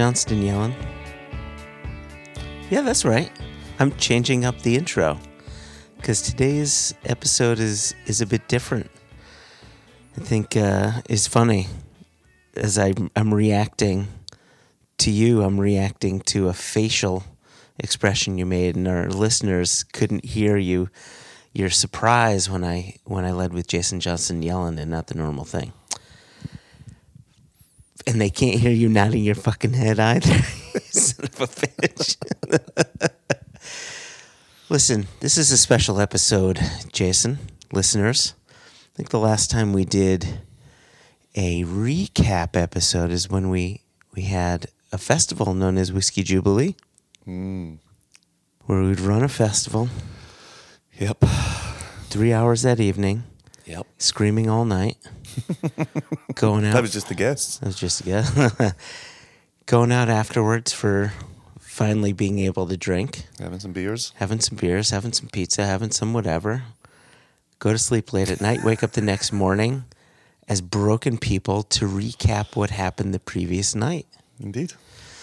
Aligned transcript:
Johnstone-Yellin. 0.00 0.74
Yeah, 2.70 2.80
that's 2.80 3.04
right. 3.04 3.30
I'm 3.78 3.94
changing 3.96 4.46
up 4.46 4.58
the 4.62 4.74
intro 4.76 5.20
because 5.98 6.22
today's 6.22 6.94
episode 7.04 7.58
is 7.58 7.94
is 8.06 8.22
a 8.22 8.26
bit 8.26 8.48
different. 8.48 8.90
I 10.16 10.22
think 10.22 10.56
uh, 10.56 11.02
is 11.10 11.26
funny 11.26 11.66
as 12.56 12.78
I'm, 12.78 13.10
I'm 13.14 13.34
reacting 13.34 14.08
to 15.00 15.10
you. 15.10 15.42
I'm 15.42 15.60
reacting 15.60 16.20
to 16.32 16.48
a 16.48 16.54
facial 16.54 17.22
expression 17.78 18.38
you 18.38 18.46
made, 18.46 18.76
and 18.76 18.88
our 18.88 19.10
listeners 19.10 19.82
couldn't 19.82 20.24
hear 20.24 20.56
you. 20.56 20.88
Your 21.52 21.68
surprise 21.68 22.48
when 22.48 22.64
I 22.64 22.94
when 23.04 23.26
I 23.26 23.32
led 23.32 23.52
with 23.52 23.66
Jason 23.66 24.00
Johnstone-Yellin 24.00 24.78
and 24.78 24.90
not 24.90 25.08
the 25.08 25.14
normal 25.14 25.44
thing 25.44 25.74
and 28.06 28.20
they 28.20 28.30
can't 28.30 28.58
hear 28.60 28.70
you 28.72 28.88
nodding 28.88 29.22
your 29.24 29.34
fucking 29.34 29.72
head 29.74 29.98
either. 29.98 30.32
Son 30.90 31.24
of 31.26 31.40
a 31.40 31.46
bitch. 31.46 32.16
Listen, 34.68 35.06
this 35.20 35.36
is 35.36 35.50
a 35.50 35.56
special 35.58 36.00
episode, 36.00 36.60
Jason, 36.92 37.38
listeners. 37.72 38.34
I 38.48 38.96
think 38.96 39.08
the 39.10 39.18
last 39.18 39.50
time 39.50 39.72
we 39.72 39.84
did 39.84 40.40
a 41.34 41.64
recap 41.64 42.56
episode 42.56 43.10
is 43.10 43.28
when 43.28 43.50
we 43.50 43.82
we 44.14 44.22
had 44.22 44.66
a 44.92 44.98
festival 44.98 45.54
known 45.54 45.76
as 45.78 45.92
Whiskey 45.92 46.22
Jubilee, 46.22 46.74
mm. 47.26 47.78
where 48.66 48.82
we'd 48.82 49.00
run 49.00 49.22
a 49.22 49.28
festival, 49.28 49.88
Yep. 50.98 51.24
three 52.08 52.32
hours 52.32 52.62
that 52.62 52.80
evening, 52.80 53.22
Yep. 53.66 53.86
screaming 53.98 54.48
all 54.50 54.64
night, 54.64 54.96
going 56.34 56.64
out. 56.64 56.74
That 56.74 56.82
was 56.82 56.92
just 56.92 57.10
a 57.10 57.14
guess. 57.14 57.58
That 57.58 57.66
was 57.66 57.76
just 57.78 58.00
a 58.00 58.04
guess. 58.04 58.74
Going 59.66 59.92
out 59.92 60.08
afterwards 60.08 60.72
for 60.72 61.12
finally 61.60 62.12
being 62.12 62.38
able 62.40 62.66
to 62.66 62.76
drink, 62.76 63.26
Having 63.38 63.60
some 63.60 63.72
beers. 63.72 64.12
having 64.16 64.40
some 64.40 64.56
beers, 64.56 64.90
having 64.90 65.12
some 65.12 65.28
pizza, 65.28 65.64
having 65.64 65.92
some 65.92 66.12
whatever. 66.12 66.64
Go 67.60 67.70
to 67.72 67.78
sleep 67.78 68.12
late 68.12 68.30
at 68.30 68.40
night, 68.40 68.64
wake 68.64 68.82
up 68.82 68.92
the 68.92 69.00
next 69.00 69.32
morning 69.32 69.84
as 70.48 70.60
broken 70.60 71.18
people 71.18 71.62
to 71.62 71.86
recap 71.86 72.56
what 72.56 72.70
happened 72.70 73.14
the 73.14 73.20
previous 73.20 73.74
night. 73.74 74.06
Indeed. 74.40 74.72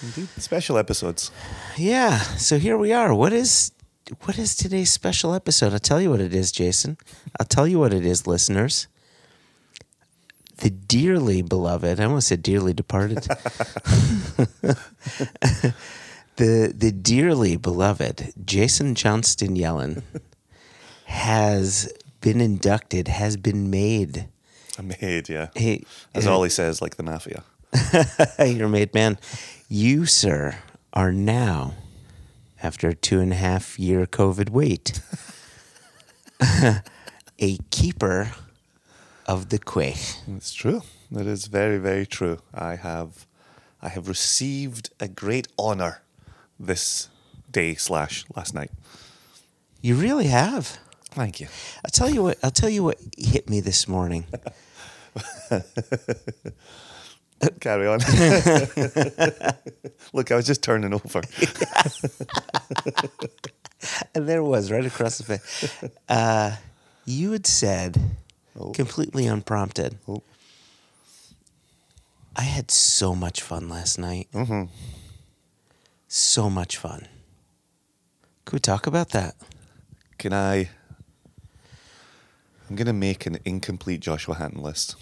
Indeed. 0.01 0.29
Special 0.37 0.77
episodes. 0.77 1.31
Yeah, 1.75 2.19
so 2.19 2.57
here 2.57 2.77
we 2.77 2.93
are. 2.93 3.13
What 3.13 3.33
is 3.33 3.71
what 4.23 4.37
is 4.39 4.55
today's 4.55 4.91
special 4.91 5.33
episode? 5.33 5.73
I'll 5.73 5.79
tell 5.79 5.99
you 5.99 6.09
what 6.11 6.21
it 6.21 6.33
is, 6.33 6.51
Jason. 6.53 6.97
I'll 7.37 7.45
tell 7.47 7.67
you 7.67 7.79
what 7.79 7.93
it 7.93 8.05
is, 8.05 8.25
listeners. 8.25 8.87
The 10.57 10.69
dearly 10.71 11.41
beloved, 11.41 11.99
I 11.99 12.05
almost 12.05 12.27
said 12.29 12.41
dearly 12.41 12.73
departed. 12.73 13.17
the 16.37 16.73
the 16.75 16.91
dearly 16.91 17.57
beloved 17.57 18.33
Jason 18.43 18.95
Johnstone-Yellin 18.95 20.01
has 21.05 21.91
been 22.21 22.41
inducted, 22.41 23.07
has 23.07 23.37
been 23.37 23.69
made. 23.69 24.27
A 24.77 24.83
maid, 24.83 25.29
yeah. 25.29 25.47
Hey, 25.55 25.83
uh, 26.13 26.19
As 26.19 26.25
he 26.25 26.49
says, 26.49 26.81
like 26.81 26.97
the 26.97 27.03
mafia. 27.03 27.43
You're 28.39 28.67
made 28.67 28.93
man. 28.93 29.17
You, 29.69 30.05
sir, 30.05 30.57
are 30.93 31.11
now, 31.11 31.75
after 32.61 32.89
a 32.89 32.95
two 32.95 33.19
and 33.19 33.31
a 33.31 33.35
half 33.35 33.77
year 33.77 34.05
COVID 34.05 34.49
wait, 34.49 34.99
a 37.39 37.57
keeper 37.69 38.31
of 39.27 39.49
the 39.49 39.59
Quaich. 39.59 40.17
It's 40.35 40.53
true. 40.53 40.81
That 41.11 41.27
is 41.27 41.47
very, 41.47 41.77
very 41.77 42.05
true. 42.05 42.39
I 42.53 42.75
have 42.75 43.25
I 43.81 43.89
have 43.89 44.07
received 44.07 44.89
a 44.99 45.07
great 45.07 45.47
honor 45.57 46.01
this 46.59 47.09
day 47.51 47.75
slash 47.75 48.25
last 48.35 48.53
night. 48.53 48.71
You 49.81 49.95
really 49.95 50.27
have. 50.27 50.79
Thank 51.11 51.39
you. 51.39 51.47
I'll 51.85 51.91
tell 51.91 52.09
you 52.09 52.23
what. 52.23 52.37
I'll 52.43 52.51
tell 52.51 52.69
you 52.69 52.83
what 52.83 52.97
hit 53.17 53.49
me 53.49 53.59
this 53.61 53.87
morning. 53.87 54.25
Carry 57.59 57.87
on. 57.87 57.99
Look, 60.13 60.31
I 60.31 60.35
was 60.35 60.45
just 60.47 60.63
turning 60.63 60.93
over. 60.93 61.21
And 64.15 64.27
there 64.27 64.39
it 64.39 64.43
was, 64.43 64.71
right 64.71 64.85
across 64.85 65.19
the 65.19 65.23
face. 65.37 65.69
Uh, 66.09 66.55
you 67.05 67.31
had 67.31 67.45
said, 67.45 67.97
completely 68.73 69.25
unprompted, 69.27 69.97
Oh. 70.07 70.23
I 72.35 72.41
had 72.43 72.69
so 72.69 73.15
much 73.15 73.41
fun 73.41 73.67
last 73.67 73.97
night. 73.97 74.27
Mm-hmm. 74.33 74.65
So 76.07 76.49
much 76.49 76.77
fun. 76.77 77.07
Could 78.45 78.53
we 78.53 78.59
talk 78.59 78.85
about 78.87 79.09
that? 79.09 79.35
Can 80.19 80.33
I 80.33 80.69
I'm 82.69 82.75
gonna 82.75 82.93
make 82.93 83.25
an 83.25 83.39
incomplete 83.45 84.01
Joshua 84.01 84.35
Hatton 84.35 84.61
list. 84.61 84.95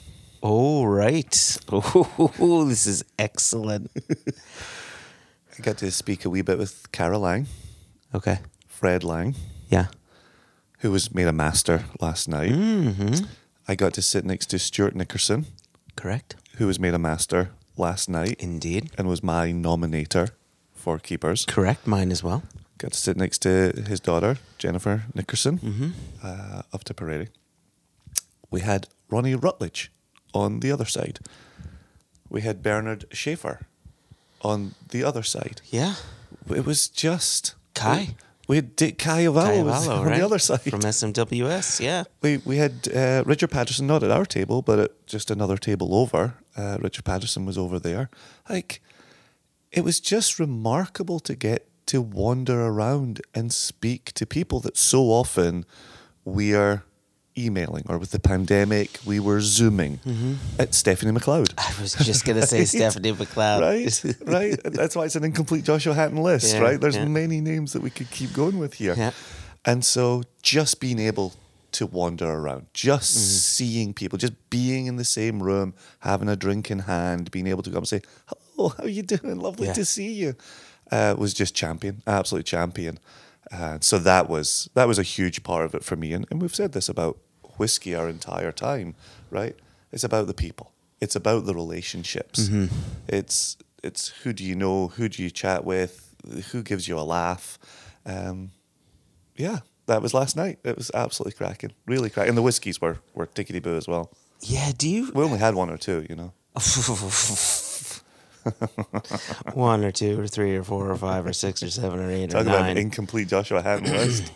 Oh, 0.43 0.85
right. 0.85 1.57
Oh, 1.71 2.65
this 2.69 2.85
is 2.85 3.03
excellent. 3.17 3.89
I 5.57 5.61
got 5.61 5.77
to 5.79 5.89
speak 5.91 6.25
a 6.25 6.29
wee 6.29 6.41
bit 6.43 6.57
with 6.57 6.91
Cara 6.91 7.17
Laing, 7.17 7.47
Okay. 8.13 8.39
Fred 8.67 9.03
Laing, 9.03 9.35
Yeah. 9.69 9.87
who 10.79 10.91
was 10.91 11.13
made 11.13 11.27
a 11.27 11.33
master 11.33 11.85
last 11.99 12.27
night. 12.27 12.51
Mm-hmm. 12.51 13.25
I 13.67 13.75
got 13.75 13.93
to 13.93 14.01
sit 14.01 14.25
next 14.25 14.47
to 14.47 14.59
Stuart 14.59 14.95
Nickerson, 14.95 15.45
Correct. 15.95 16.35
who 16.57 16.67
was 16.67 16.79
made 16.79 16.93
a 16.93 16.99
master 16.99 17.49
last 17.77 18.09
night 18.09 18.35
Indeed. 18.39 18.91
and 18.97 19.07
was 19.07 19.23
my 19.23 19.51
nominator 19.51 20.29
for 20.73 20.99
keepers. 20.99 21.45
Correct. 21.45 21.87
Mine 21.87 22.11
as 22.11 22.23
well. 22.23 22.43
Got 22.77 22.91
to 22.91 22.97
sit 22.99 23.17
next 23.17 23.39
to 23.39 23.71
his 23.87 23.99
daughter, 23.99 24.37
Jennifer 24.57 25.03
Nickerson, 25.13 25.57
Mm-hmm. 25.59 25.89
uh, 26.23 26.61
of 26.73 26.83
Tipperary. 26.83 27.29
We 28.51 28.61
had 28.61 28.87
Ronnie 29.09 29.35
Rutledge 29.35 29.91
on 30.33 30.59
the 30.59 30.71
other 30.71 30.85
side. 30.85 31.19
We 32.29 32.41
had 32.41 32.61
Bernard 32.61 33.05
Schaefer 33.11 33.65
on 34.41 34.75
the 34.89 35.03
other 35.03 35.23
side. 35.23 35.61
Yeah. 35.69 35.95
It 36.49 36.65
was 36.65 36.87
just 36.87 37.55
Kai. 37.73 38.15
We 38.47 38.57
had 38.57 38.75
Dick 38.75 38.97
Kai 38.99 39.23
Ovallo 39.25 39.63
was 39.63 39.85
Cavallo, 39.85 40.01
on 40.01 40.07
right? 40.07 40.17
the 40.19 40.25
other 40.25 40.39
side. 40.39 40.61
From 40.61 40.81
SMWS. 40.81 41.79
Yeah. 41.79 42.03
we 42.21 42.37
we 42.37 42.57
had 42.57 42.87
uh, 42.93 43.23
Richard 43.25 43.49
Paterson 43.51 43.87
not 43.87 44.03
at 44.03 44.11
our 44.11 44.25
table, 44.25 44.61
but 44.61 44.79
at 44.79 45.07
just 45.07 45.31
another 45.31 45.57
table 45.57 45.95
over. 45.95 46.35
Uh, 46.55 46.77
Richard 46.79 47.05
Paterson 47.05 47.45
was 47.45 47.57
over 47.57 47.79
there. 47.79 48.09
Like, 48.49 48.81
it 49.71 49.83
was 49.83 49.99
just 49.99 50.39
remarkable 50.39 51.19
to 51.21 51.35
get 51.35 51.67
to 51.87 52.01
wander 52.01 52.65
around 52.65 53.21
and 53.33 53.51
speak 53.53 54.11
to 54.13 54.25
people 54.25 54.59
that 54.61 54.77
so 54.77 55.03
often 55.05 55.65
we 56.23 56.53
are 56.55 56.83
emailing, 57.37 57.83
or 57.89 57.97
with 57.97 58.11
the 58.11 58.19
pandemic, 58.19 58.99
we 59.05 59.19
were 59.19 59.41
zooming 59.41 59.99
at 60.59 60.73
Stephanie 60.73 61.11
McLeod. 61.11 61.53
I 61.57 61.81
was 61.81 61.93
just 61.93 62.25
going 62.25 62.39
to 62.39 62.47
say 62.47 62.59
Right? 62.59 62.67
Stephanie 62.67 63.11
McLeod. 63.13 63.61
Right, 63.61 64.27
right. 64.27 64.59
That's 64.63 64.95
why 64.95 65.05
it's 65.05 65.15
an 65.15 65.23
incomplete 65.23 65.63
Joshua 65.65 65.93
Hatton 65.93 66.17
list, 66.17 66.53
Yeah, 66.55 66.61
right? 66.61 66.79
There's 66.81 66.95
yeah. 66.95 67.05
many 67.05 67.41
names 67.41 67.73
that 67.73 67.81
we 67.81 67.89
could 67.89 68.09
keep 68.11 68.33
going 68.33 68.57
with 68.57 68.75
here. 68.75 68.95
Yeah. 68.97 69.11
And 69.65 69.83
so 69.83 70.23
just 70.41 70.79
being 70.79 70.99
able 70.99 71.33
to 71.73 71.85
wander 71.85 72.29
around, 72.29 72.67
just 72.73 73.11
Mm-hmm. 73.17 73.19
seeing 73.65 73.93
people, 73.93 74.17
just 74.17 74.33
being 74.49 74.85
in 74.87 74.95
the 74.95 75.03
same 75.03 75.43
room, 75.43 75.73
having 75.99 76.29
a 76.29 76.35
drink 76.37 76.71
in 76.71 76.79
hand, 76.79 77.31
being 77.31 77.47
able 77.47 77.63
to 77.63 77.69
come 77.69 77.79
and 77.79 77.87
say, 77.87 78.01
"Hello, 78.27 78.69
how 78.69 78.83
are 78.83 78.87
you 78.89 79.03
doing? 79.03 79.37
Lovely 79.39 79.67
to 79.73 79.83
see 79.83 80.13
you," 80.13 80.35
uh, 80.91 81.15
was 81.17 81.33
just 81.33 81.53
champion, 81.53 82.01
absolute 82.07 82.45
champion. 82.45 82.97
Uh, 83.51 83.77
so 83.81 83.97
that 83.99 84.29
was 84.29 84.69
that 84.75 84.87
was 84.87 84.97
a 84.97 85.03
huge 85.03 85.43
part 85.43 85.65
of 85.65 85.75
it 85.75 85.83
for 85.83 85.95
me. 85.97 86.13
And, 86.13 86.25
and 86.31 86.41
we've 86.41 86.55
said 86.55 86.71
this 86.71 86.87
about 86.87 87.17
whiskey 87.57 87.95
our 87.95 88.09
entire 88.09 88.51
time, 88.51 88.95
right? 89.29 89.55
It's 89.91 90.03
about 90.03 90.27
the 90.27 90.33
people. 90.33 90.71
It's 91.01 91.15
about 91.15 91.45
the 91.45 91.53
relationships. 91.53 92.47
Mm-hmm. 92.49 92.75
It's 93.07 93.57
it's 93.83 94.09
who 94.23 94.33
do 94.33 94.43
you 94.43 94.55
know, 94.55 94.87
who 94.89 95.07
do 95.09 95.21
you 95.21 95.29
chat 95.29 95.63
with, 95.63 96.15
who 96.51 96.63
gives 96.63 96.87
you 96.87 96.97
a 96.97 97.01
laugh. 97.01 97.59
Um, 98.05 98.51
yeah, 99.35 99.59
that 99.87 100.01
was 100.01 100.13
last 100.13 100.35
night. 100.35 100.59
It 100.63 100.77
was 100.77 100.89
absolutely 100.93 101.33
cracking, 101.37 101.73
really 101.85 102.09
cracking. 102.09 102.29
And 102.29 102.37
the 102.37 102.41
whiskies 102.41 102.81
were 102.81 102.99
were 103.13 103.27
tickety 103.27 103.61
boo 103.61 103.75
as 103.75 103.87
well. 103.87 104.11
Yeah. 104.41 104.71
Do 104.77 104.89
you? 104.89 105.11
We 105.13 105.23
only 105.23 105.39
had 105.39 105.55
one 105.55 105.69
or 105.69 105.77
two, 105.77 106.05
you 106.09 106.15
know. 106.15 106.33
One 109.53 109.83
or 109.83 109.91
two 109.91 110.19
or 110.19 110.27
three 110.27 110.55
or 110.55 110.63
four 110.63 110.91
or 110.91 110.95
five 110.95 111.25
or 111.25 111.33
six 111.33 111.63
or 111.63 111.69
seven 111.69 111.99
or 111.99 112.11
eight 112.11 112.29
Talk 112.29 112.45
or 112.45 112.49
about 112.49 112.61
nine. 112.61 112.71
an 112.71 112.77
incomplete 112.77 113.27
Joshua 113.27 113.61
Hatton 113.61 113.91
list. 113.91 114.31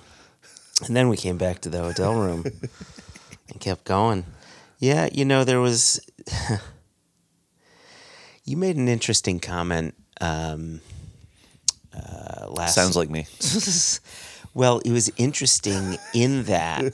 And 0.88 0.95
then 0.95 1.10
we 1.10 1.18
came 1.18 1.38
back 1.38 1.62
to 1.62 1.69
the 1.69 1.80
hotel 1.80 2.13
room 2.16 2.44
and 3.50 3.60
kept 3.60 3.84
going. 3.86 4.25
Yeah, 4.80 5.10
you 5.12 5.25
know, 5.25 5.44
there 5.44 5.60
was. 5.60 6.00
you 8.46 8.57
made 8.57 8.78
an 8.78 8.88
interesting 8.88 9.40
comment 9.40 9.96
um, 10.22 10.81
uh, 11.94 12.48
last. 12.50 12.75
Sounds 12.75 12.96
like 12.96 13.10
me. 13.10 13.25
well, 14.54 14.80
it 14.80 14.92
was 14.92 15.12
interesting 15.18 15.98
in 16.13 16.44
that. 16.44 16.94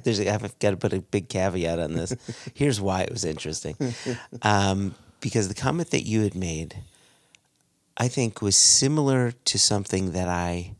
There's, 0.04 0.20
I've 0.20 0.58
got 0.58 0.70
to 0.70 0.76
put 0.76 0.92
a 0.92 1.00
big 1.00 1.28
caveat 1.28 1.78
on 1.78 1.94
this. 1.94 2.14
Here's 2.54 2.80
why 2.80 3.02
it 3.02 3.10
was 3.10 3.24
interesting. 3.24 3.76
Um, 4.42 4.94
because 5.20 5.48
the 5.48 5.54
comment 5.54 5.90
that 5.90 6.02
you 6.02 6.22
had 6.22 6.34
made 6.34 6.76
I 7.98 8.06
think 8.06 8.40
was 8.40 8.56
similar 8.56 9.32
to 9.32 9.58
something 9.58 10.12
that 10.12 10.28
I 10.28 10.76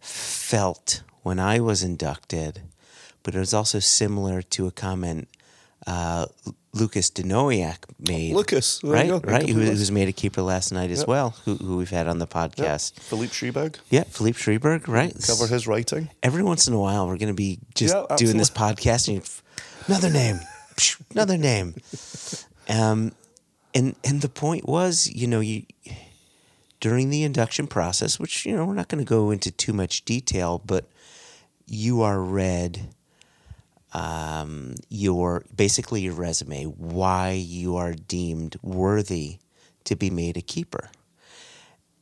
felt 0.00 1.02
when 1.22 1.38
I 1.38 1.60
was 1.60 1.82
inducted, 1.82 2.62
but 3.28 3.34
it 3.34 3.40
was 3.40 3.52
also 3.52 3.78
similar 3.78 4.40
to 4.40 4.66
a 4.66 4.70
comment 4.70 5.28
uh, 5.86 6.24
Lucas 6.72 7.10
Denoyak 7.10 7.76
made. 7.98 8.34
Lucas, 8.34 8.80
right, 8.82 9.10
right, 9.22 9.46
who, 9.46 9.60
who's 9.60 9.90
made 9.92 10.08
a 10.08 10.12
keeper 10.12 10.40
last 10.40 10.72
night 10.72 10.90
as 10.90 11.00
Yep. 11.00 11.08
well, 11.08 11.30
who, 11.44 11.56
who 11.56 11.76
we've 11.76 11.90
had 11.90 12.08
on 12.08 12.20
the 12.20 12.26
podcast. 12.26 12.98
Philippe 13.00 13.34
Schreberg 13.34 13.76
Yeah, 13.90 14.04
Philippe 14.04 14.38
Schreberg, 14.38 14.88
right? 14.88 15.14
cover 15.26 15.46
his 15.46 15.66
writing. 15.66 16.08
Every 16.22 16.42
once 16.42 16.66
in 16.66 16.72
a 16.72 16.78
while, 16.78 17.06
we're 17.06 17.18
going 17.18 17.28
to 17.28 17.34
be 17.34 17.58
just 17.74 17.94
Yeah, 17.94 18.16
doing 18.16 18.38
this 18.38 18.48
podcast 18.48 19.08
and 19.08 19.22
another 19.88 20.08
name, 20.08 20.40
another 21.10 21.36
name. 21.36 21.74
Um, 22.70 23.12
and 23.74 23.94
and 24.04 24.22
the 24.22 24.28
point 24.30 24.66
was, 24.66 25.06
you 25.06 25.26
know, 25.26 25.40
you 25.40 25.64
during 26.80 27.10
the 27.10 27.24
induction 27.24 27.66
process, 27.66 28.18
which 28.18 28.46
you 28.46 28.56
know 28.56 28.64
we're 28.64 28.74
not 28.74 28.88
going 28.88 29.04
to 29.04 29.08
go 29.08 29.30
into 29.30 29.50
too 29.50 29.74
much 29.74 30.06
detail, 30.06 30.62
but 30.64 30.86
you 31.66 32.00
are 32.02 32.20
read 32.20 32.94
um, 33.92 34.74
your 34.88 35.44
basically 35.54 36.02
your 36.02 36.14
resume, 36.14 36.64
why 36.64 37.30
you 37.32 37.76
are 37.76 37.92
deemed 37.94 38.56
worthy 38.62 39.38
to 39.84 39.96
be 39.96 40.10
made 40.10 40.36
a 40.36 40.42
keeper, 40.42 40.90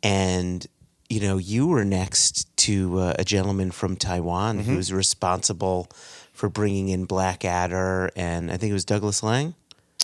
and 0.02 0.66
you 1.08 1.20
know 1.20 1.38
you 1.38 1.66
were 1.66 1.84
next 1.84 2.54
to 2.56 2.98
uh, 2.98 3.14
a 3.18 3.24
gentleman 3.24 3.70
from 3.70 3.96
Taiwan 3.96 4.58
who's 4.60 4.92
responsible 4.92 5.88
for 6.32 6.48
bringing 6.48 6.88
in 6.88 7.04
Blackadder, 7.04 8.10
and 8.16 8.50
I 8.50 8.56
think 8.56 8.70
it 8.70 8.74
was 8.74 8.84
Douglas 8.84 9.22
Laing 9.22 9.54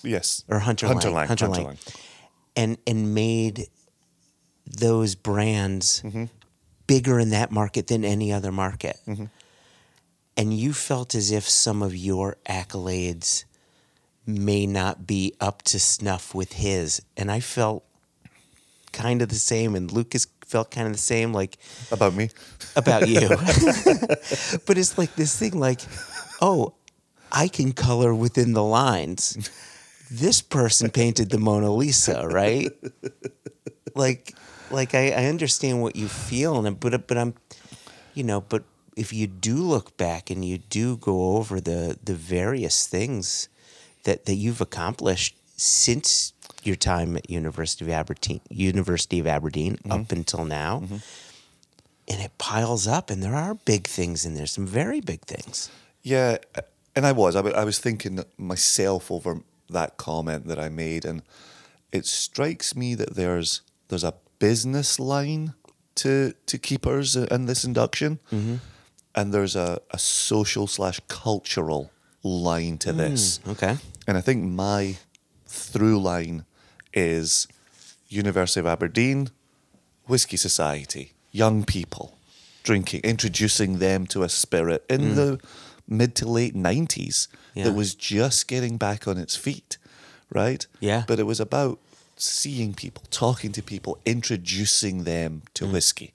Yes. 0.03 0.45
or 0.49 0.61
Hunter, 0.61 0.87
Hunter 0.87 1.09
Laing, 1.09 1.17
Laing, 1.17 1.29
Hunter, 1.29 1.45
Hunter 1.47 1.63
Laing. 1.63 1.67
Laing. 1.67 1.79
and 2.57 2.79
and 2.87 3.15
made 3.15 3.67
those 4.67 5.15
brands 5.15 6.01
Mm-hmm. 6.05 6.25
bigger 6.87 7.19
in 7.19 7.31
that 7.31 7.51
market 7.51 7.89
than 7.89 8.05
any 8.05 8.33
other 8.33 8.53
market. 8.53 8.97
Mm-hmm. 9.07 9.25
And 10.43 10.53
you 10.53 10.73
felt 10.73 11.15
as 11.15 11.31
if 11.31 11.49
some 11.49 11.83
of 11.83 11.95
your 11.95 12.37
accolades 12.49 13.45
may 14.27 14.67
not 14.67 15.07
be 15.07 15.35
up 15.41 15.63
to 15.63 15.79
snuff 15.79 16.35
with 16.35 16.55
his, 16.55 17.01
and 17.17 17.31
I 17.31 17.39
felt 17.39 17.85
kind 18.93 19.23
of 19.23 19.29
the 19.29 19.37
same, 19.37 19.77
and 19.77 19.89
Lucas 19.93 20.27
felt 20.45 20.73
kind 20.73 20.89
of 20.89 20.95
the 20.95 20.99
same, 20.99 21.33
like 21.33 21.59
About 21.93 22.15
me. 22.15 22.31
about 22.75 23.09
you. 23.09 23.29
but 24.67 24.77
it's 24.79 24.99
like 24.99 25.15
this 25.15 25.39
thing 25.39 25.61
like, 25.61 25.81
oh, 26.41 26.75
I 27.31 27.47
can 27.47 27.71
color 27.71 28.13
within 28.13 28.53
the 28.53 28.65
lines. 28.65 29.49
This 30.11 30.43
person 30.43 30.91
painted 30.91 31.31
the 31.31 31.39
Mona 31.39 31.73
Lisa, 31.73 32.27
right? 32.27 32.73
Like 33.95 34.35
like 34.73 34.93
I, 34.97 35.11
I 35.11 35.27
understand 35.27 35.83
what 35.83 35.95
you 35.95 36.09
feel 36.09 36.67
and 36.67 36.81
but 36.81 37.07
but 37.07 37.17
I'm 37.17 37.35
you 38.15 38.25
know, 38.25 38.41
but 38.41 38.65
if 38.97 39.13
you 39.13 39.27
do 39.27 39.55
look 39.55 39.97
back 39.97 40.31
and 40.31 40.45
you 40.45 40.59
do 40.59 40.97
go 40.97 41.37
over 41.37 41.61
the 41.61 41.99
the 42.03 42.15
various 42.15 42.87
things 42.87 43.49
that, 44.05 44.27
that 44.27 44.35
you've 44.35 44.61
accomplished 44.61 45.37
since 45.57 46.33
your 46.65 46.77
time 46.77 47.17
at 47.17 47.31
University 47.31 47.85
of 47.85 47.91
Aberdeen 47.91 48.41
University 48.51 49.19
of 49.19 49.27
Aberdeen 49.27 49.77
mm-hmm. 49.77 49.93
up 49.93 50.13
until 50.13 50.45
now 50.45 50.81
mm-hmm. 50.81 50.97
and 52.09 52.21
it 52.21 52.37
piles 52.39 52.87
up 52.87 53.11
and 53.11 53.23
there 53.23 53.35
are 53.35 53.55
big 53.55 53.87
things 53.87 54.25
in 54.25 54.35
there 54.35 54.47
some 54.47 54.67
very 54.67 55.01
big 55.01 55.21
things. 55.23 55.71
Yeah, 56.03 56.39
and 56.95 57.07
I 57.07 57.13
was. 57.13 57.37
I 57.37 57.41
I 57.41 57.65
was 57.65 57.79
thinking 57.79 58.25
myself 58.37 59.11
over 59.11 59.41
that 59.71 59.97
comment 59.97 60.47
that 60.49 60.59
I 60.59 60.69
made, 60.69 61.05
and 61.05 61.23
it 61.91 62.07
strikes 62.07 62.77
me 62.77 62.95
that 62.95 63.15
there's 63.15 63.63
there's 63.89 64.05
a 64.05 64.15
business 64.39 64.99
line 64.99 65.55
to 65.97 66.35
to 66.47 66.59
keepers 66.59 67.17
in 67.17 67.47
this 67.47 67.65
induction, 67.65 68.19
mm-hmm. 68.33 68.57
And 69.15 69.33
there's 69.33 69.57
a, 69.57 69.81
a 69.91 69.99
social 69.99 70.67
slash 70.67 71.01
cultural 71.09 71.91
line 72.23 72.79
to 72.79 72.93
hmm, 72.93 72.99
this. 72.99 73.41
okay 73.49 73.77
And 74.07 74.17
I 74.17 74.21
think 74.21 74.45
my 74.45 74.97
through 75.47 76.01
line 76.01 76.45
is 76.93 77.49
University 78.09 78.61
of 78.61 78.67
Aberdeen, 78.67 79.31
Whiskey 80.07 80.37
Society, 80.37 81.13
young 81.31 81.65
people 81.65 82.19
drinking, 82.63 83.01
introducing 83.03 83.79
them 83.79 84.07
to 84.07 84.23
a 84.23 84.29
spirit 84.29 84.85
in 84.89 85.11
hmm. 85.11 85.15
the 85.15 85.41
mid 85.89 86.15
to 86.17 86.27
late 86.27 86.55
90s 86.55 87.29
Yeah. 87.55 87.65
that 87.65 87.73
was 87.73 87.95
just 87.95 88.49
getting 88.49 88.77
back 88.77 89.07
on 89.07 89.19
its 89.19 89.37
feet, 89.37 89.79
right? 90.31 90.67
Yeah. 90.81 91.05
But 91.07 91.19
it 91.19 91.25
was 91.25 91.41
about 91.41 91.79
seeing 92.17 92.73
people, 92.73 93.03
talking 93.11 93.53
to 93.53 93.63
people, 93.63 93.99
introducing 94.05 95.05
them 95.05 95.43
to 95.55 95.67
hmm. 95.67 95.73
whiskey, 95.73 96.15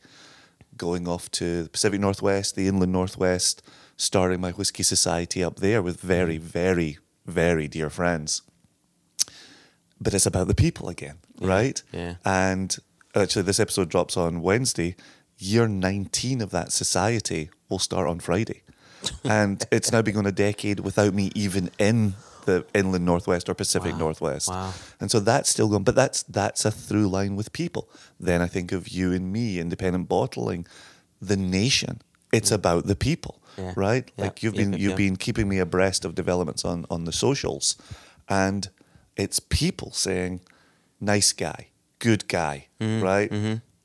going 0.78 1.08
off 1.08 1.30
to 1.32 1.64
the 1.64 1.70
Pacific 1.70 2.00
Northwest, 2.00 2.56
the 2.56 2.68
Inland 2.68 2.92
Northwest, 2.92 3.62
starting 3.98 4.40
my 4.40 4.52
Whiskey 4.52 4.84
Society 4.84 5.44
up 5.44 5.58
there 5.58 5.82
with 5.82 6.00
very, 6.00 6.38
mm. 6.38 6.42
very, 6.42 6.98
very 7.26 7.68
dear 7.68 7.90
friends 7.90 8.42
but 10.00 10.14
it's 10.14 10.26
about 10.26 10.48
the 10.48 10.56
people 10.56 10.90
again, 10.90 11.18
right? 11.40 11.82
yeah. 11.92 12.16
And 12.26 12.76
actually, 13.16 13.44
this 13.44 13.60
episode 13.60 13.90
drops 13.90 14.18
on 14.18 14.42
Wednesday. 14.42 14.96
Year 15.38 15.68
19 15.68 16.42
of 16.42 16.52
that 16.52 16.72
society 16.72 17.50
will 17.70 17.80
start 17.80 18.08
on 18.08 18.20
Friday. 18.20 18.64
and 19.24 19.64
it's 19.72 19.92
now 19.92 20.02
been 20.02 20.18
on 20.18 20.26
a 20.26 20.32
decade 20.32 20.80
without 20.80 21.14
me 21.14 21.32
even 21.36 21.70
in 21.78 22.16
the 22.48 22.66
inland 22.74 23.06
northwest 23.06 23.48
or 23.50 23.54
Pacific 23.54 23.94
Wow. 23.94 24.00
Northwest. 24.06 24.48
Wow. 24.50 24.74
And 25.00 25.12
so 25.12 25.20
that's 25.20 25.50
still 25.50 25.70
going, 25.70 25.84
but 25.84 25.96
that's 25.96 26.24
that's 26.40 26.66
a 26.66 26.72
through 26.72 27.08
line 27.18 27.36
with 27.38 27.50
people. 27.54 27.84
Then 28.20 28.42
I 28.42 28.48
think 28.48 28.72
of 28.72 28.88
you 28.98 29.14
and 29.18 29.26
me, 29.32 29.60
independent 29.60 30.08
bottling, 30.10 30.66
the 31.30 31.38
nation. 31.38 32.02
It's 32.34 32.52
about 32.52 32.84
the 32.88 32.96
people, 32.96 33.36
Yeah. 33.58 33.74
right? 33.88 34.06
Yeah. 34.18 34.24
Like 34.26 34.44
you've 34.44 34.56
been 34.62 34.74
yeah, 34.74 34.80
you've 34.82 34.98
been 35.06 35.16
keeping 35.26 35.48
me 35.48 35.60
abreast 35.60 36.06
of 36.06 36.12
developments 36.16 36.66
on 36.66 36.86
on 36.90 37.06
the 37.06 37.14
socials, 37.14 37.76
and 38.28 38.62
it's 39.16 39.40
people 39.40 39.92
saying, 39.94 40.42
"Nice 41.00 41.32
guy, 41.34 41.68
good 42.00 42.24
guy, 42.28 42.68
right? 42.80 43.32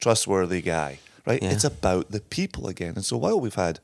Trustworthy 0.00 0.63
guy, 0.63 0.98
right?" 1.27 1.41
Mm-hmm. 1.41 1.51
Yeah. 1.51 1.55
It's 1.56 1.65
about 1.65 2.10
the 2.10 2.20
people 2.20 2.67
again. 2.69 2.94
And 2.96 3.05
so 3.05 3.17
while 3.25 3.39
we've 3.41 3.60
had 3.67 3.79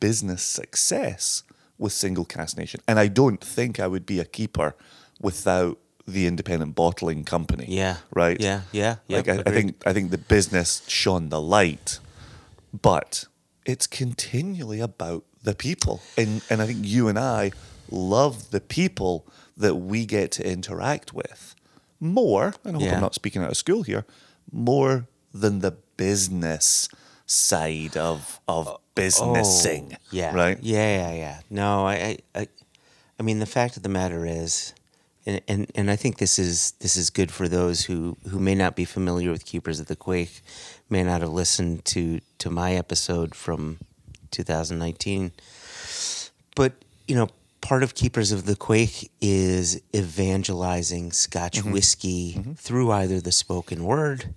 business 0.00 0.42
success 0.42 1.42
with 1.82 1.92
Single 1.92 2.24
Cask 2.24 2.56
Nation, 2.56 2.80
and 2.86 2.98
I 2.98 3.08
don't 3.08 3.42
think 3.42 3.78
I 3.80 3.86
would 3.86 4.06
be 4.06 4.20
a 4.20 4.24
keeper 4.24 4.74
without 5.20 5.78
the 6.06 6.26
independent 6.26 6.74
bottling 6.74 7.24
company. 7.24 7.66
Yeah. 7.68 7.96
Right. 8.14 8.40
Yeah, 8.40 8.62
yeah, 8.72 8.96
yeah, 9.08 9.16
Like 9.18 9.28
I, 9.28 9.42
I 9.46 9.50
think 9.52 9.86
I 9.86 9.92
think 9.92 10.10
the 10.10 10.18
business 10.18 10.82
shone 10.88 11.28
the 11.28 11.40
light, 11.40 11.98
but 12.72 13.26
it's 13.66 13.86
continually 13.86 14.80
about 14.80 15.24
the 15.42 15.54
people, 15.54 16.00
and 16.16 16.42
and 16.50 16.62
I 16.62 16.66
think 16.66 16.86
you 16.86 17.08
and 17.08 17.18
I 17.18 17.52
love 17.90 18.50
the 18.50 18.60
people 18.60 19.26
that 19.56 19.74
we 19.74 20.06
get 20.06 20.30
to 20.32 20.42
interact 20.46 21.12
with 21.12 21.54
more. 22.00 22.54
And 22.64 22.76
I 22.76 22.78
hope 22.78 22.82
Yeah. 22.82 22.94
I'm 22.94 23.00
not 23.00 23.14
speaking 23.14 23.42
out 23.42 23.50
of 23.50 23.56
school 23.56 23.82
here. 23.82 24.04
More 24.50 25.06
than 25.34 25.60
the 25.60 25.72
business 25.96 26.88
side 27.32 27.96
of 27.96 28.40
of 28.46 28.68
oh, 28.68 28.80
businessing. 28.94 29.92
Oh, 29.94 29.98
yeah 30.10 30.34
Right. 30.34 30.58
yeah 30.60 30.98
yeah 30.98 31.14
yeah 31.14 31.40
no 31.48 31.86
I, 31.86 32.18
I 32.34 32.46
i 33.18 33.22
mean 33.22 33.38
the 33.38 33.46
fact 33.46 33.76
of 33.76 33.82
the 33.82 33.88
matter 33.88 34.26
is 34.26 34.74
and, 35.24 35.40
and 35.48 35.70
and 35.74 35.90
i 35.90 35.96
think 35.96 36.18
this 36.18 36.38
is 36.38 36.72
this 36.80 36.96
is 36.96 37.08
good 37.08 37.30
for 37.30 37.48
those 37.48 37.84
who 37.84 38.16
who 38.28 38.38
may 38.38 38.54
not 38.54 38.76
be 38.76 38.84
familiar 38.84 39.30
with 39.30 39.46
keepers 39.46 39.80
of 39.80 39.86
the 39.86 39.96
quaich 39.96 40.42
may 40.90 41.02
not 41.02 41.22
have 41.22 41.32
listened 41.32 41.84
to 41.86 42.20
to 42.38 42.50
my 42.50 42.74
episode 42.74 43.34
from 43.34 43.78
2019 44.30 45.32
but 46.54 46.74
you 47.08 47.14
know 47.14 47.28
part 47.62 47.82
of 47.82 47.94
keepers 47.94 48.30
of 48.30 48.44
the 48.44 48.56
quaich 48.56 49.08
is 49.22 49.80
evangelizing 49.94 51.12
scotch 51.12 51.60
mm-hmm. 51.60 51.72
whiskey 51.72 52.34
mm-hmm. 52.34 52.52
through 52.52 52.92
either 52.92 53.20
the 53.20 53.32
spoken 53.32 53.84
word 53.84 54.34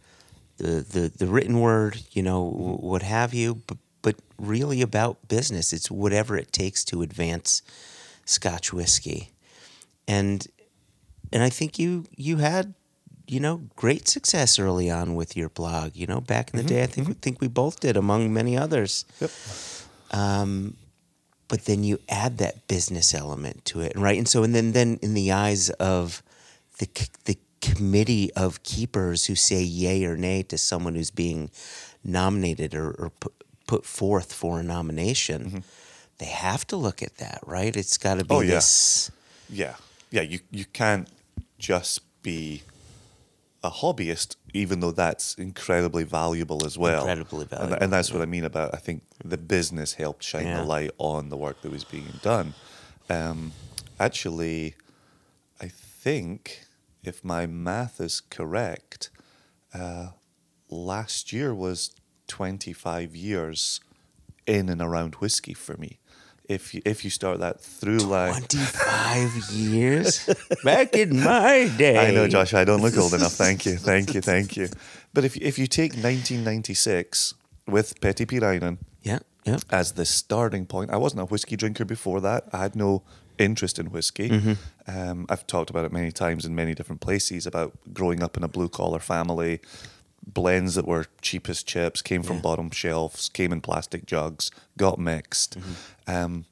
the, 0.57 0.81
the, 0.81 1.11
the 1.17 1.27
written 1.27 1.59
word, 1.59 1.97
you 2.11 2.23
know, 2.23 2.45
mm-hmm. 2.45 2.85
what 2.85 3.01
have 3.01 3.33
you, 3.33 3.55
but, 3.67 3.77
but 4.01 4.15
really 4.37 4.81
about 4.81 5.27
business. 5.27 5.73
It's 5.73 5.89
whatever 5.91 6.37
it 6.37 6.51
takes 6.51 6.83
to 6.85 7.01
advance 7.01 7.61
Scotch 8.25 8.73
whiskey. 8.73 9.31
And 10.07 10.47
and 11.31 11.43
I 11.43 11.49
think 11.49 11.79
you 11.79 12.05
you 12.15 12.37
had, 12.37 12.73
you 13.27 13.39
know, 13.39 13.63
great 13.75 14.07
success 14.07 14.59
early 14.59 14.89
on 14.89 15.15
with 15.15 15.35
your 15.35 15.49
blog. 15.49 15.95
You 15.95 16.07
know, 16.07 16.21
back 16.21 16.53
in 16.53 16.57
the 16.57 16.63
mm-hmm. 16.63 16.75
day, 16.75 16.83
I 16.83 16.85
think 16.85 17.07
mm-hmm. 17.07 17.19
think 17.19 17.41
we 17.41 17.47
both 17.47 17.79
did, 17.79 17.97
among 17.97 18.33
many 18.33 18.57
others. 18.57 19.05
Yep. 19.19 19.31
Um, 20.11 20.77
but 21.47 21.65
then 21.65 21.83
you 21.83 21.99
add 22.09 22.37
that 22.37 22.67
business 22.67 23.13
element 23.13 23.65
to 23.65 23.81
it, 23.81 23.93
right? 23.95 24.17
And 24.17 24.27
so, 24.27 24.43
and 24.43 24.55
then 24.55 24.71
then 24.71 24.99
in 25.01 25.13
the 25.13 25.31
eyes 25.31 25.69
of 25.71 26.23
the 26.77 26.87
the 27.25 27.37
committee 27.61 28.31
of 28.33 28.63
keepers 28.63 29.25
who 29.25 29.35
say 29.35 29.61
yay 29.63 30.05
or 30.05 30.15
nay 30.17 30.43
to 30.43 30.57
someone 30.57 30.95
who's 30.95 31.11
being 31.11 31.49
nominated 32.03 32.73
or, 32.75 32.91
or 32.91 33.09
put, 33.19 33.33
put 33.67 33.85
forth 33.85 34.33
for 34.33 34.59
a 34.59 34.63
nomination, 34.63 35.63
they 36.19 36.25
have 36.27 36.65
to 36.67 36.75
look 36.75 37.01
at 37.01 37.17
that, 37.17 37.39
right? 37.45 37.75
It's 37.75 37.97
got 37.97 38.19
to 38.19 38.25
be 38.25 38.33
Oh, 38.35 38.41
yeah. 38.41 38.55
this. 38.55 39.11
Yeah, 39.49 39.75
yeah. 40.11 40.21
You 40.21 40.39
you 40.51 40.65
can't 40.65 41.07
just 41.59 42.01
be 42.21 42.63
a 43.63 43.69
hobbyist, 43.69 44.35
even 44.53 44.79
though 44.79 44.91
that's 44.91 45.33
incredibly 45.35 46.03
valuable 46.03 46.65
as 46.65 46.77
well. 46.77 46.99
Incredibly 47.01 47.41
And- 47.41 47.49
valuable, 47.49 47.77
And, 47.83 47.91
that's 47.93 48.11
what 48.11 48.21
I 48.21 48.25
mean 48.25 48.43
about 48.45 48.73
I 48.75 48.77
think 48.77 49.01
the 49.23 49.37
business 49.37 49.93
helped 49.93 50.23
shine 50.23 50.45
Yeah. 50.45 50.57
the 50.57 50.63
light 50.63 50.91
on 50.99 51.29
the 51.29 51.37
work 51.37 51.61
that 51.63 51.71
was 51.71 51.83
being 51.83 52.19
done. 52.21 52.53
Um, 53.09 53.53
actually, 53.99 54.75
I 55.59 55.67
think 55.69 56.64
if 57.07 57.23
my 57.23 57.45
math 57.45 57.99
is 58.01 58.21
correct, 58.21 59.09
uh, 59.73 60.09
last 60.69 61.31
year 61.33 61.53
was 61.53 61.91
25 62.27 63.15
years 63.15 63.79
in 64.47 64.69
and 64.69 64.81
around 64.81 65.15
whiskey 65.15 65.53
for 65.53 65.77
me. 65.77 65.99
If 66.47 66.75
you, 66.75 66.81
if 66.85 67.03
you 67.03 67.09
start 67.09 67.39
that 67.39 67.59
through 67.59 67.97
line, 67.99 68.33
25 68.43 69.49
years? 69.51 70.29
Back 70.63 70.93
in 70.93 71.19
my 71.23 71.71
day. 71.75 71.97
I 71.97 72.11
know, 72.11 72.27
Josh. 72.27 72.53
I 72.53 72.63
don't 72.63 72.81
look 72.81 72.95
old 72.97 73.15
enough. 73.15 73.33
Thank 73.33 73.65
you, 73.65 73.77
thank 73.77 74.13
you, 74.13 74.21
thank 74.21 74.55
you. 74.55 74.67
But 75.11 75.25
if 75.25 75.35
if 75.37 75.57
you 75.57 75.65
take 75.65 75.93
1996 75.93 77.33
with 77.67 77.99
Petty 77.99 78.27
Pirainen 78.27 78.77
Yeah, 79.01 79.19
yeah. 79.43 79.57
as 79.71 79.93
the 79.93 80.05
starting 80.05 80.67
point, 80.67 80.91
I 80.91 80.97
wasn't 80.97 81.21
a 81.21 81.25
whiskey 81.25 81.55
drinker 81.55 81.83
before 81.85 82.21
that. 82.21 82.47
I 82.53 82.59
had 82.59 82.75
no 82.75 83.01
interest 83.37 83.79
in 83.79 83.87
whiskey. 83.91 84.29
Mm-hmm. 84.29 84.53
Um, 84.87 85.25
I've 85.29 85.45
talked 85.47 85.69
about 85.69 85.85
it 85.85 85.91
many 85.91 86.11
times 86.11 86.45
in 86.45 86.55
many 86.55 86.73
different 86.75 87.01
places 87.01 87.45
about 87.47 87.73
growing 87.93 88.21
up 88.23 88.37
in 88.37 88.43
a 88.43 88.47
blue 88.47 88.69
collar 88.69 88.99
family. 88.99 89.59
Blends 90.27 90.73
that 90.75 90.87
were 90.87 91.05
cheapest 91.21 91.67
chips 91.67 92.01
came 92.01 92.23
from 92.23 92.37
Yeah. 92.37 92.41
bottom 92.41 92.71
shelves, 92.71 93.29
came 93.29 93.51
in 93.53 93.61
plastic 93.61 94.05
jugs, 94.07 94.49
got 94.77 94.97
mixed. 94.97 95.59
Mm-hmm. 95.59 96.11
Um, 96.15 96.45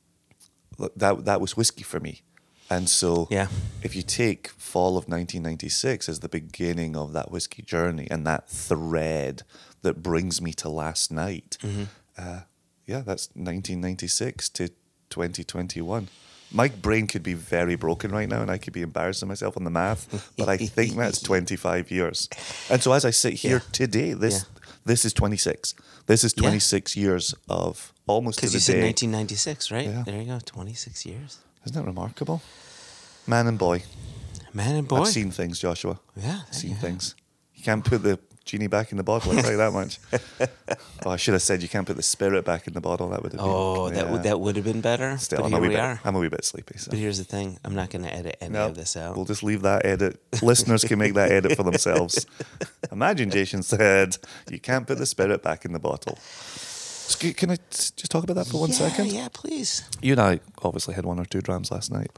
that 0.95 1.25
that 1.25 1.41
was 1.41 1.55
whiskey 1.57 1.83
for 1.83 1.99
me, 1.99 2.21
and 2.69 2.89
so 2.89 3.27
Yeah. 3.31 3.47
if 3.83 3.95
you 3.95 4.01
take 4.01 4.49
fall 4.57 4.97
of 4.97 5.07
1996 5.07 6.09
as 6.09 6.19
the 6.19 6.29
beginning 6.29 6.95
of 6.95 7.13
that 7.13 7.31
whiskey 7.31 7.61
journey 7.61 8.07
and 8.11 8.25
that 8.27 8.49
thread 8.49 9.43
that 9.83 10.01
brings 10.03 10.41
me 10.41 10.53
to 10.53 10.69
last 10.69 11.11
night, 11.11 11.57
Mm-hmm. 11.61 11.83
uh, 12.17 12.41
yeah, 12.85 12.99
that's 13.01 13.27
1996 13.35 14.49
to 14.49 14.69
2021. 15.09 16.07
My 16.55 16.67
brain 16.67 17.07
could 17.07 17.23
be 17.23 17.33
very 17.33 17.75
broken 17.75 18.11
right 18.11 18.29
now, 18.29 18.41
and 18.41 18.51
I 18.51 18.57
could 18.59 18.73
be 18.73 18.81
embarrassing 18.83 19.27
myself 19.27 19.57
on 19.57 19.63
the 19.63 19.71
math, 19.71 20.31
but 20.37 20.49
I 20.49 20.57
think 20.57 20.95
that's 21.03 21.19
25 21.21 21.89
years. 21.91 22.29
And 22.69 22.81
so, 22.81 22.93
as 22.93 23.05
I 23.05 23.09
sit 23.11 23.33
here 23.33 23.61
Yeah. 23.63 23.71
today, 23.71 24.13
this 24.13 24.33
Yeah. 24.33 24.61
this 24.85 25.03
is 25.05 25.13
26. 25.13 25.73
This 26.05 26.23
is 26.23 26.33
Yeah. 26.37 26.41
26 26.43 26.95
years 26.95 27.33
of 27.49 27.91
almost 28.07 28.37
Because 28.37 28.53
you 28.53 28.59
said 28.59 28.73
day. 28.73 28.81
1996, 28.83 29.71
right? 29.71 29.87
Yeah. 29.87 30.03
There 30.05 30.21
you 30.21 30.25
go. 30.27 30.39
26 30.45 31.05
years. 31.05 31.37
Isn't 31.65 31.75
that 31.75 31.85
remarkable? 31.85 32.41
Man 33.25 33.47
and 33.47 33.57
boy. 33.57 33.83
Man 34.53 34.75
and 34.75 34.87
boy. 34.87 34.97
I've 35.01 35.07
seen 35.07 35.31
things, 35.31 35.59
Joshua. 35.59 35.99
Yeah, 36.15 36.41
I've 36.47 36.53
seen 36.53 36.75
things. 36.75 37.15
You 37.55 37.63
can't 37.63 37.83
put 37.85 38.03
the 38.03 38.19
genie 38.45 38.67
back 38.67 38.91
in 38.91 38.97
the 38.97 39.03
bottle. 39.03 39.31
I'll 39.35 39.41
tell 39.41 39.51
you 39.51 39.57
that 39.57 39.73
much. 39.73 39.99
oh, 41.05 41.09
I 41.11 41.15
should 41.15 41.33
have 41.33 41.41
said 41.41 41.61
you 41.61 41.69
can't 41.69 41.87
put 41.87 41.95
the 41.95 42.03
spirit 42.03 42.43
back 42.45 42.67
in 42.67 42.73
the 42.73 42.81
bottle. 42.81 43.09
That 43.09 43.23
would 43.23 43.31
have 43.33 43.41
Oh, 43.41 43.85
been. 43.85 43.95
that 43.95 44.09
would 44.09 44.23
that 44.23 44.39
would 44.39 44.55
have 44.55 44.65
been 44.65 44.81
better. 44.81 45.17
Still, 45.17 45.39
but 45.39 45.45
I'm 45.45 45.51
here 45.51 45.61
we 45.61 45.69
bit. 45.69 45.79
are. 45.79 46.01
I'm 46.03 46.15
a 46.15 46.19
wee 46.19 46.27
bit 46.29 46.43
sleepy. 46.43 46.77
So. 46.77 46.89
But 46.91 46.99
here's 46.99 47.17
the 47.17 47.23
thing: 47.23 47.59
I'm 47.63 47.75
not 47.75 47.89
going 47.89 48.03
to 48.03 48.13
edit 48.13 48.37
any 48.41 48.53
No, 48.53 48.67
of 48.67 48.75
this 48.75 48.97
out. 48.97 49.15
We'll 49.15 49.25
just 49.25 49.43
leave 49.43 49.61
that 49.61 49.85
edit. 49.85 50.19
Listeners 50.41 50.83
can 50.83 50.99
make 50.99 51.13
that 51.13 51.31
edit 51.31 51.55
for 51.55 51.63
themselves. 51.63 52.25
Imagine 52.91 53.29
Jason 53.29 53.63
said, 53.63 54.17
"You 54.51 54.59
can't 54.59 54.85
put 54.87 54.97
the 54.97 55.05
spirit 55.05 55.41
back 55.43 55.65
in 55.65 55.73
the 55.73 55.79
bottle." 55.79 56.17
Can 57.19 57.51
I 57.51 57.57
just 57.69 58.09
talk 58.09 58.23
about 58.23 58.35
that 58.37 58.47
for 58.47 58.59
one 58.61 58.69
yeah, 58.69 58.75
second? 58.75 59.11
Yeah, 59.11 59.27
please. 59.31 59.83
You 60.01 60.13
and 60.13 60.21
I 60.21 60.39
obviously 60.63 60.95
had 60.95 61.05
one 61.05 61.19
or 61.19 61.25
two 61.25 61.41
drams 61.41 61.69
last 61.71 61.91
night, 61.91 62.09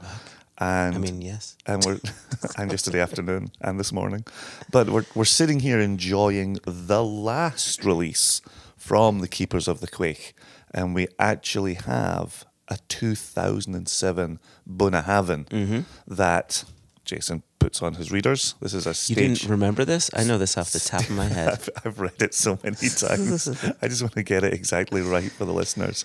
and 0.58 0.94
I 0.94 0.98
mean, 0.98 1.20
yes. 1.20 1.56
and 1.66 1.84
we're 1.84 2.00
and 2.58 2.70
yesterday 2.70 3.00
afternoon 3.00 3.50
and 3.60 3.78
this 3.78 3.92
morning, 3.92 4.24
but 4.70 4.88
we're 4.90 5.04
we're 5.14 5.24
sitting 5.24 5.60
here 5.60 5.80
enjoying 5.80 6.58
the 6.64 7.04
last 7.04 7.84
release 7.84 8.40
from 8.76 9.18
the 9.20 9.28
Keepers 9.28 9.68
of 9.68 9.80
the 9.80 9.88
Quaich, 9.88 10.32
and 10.72 10.94
we 10.94 11.08
actually 11.18 11.74
have 11.74 12.44
a 12.68 12.78
2007 12.88 14.38
Bunnahabhain 14.68 15.84
that 16.06 16.64
Jason 17.04 17.42
puts 17.58 17.82
on 17.82 17.94
his 17.94 18.12
readers. 18.12 18.54
This 18.60 18.74
is 18.74 18.86
a 18.86 19.12
You 19.12 19.16
didn't 19.16 19.48
remember 19.48 19.84
this? 19.84 20.10
I 20.14 20.24
know 20.24 20.38
this 20.38 20.56
off 20.58 20.72
the 20.72 20.80
top 20.80 21.02
of 21.02 21.10
my 21.10 21.24
head. 21.38 21.48
I've, 21.48 21.68
I've 21.84 22.00
read 22.00 22.20
it 22.20 22.34
so 22.34 22.58
many 22.62 22.76
times. 22.88 23.48
I 23.82 23.88
just 23.88 24.02
want 24.02 24.14
to 24.14 24.22
get 24.22 24.44
it 24.44 24.52
exactly 24.52 25.00
right 25.00 25.30
for 25.32 25.44
the 25.44 25.52
listeners. 25.52 26.04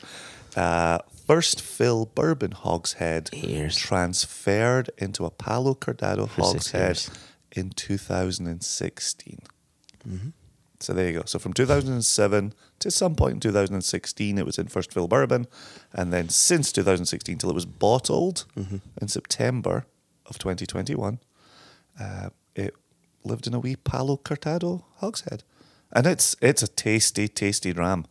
Uh, 0.55 0.99
first 1.31 1.61
fill 1.61 2.05
bourbon 2.05 2.51
hogshead 2.51 3.29
Years. 3.33 3.77
transferred 3.77 4.89
into 4.97 5.23
a 5.25 5.29
Palo 5.31 5.73
Cortado 5.75 6.27
For 6.27 6.43
six 6.43 6.71
hogshead 6.71 6.81
years. 6.97 7.09
in 7.53 7.69
2016. 7.69 9.39
Mm-hmm. 10.07 10.29
So 10.79 10.93
there 10.93 11.07
you 11.09 11.19
go. 11.19 11.23
So 11.25 11.39
from 11.39 11.53
2007 11.53 12.53
to 12.79 12.91
some 12.91 13.15
point 13.15 13.35
in 13.35 13.39
2016, 13.39 14.37
it 14.37 14.45
was 14.45 14.57
in 14.57 14.67
first 14.67 14.91
fill 14.91 15.07
bourbon, 15.07 15.47
and 15.93 16.11
then 16.11 16.27
since 16.29 16.71
2016 16.73 17.37
till 17.37 17.49
it 17.49 17.53
was 17.55 17.65
bottled 17.65 18.45
Mm-hmm. 18.57 18.77
in 19.01 19.07
September 19.07 19.85
of 20.25 20.37
2021, 20.37 21.19
uh, 21.99 22.29
it 22.55 22.73
lived 23.23 23.47
in 23.47 23.53
a 23.53 23.59
wee 23.59 23.75
Palo 23.77 24.17
Cortado 24.17 24.83
hogshead, 24.97 25.43
and 25.93 26.05
it's 26.07 26.35
it's 26.41 26.63
a 26.63 26.67
tasty, 26.67 27.27
tasty 27.29 27.71
ram. 27.71 28.05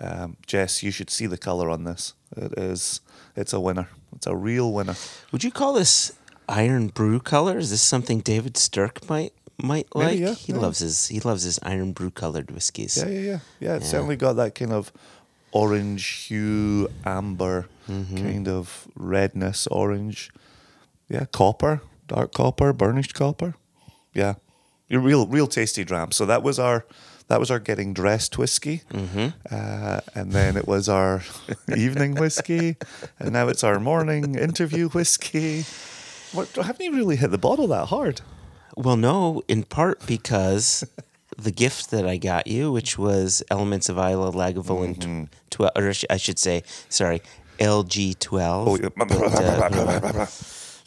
Um, 0.00 0.36
Jess, 0.46 0.82
you 0.82 0.90
should 0.90 1.10
see 1.10 1.26
the 1.28 1.38
color 1.38 1.70
on 1.70 1.84
this. 1.84 2.14
It 2.36 2.52
is 2.58 3.00
it's 3.36 3.52
a 3.52 3.60
winner. 3.60 3.88
It's 4.14 4.26
a 4.26 4.34
real 4.34 4.72
winner. 4.72 4.94
Would 5.32 5.44
you 5.44 5.50
call 5.50 5.72
this 5.74 6.12
Irn-Bru 6.48 7.20
color? 7.20 7.58
Is 7.58 7.70
this 7.70 7.82
something 7.82 8.20
David 8.20 8.56
Stirk 8.56 9.08
might 9.08 9.32
might 9.62 9.86
like? 9.94 10.08
Maybe, 10.18 10.22
yeah, 10.24 10.34
he 10.34 10.52
yeah. 10.52 10.58
loves 10.58 10.78
his 10.80 11.08
he 11.08 11.20
loves 11.20 11.42
his 11.44 11.58
Irn-Bru 11.64 12.10
colored 12.10 12.50
whiskeys. 12.50 12.96
Yeah, 12.96 13.08
yeah, 13.08 13.20
yeah, 13.20 13.38
yeah. 13.60 13.74
It's 13.76 13.84
Yeah. 13.86 13.90
certainly 13.90 14.16
got 14.16 14.34
that 14.36 14.54
kind 14.54 14.72
of 14.72 14.92
orange 15.52 16.06
hue, 16.28 16.88
amber 17.04 17.66
Mm-hmm. 17.88 18.16
kind 18.16 18.48
of 18.48 18.88
redness, 18.96 19.68
orange. 19.68 20.32
Yeah, 21.08 21.26
copper, 21.26 21.82
dark 22.08 22.32
copper, 22.34 22.72
burnished 22.72 23.14
copper. 23.14 23.54
Yeah, 24.12 24.34
real, 24.90 25.28
real 25.28 25.46
tasty 25.46 25.84
dram. 25.84 26.10
So 26.10 26.26
that 26.26 26.42
was 26.42 26.58
our, 26.58 26.84
that 27.28 27.40
was 27.40 27.50
our 27.50 27.58
getting 27.58 27.92
dressed 27.92 28.38
whiskey, 28.38 28.82
Mm-hmm. 28.90 29.28
uh, 29.50 30.00
and 30.14 30.32
then 30.32 30.56
it 30.56 30.66
was 30.68 30.88
our 30.88 31.22
evening 31.76 32.14
whiskey, 32.14 32.76
and 33.18 33.32
now 33.32 33.48
it's 33.48 33.64
our 33.64 33.80
morning 33.80 34.34
interview 34.36 34.88
whiskey. 34.88 35.64
What, 36.32 36.48
haven't 36.54 36.84
you 36.84 36.94
really 36.94 37.16
hit 37.16 37.30
the 37.30 37.38
bottle 37.38 37.66
that 37.68 37.86
hard? 37.86 38.20
Well, 38.76 38.96
no, 38.96 39.42
in 39.48 39.62
part 39.64 40.06
because 40.06 40.84
the 41.38 41.50
gift 41.50 41.90
that 41.90 42.06
I 42.06 42.16
got 42.18 42.46
you, 42.46 42.70
which 42.72 42.98
was 42.98 43.42
Elements 43.50 43.88
of 43.88 43.96
Islay 43.98 44.30
Lagavulin 44.32 44.96
Mm-hmm. 44.96 45.24
twelve, 45.50 45.72
or 45.76 45.92
I 46.10 46.16
should 46.18 46.38
say, 46.38 46.62
sorry, 46.88 47.22
LG 47.58 48.18
twelve. 48.18 48.68
Oh, 48.68 48.76
yeah. 48.76 50.26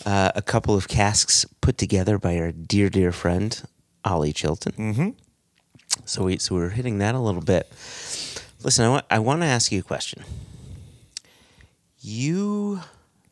uh, 0.05 0.31
a 0.35 0.41
couple 0.41 0.75
of 0.75 0.87
casks 0.87 1.45
put 1.61 1.77
together 1.77 2.17
by 2.17 2.37
our 2.39 2.51
dear, 2.51 2.89
dear 2.89 3.11
friend 3.11 3.61
Ollie 4.05 4.33
Chilton. 4.33 4.71
Mm-hmm. 4.73 5.09
So 6.05 6.23
we 6.23 6.37
so 6.37 6.55
we 6.55 6.61
were 6.61 6.69
hitting 6.69 6.99
that 6.99 7.15
a 7.15 7.19
little 7.19 7.41
bit. 7.41 7.71
Listen, 8.63 8.85
I 8.85 8.89
want 8.89 9.05
I 9.09 9.19
want 9.19 9.41
to 9.41 9.47
ask 9.47 9.71
you 9.71 9.79
a 9.79 9.83
question. 9.83 10.23
You 12.01 12.81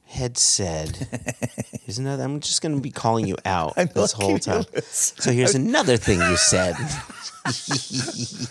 had 0.06 0.38
said, 0.38 0.96
"Here's 1.82 1.98
another." 2.00 2.24
I'm 2.24 2.40
just 2.40 2.62
going 2.62 2.76
to 2.76 2.82
be 2.82 2.92
calling 2.92 3.26
you 3.28 3.36
out 3.46 3.76
this 3.76 4.12
whole 4.12 4.40
time. 4.40 4.66
So 4.84 5.32
here's 5.32 5.56
another 5.56 5.98
thing 5.98 6.20
you 6.20 6.38
said. 6.38 6.76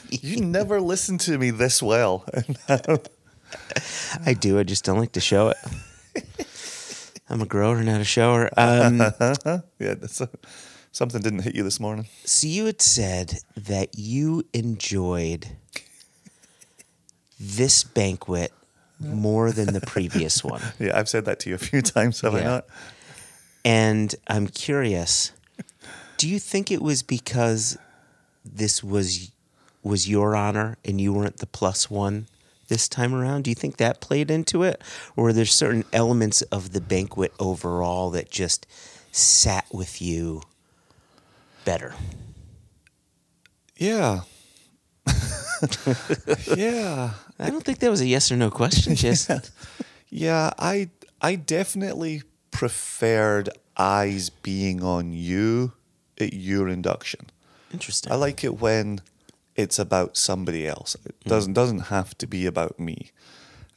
You 0.08 0.40
never 0.40 0.80
listen 0.80 1.18
to 1.18 1.36
me 1.36 1.50
this 1.50 1.82
well. 1.82 2.24
I 4.24 4.32
do. 4.32 4.58
I 4.58 4.62
just 4.62 4.84
don't 4.86 4.98
like 4.98 5.12
to 5.12 5.20
show 5.20 5.48
it. 5.48 5.58
I'm 7.28 7.42
a 7.42 7.46
grower, 7.46 7.82
not 7.82 8.00
a 8.00 8.04
shower. 8.04 8.48
Um, 8.56 8.96
yeah, 8.98 9.94
that's 9.94 10.22
a, 10.22 10.30
something 10.96 11.20
didn't 11.20 11.40
hit 11.40 11.54
you 11.54 11.62
this 11.62 11.78
morning. 11.78 12.06
So 12.24 12.46
you 12.46 12.64
had 12.64 12.80
said 12.80 13.40
that 13.54 13.98
you 13.98 14.44
enjoyed 14.54 15.48
this 17.38 17.84
banquet 17.84 18.50
more 18.98 19.52
than 19.52 19.74
the 19.74 19.82
previous 19.82 20.42
one. 20.42 20.62
Yeah, 20.78 20.98
I've 20.98 21.08
said 21.08 21.26
that 21.26 21.38
to 21.40 21.50
you 21.50 21.54
a 21.54 21.58
few 21.58 21.82
times, 21.82 22.22
have 22.22 22.34
I 22.34 22.38
Yeah. 22.38 22.44
not? 22.44 22.66
And 23.62 24.14
I'm 24.28 24.46
curious, 24.48 25.32
do 26.16 26.26
you 26.26 26.38
think 26.38 26.70
it 26.70 26.80
was 26.80 27.02
because 27.02 27.76
this 28.44 28.82
was 28.82 29.30
was 29.82 30.08
your 30.08 30.34
honor 30.34 30.78
and 30.84 31.00
you 31.00 31.12
weren't 31.12 31.36
the 31.36 31.46
plus 31.46 31.90
one 31.90 32.26
this 32.68 32.88
time 32.88 33.14
around? 33.14 33.44
Do 33.44 33.50
you 33.50 33.54
think 33.54 33.76
that 33.76 34.00
played 34.00 34.30
into 34.30 34.62
it? 34.62 34.80
Or 35.14 35.24
were 35.24 35.32
there 35.32 35.44
certain 35.44 35.84
elements 35.92 36.40
of 36.42 36.72
the 36.72 36.80
banquet 36.80 37.32
overall 37.38 38.10
that 38.12 38.30
just 38.30 38.66
sat 39.12 39.66
with 39.72 40.00
you 40.02 40.42
better? 41.66 41.94
Yeah. 43.76 44.20
yeah. 46.56 47.10
I 47.38 47.50
don't 47.50 47.62
think 47.62 47.80
that 47.80 47.90
was 47.90 48.00
a 48.00 48.06
yes 48.06 48.32
or 48.32 48.36
no 48.36 48.50
question, 48.50 48.94
just 49.06 49.30
Yeah, 50.08 50.52
I 50.58 50.88
I 51.20 51.34
definitely 51.34 52.22
preferred 52.50 53.50
eyes 53.76 54.30
being 54.30 54.82
on 54.82 55.12
you 55.12 55.72
at 56.18 56.32
your 56.32 56.68
induction. 56.68 57.26
Interesting. 57.72 58.12
I 58.12 58.14
like 58.14 58.42
it 58.44 58.58
when 58.60 59.00
it's 59.54 59.78
about 59.78 60.16
somebody 60.16 60.66
else. 60.66 60.96
It 61.04 61.20
mm. 61.20 61.28
doesn't 61.28 61.52
doesn't 61.52 61.90
have 61.90 62.16
to 62.18 62.26
be 62.26 62.46
about 62.46 62.80
me. 62.80 63.10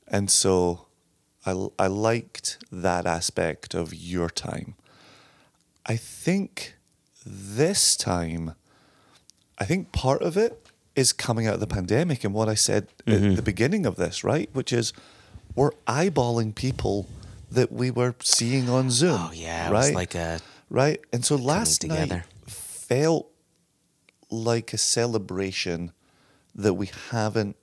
And 0.08 0.32
so 0.32 0.86
I 1.46 1.68
I 1.78 1.88
liked 1.88 2.60
that 2.72 3.06
aspect 3.06 3.74
of 3.74 3.94
your 3.94 4.30
time. 4.30 4.76
I 5.86 5.96
think 5.98 6.79
this 7.30 7.96
time 7.96 8.56
I 9.60 9.66
think 9.66 9.92
part 9.92 10.22
of 10.22 10.38
it 10.38 10.68
is 10.96 11.14
coming 11.14 11.46
out 11.46 11.56
of 11.56 11.60
the 11.60 11.68
pandemic 11.68 12.24
and 12.24 12.34
what 12.34 12.50
I 12.50 12.56
said 12.56 12.88
at 13.00 13.06
the 13.06 13.12
mm-hmm. 13.12 13.44
beginning 13.44 13.86
of 13.86 13.98
this, 13.98 14.24
right? 14.24 14.50
Which 14.54 14.74
is 14.74 14.94
we're 15.56 15.72
eyeballing 15.88 16.56
people 16.56 17.08
that 17.52 17.72
we 17.72 17.92
were 17.92 18.16
seeing 18.22 18.70
on 18.70 18.90
Zoom. 18.90 19.18
oh 19.20 19.32
yeah, 19.34 19.68
it 19.68 19.72
right? 19.72 19.80
was 19.80 19.92
like 19.94 20.16
a 20.16 20.40
Right. 20.70 21.02
And 21.12 21.26
so 21.26 21.36
last 21.36 21.84
night 21.84 21.96
together. 22.02 22.26
felt 22.46 23.32
like 24.30 24.72
a 24.74 24.78
celebration 24.78 25.92
that 26.54 26.76
we 26.76 26.92
haven't 27.10 27.56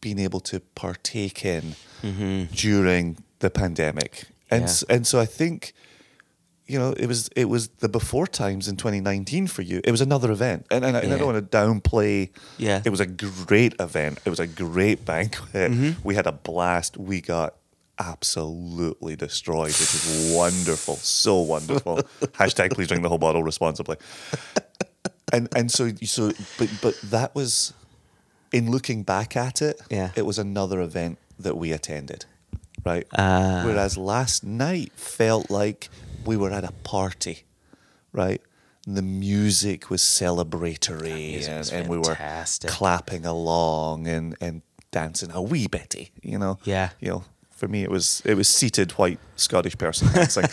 been 0.00 0.18
able 0.18 0.40
to 0.40 0.60
partake 0.60 1.44
in 1.44 1.76
mm-hmm. 2.02 2.52
during 2.54 3.18
the 3.38 3.50
pandemic. 3.50 4.24
And 4.50 4.64
Yeah. 4.64 4.96
and 4.96 5.06
so 5.06 5.20
I 5.20 5.26
think 5.26 5.72
you 6.68 6.78
know, 6.78 6.92
it 6.92 7.06
was 7.06 7.28
it 7.34 7.46
was 7.46 7.68
the 7.68 7.88
before 7.88 8.26
times 8.26 8.68
in 8.68 8.76
2019 8.76 9.46
for 9.46 9.62
you. 9.62 9.80
It 9.82 9.90
was 9.90 10.02
another 10.02 10.30
event, 10.30 10.66
and, 10.70 10.84
and, 10.84 10.96
I, 10.96 11.00
and 11.00 11.12
I 11.12 11.18
don't 11.18 11.32
want 11.32 11.50
to 11.50 11.56
downplay. 11.56 12.30
Yeah. 12.58 12.82
it 12.84 12.90
was 12.90 13.00
a 13.00 13.06
great 13.06 13.74
event. 13.80 14.20
It 14.26 14.30
was 14.30 14.38
a 14.38 14.46
great 14.46 15.04
banquet. 15.06 15.72
Mm-hmm. 15.72 16.06
We 16.06 16.14
had 16.14 16.26
a 16.26 16.32
blast. 16.32 16.98
We 16.98 17.22
got 17.22 17.54
absolutely 17.98 19.16
destroyed, 19.16 19.68
which 19.68 19.94
is 19.94 20.34
wonderful, 20.36 20.96
so 20.96 21.40
wonderful. 21.40 21.96
Hashtag 22.20 22.72
please 22.72 22.86
drink 22.86 23.02
the 23.02 23.08
whole 23.08 23.18
bottle 23.18 23.42
responsibly. 23.42 23.96
And 25.32 25.48
and 25.56 25.70
so 25.70 25.90
so 26.04 26.32
but 26.58 26.70
but 26.82 27.00
that 27.04 27.34
was 27.34 27.72
in 28.52 28.70
looking 28.70 29.04
back 29.04 29.36
at 29.36 29.62
it. 29.62 29.80
Yeah. 29.90 30.10
it 30.16 30.26
was 30.26 30.38
another 30.38 30.80
event 30.80 31.18
that 31.38 31.56
we 31.56 31.72
attended, 31.72 32.26
right? 32.84 33.06
Ah. 33.16 33.62
Whereas 33.64 33.96
last 33.96 34.44
night 34.44 34.92
felt 34.96 35.50
like 35.50 35.88
we 36.24 36.36
were 36.36 36.50
at 36.50 36.64
a 36.64 36.72
party, 36.84 37.44
right? 38.12 38.40
And 38.86 38.96
the 38.96 39.02
music 39.02 39.90
was 39.90 40.00
celebratory, 40.02 41.32
music 41.32 41.48
and, 41.50 41.58
was 41.58 41.72
and 41.72 41.88
we 41.88 41.98
were 41.98 42.16
clapping 42.66 43.26
along 43.26 44.06
and 44.06 44.36
and 44.40 44.62
dancing 44.90 45.30
a 45.32 45.42
wee 45.42 45.66
bitty, 45.66 46.10
you 46.22 46.38
know. 46.38 46.58
Yeah. 46.64 46.90
you 47.00 47.08
know. 47.10 47.24
For 47.50 47.66
me, 47.66 47.82
it 47.82 47.90
was 47.90 48.22
it 48.24 48.34
was 48.34 48.46
seated 48.48 48.92
white 48.92 49.18
Scottish 49.34 49.76
person 49.76 50.06
dancing. 50.14 50.44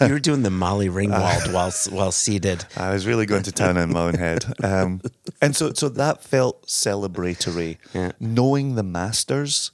you 0.00 0.12
were 0.14 0.20
doing 0.20 0.42
the 0.44 0.50
Molly 0.50 0.88
Ringwald 0.98 1.52
while 1.52 1.72
while 1.90 2.12
seated. 2.12 2.64
I 2.76 2.92
was 2.92 3.04
really 3.04 3.26
going 3.26 3.42
to 3.42 3.52
town 3.52 3.76
in 3.76 3.92
my 3.92 4.02
own 4.02 4.14
head. 4.14 4.44
Um, 4.62 5.00
and 5.42 5.56
so, 5.56 5.72
so 5.74 5.88
that 5.88 6.22
felt 6.22 6.66
celebratory. 6.68 7.78
Yeah. 7.92 8.12
Knowing 8.20 8.76
the 8.76 8.84
masters, 8.84 9.72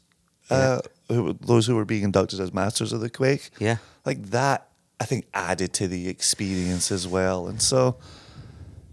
uh, 0.51 0.81
who, 1.09 1.35
those 1.35 1.67
who 1.67 1.77
were 1.77 1.85
being 1.85 2.03
inducted 2.05 2.41
as 2.41 2.53
masters 2.55 2.93
of 2.95 3.01
the 3.01 3.11
Quaich, 3.11 3.51
Yeah. 3.59 3.77
like 4.07 4.31
that, 4.31 4.69
I 5.05 5.07
think 5.07 5.27
added 5.35 5.75
to 5.75 5.87
the 5.87 6.09
experience 6.09 6.91
as 6.91 7.07
well. 7.07 7.47
And 7.47 7.61
so, 7.61 7.97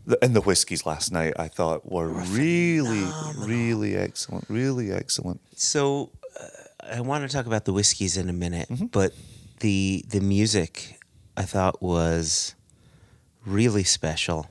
the, 0.06 0.18
and 0.22 0.36
the 0.36 0.42
whiskeys 0.42 0.86
last 0.86 1.10
night, 1.10 1.34
I 1.40 1.48
thought 1.48 1.90
were 1.90 2.10
really, 2.10 3.06
really 3.38 3.96
excellent, 3.96 4.44
really 4.50 4.92
excellent. 4.92 5.40
So 5.56 6.12
uh, 6.38 6.96
I 6.98 7.00
want 7.00 7.24
to 7.30 7.34
talk 7.34 7.46
about 7.46 7.64
the 7.64 7.72
whiskeys 7.72 8.18
in 8.18 8.28
a 8.28 8.34
minute, 8.34 8.68
Mm-hmm. 8.68 8.88
but 8.88 9.14
the 9.62 10.04
the 10.10 10.20
music 10.20 11.00
I 11.38 11.44
thought 11.44 11.82
was 11.82 12.56
really 13.46 13.86
special. 13.86 14.48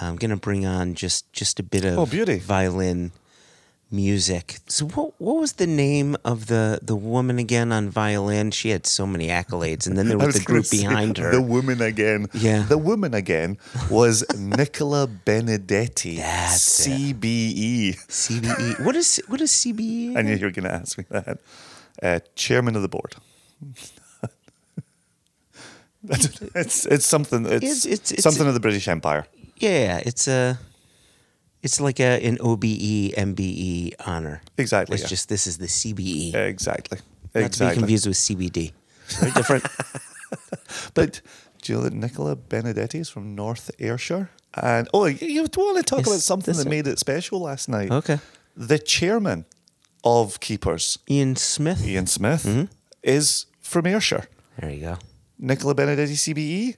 I'm 0.00 0.16
gonna 0.16 0.36
bring 0.48 0.66
on 0.66 0.94
just 0.94 1.32
just 1.32 1.60
a 1.60 1.62
bit 1.62 1.84
of 1.84 1.96
Oh, 1.96 2.06
beauty. 2.06 2.38
violin 2.40 3.12
music. 3.92 4.58
So 4.66 4.86
what 4.88 5.12
what 5.20 5.36
was 5.36 5.52
the 5.54 5.66
name 5.66 6.16
of 6.24 6.46
the 6.46 6.78
the 6.82 6.96
woman 6.96 7.38
again 7.38 7.70
on 7.72 7.90
violin? 7.90 8.50
She 8.50 8.70
had 8.70 8.86
so 8.86 9.06
many 9.06 9.28
accolades, 9.28 9.86
and 9.86 9.96
then 9.98 10.08
there 10.08 10.18
I 10.22 10.26
was 10.26 10.36
the 10.36 10.44
group 10.44 10.70
behind 10.70 11.18
her. 11.18 11.30
The 11.38 11.42
woman 11.42 11.80
again. 11.82 12.26
Yeah. 12.32 12.62
The 12.62 12.78
woman 12.78 13.14
again 13.14 13.58
was 13.90 14.24
Nicola 14.38 15.06
Benedetti, 15.06 16.16
That's 16.28 16.86
it. 16.86 16.90
CBE. 17.20 17.96
CBE. 18.08 18.84
What 18.84 18.96
is 18.96 19.20
what 19.28 19.40
is 19.40 19.50
CBE? 19.52 20.16
I 20.16 20.22
knew 20.22 20.34
you 20.36 20.46
were 20.46 20.50
going 20.52 20.64
to 20.64 20.74
ask 20.74 20.96
me 20.98 21.04
that. 21.10 21.38
Uh, 22.02 22.18
chairman 22.34 22.74
of 22.74 22.82
the 22.82 22.88
board. 22.88 23.14
it's 26.08 26.86
it's 26.86 27.06
something. 27.06 27.44
It's, 27.46 27.62
It's- 27.64 27.86
it's- 27.86 28.12
it's- 28.12 28.22
something 28.24 28.46
of 28.48 28.54
the 28.54 28.60
British 28.60 28.88
Empire. 28.88 29.26
Yeah, 29.56 29.98
it's 30.04 30.26
a 30.26 30.58
it's 31.62 31.80
like 31.80 32.00
a 32.00 32.20
an 32.26 32.38
OBE 32.40 33.14
MBE 33.16 33.94
honor. 34.06 34.42
Exactly, 34.58 34.94
It's 34.94 35.04
yeah. 35.04 35.08
just 35.08 35.28
this 35.28 35.46
is 35.46 35.58
the 35.58 35.66
CBE. 35.68 36.34
Exactly. 36.34 36.98
Not 37.34 37.52
to 37.52 37.68
be 37.68 37.74
confused 37.74 38.06
with 38.06 38.16
CBD. 38.16 38.72
Very 39.20 39.32
different. 39.32 39.64
But 40.94 41.20
do 41.62 41.72
you 41.72 41.78
know 41.78 41.84
that 41.84 41.92
Nicola 41.92 42.36
Benedetti 42.36 42.98
is 43.00 43.08
from 43.08 43.34
North 43.34 43.70
Ayrshire? 43.78 44.30
And 44.54 44.88
oh, 44.94 45.06
you 45.06 45.42
want 45.42 45.76
to 45.78 45.82
talk 45.82 46.06
about 46.06 46.20
something 46.20 46.54
that 46.56 46.68
made 46.68 46.86
it 46.86 46.98
special 46.98 47.40
last 47.40 47.68
night? 47.68 47.90
Okay. 47.90 48.18
The 48.56 48.78
chairman 48.78 49.44
of 50.04 50.40
keepers, 50.40 50.98
Ian 51.10 51.36
Smith. 51.36 51.86
Ian 51.86 52.06
Smith, 52.06 52.44
Mm-hmm. 52.44 52.64
is 53.02 53.46
from 53.60 53.86
Ayrshire. 53.86 54.24
There 54.58 54.70
you 54.70 54.80
go. 54.80 54.98
Nicola 55.38 55.74
Benedetti 55.74 56.14
CBE 56.16 56.76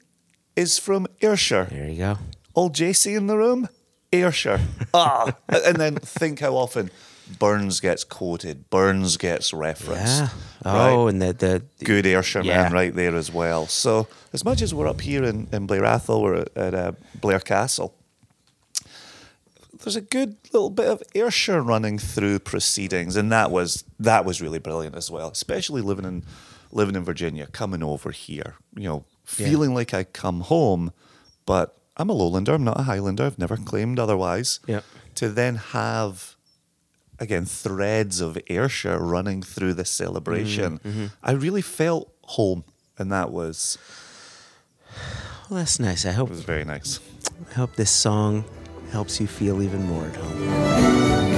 is 0.57 0.79
from 0.79 1.07
Ayrshire. 1.21 1.67
There 1.71 1.89
you 1.89 1.99
go. 1.99 2.19
Old 2.55 2.75
JC 2.75 3.17
in 3.17 3.27
the 3.27 3.37
room, 3.37 3.69
Ayrshire. 4.15 4.61
ah, 4.95 5.35
and 5.49 5.77
then 5.77 5.97
think 5.97 6.41
how 6.41 6.55
often 6.57 6.91
Burns 7.39 7.81
gets 7.81 8.05
quoted, 8.05 8.69
Burns 8.71 9.17
gets 9.17 9.53
referenced. 9.53 10.21
Yeah. 10.21 10.29
right? 10.65 10.91
Oh, 10.93 11.09
and 11.09 11.21
the 11.23 11.33
the 11.33 11.63
Good 11.85 12.07
Ayrshire 12.07 12.43
Yeah. 12.43 12.63
man 12.65 12.73
right 12.73 12.95
there 12.95 13.15
as 13.17 13.33
well. 13.33 13.67
So 13.67 14.07
as 14.33 14.45
much 14.45 14.63
as 14.63 14.75
we're 14.75 14.89
up 14.89 15.01
here 15.01 15.25
in, 15.25 15.49
in 15.53 15.67
Blair 15.67 15.83
Atholl, 15.83 16.23
we're 16.23 16.35
at, 16.43 16.57
at 16.57 16.75
uh, 16.75 16.93
Blair 17.21 17.41
Castle. 17.41 17.95
There's 19.83 19.97
a 19.97 20.01
good 20.01 20.37
little 20.53 20.71
bit 20.71 20.87
of 20.87 21.03
Ayrshire 21.15 21.61
running 21.61 21.99
through 21.99 22.39
proceedings, 22.39 23.17
and 23.17 23.31
that 23.33 23.51
was 23.51 23.85
that 23.99 24.25
was 24.25 24.41
really 24.41 24.59
brilliant 24.59 24.95
as 24.97 25.11
well. 25.11 25.29
Especially 25.31 25.83
living 25.83 26.05
in 26.07 26.23
living 26.73 26.95
in 26.97 27.05
Virginia, 27.05 27.47
coming 27.49 27.83
over 27.83 28.11
here, 28.11 28.55
you 28.77 28.85
know, 28.89 29.05
Yeah. 29.39 29.47
feeling 29.49 29.75
like 29.75 29.93
I 29.95 30.05
come 30.05 30.41
home, 30.43 30.93
but 31.47 31.77
I'm 31.97 32.11
a 32.11 32.15
Lowlander. 32.15 32.55
I'm 32.55 32.65
not 32.65 32.81
a 32.81 32.83
Highlander. 32.85 33.25
I've 33.25 33.39
never 33.39 33.57
claimed 33.57 33.99
otherwise. 33.99 34.61
Yeah. 34.67 34.81
To 35.17 35.29
then 35.29 35.57
have 35.57 36.35
again 37.19 37.45
threads 37.45 38.21
of 38.21 38.37
Ayrshire 38.49 38.99
running 38.99 39.43
through 39.43 39.75
this 39.75 39.91
celebration, 39.91 40.79
mm, 40.79 40.91
mm-hmm. 40.91 41.07
I 41.23 41.33
really 41.33 41.63
felt 41.63 42.13
home, 42.23 42.65
and 42.99 43.13
that 43.13 43.31
was 43.31 43.79
well, 45.49 45.59
that's 45.59 45.79
nice. 45.79 46.05
I 46.05 46.13
hope 46.13 46.31
it 46.31 46.33
was 46.33 46.45
very 46.45 46.65
nice. 46.65 47.01
I 47.51 47.55
hope 47.55 47.77
this 47.77 47.91
song 47.91 48.45
helps 48.91 49.21
you 49.21 49.27
feel 49.27 49.63
even 49.63 49.85
more 49.85 50.07
at 50.07 50.17
home. 50.17 51.34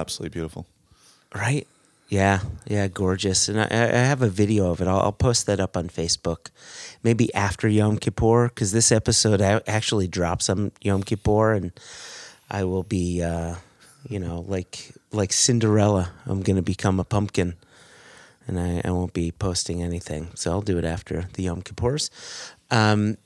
Absolutely 0.00 0.34
beautiful. 0.34 0.66
Right? 1.34 1.66
Yeah, 2.08 2.40
yeah, 2.66 2.88
gorgeous. 2.88 3.48
And 3.48 3.58
I, 3.58 3.68
I 3.70 4.04
have 4.04 4.20
a 4.20 4.28
video 4.28 4.70
of 4.70 4.82
it. 4.82 4.86
I'll, 4.86 5.00
I'll 5.00 5.12
post 5.12 5.46
that 5.46 5.60
up 5.60 5.78
on 5.78 5.88
Facebook, 5.88 6.50
maybe 7.02 7.32
after 7.32 7.68
Yom 7.68 7.96
Kippur, 7.96 8.48
because 8.48 8.72
this 8.72 8.92
episode 8.92 9.40
actually 9.40 10.08
drops 10.08 10.50
on 10.50 10.72
Yom 10.82 11.04
Kippur, 11.04 11.54
and 11.54 11.72
I 12.50 12.64
will 12.64 12.82
be, 12.82 13.22
uh, 13.22 13.54
you 14.10 14.18
know, 14.18 14.44
like 14.46 14.92
like 15.10 15.32
Cinderella. 15.32 16.10
I'm 16.26 16.42
gonna 16.42 16.60
become 16.60 17.00
a 17.00 17.04
pumpkin, 17.04 17.54
and 18.46 18.60
I, 18.60 18.82
I 18.84 18.90
won't 18.90 19.14
be 19.14 19.32
posting 19.32 19.82
anything. 19.82 20.28
So 20.34 20.50
I'll 20.50 20.60
do 20.60 20.76
it 20.76 20.84
after 20.84 21.28
the 21.32 21.44
Yom 21.44 21.62
Kippurs. 21.62 22.10
Um, 22.70 23.16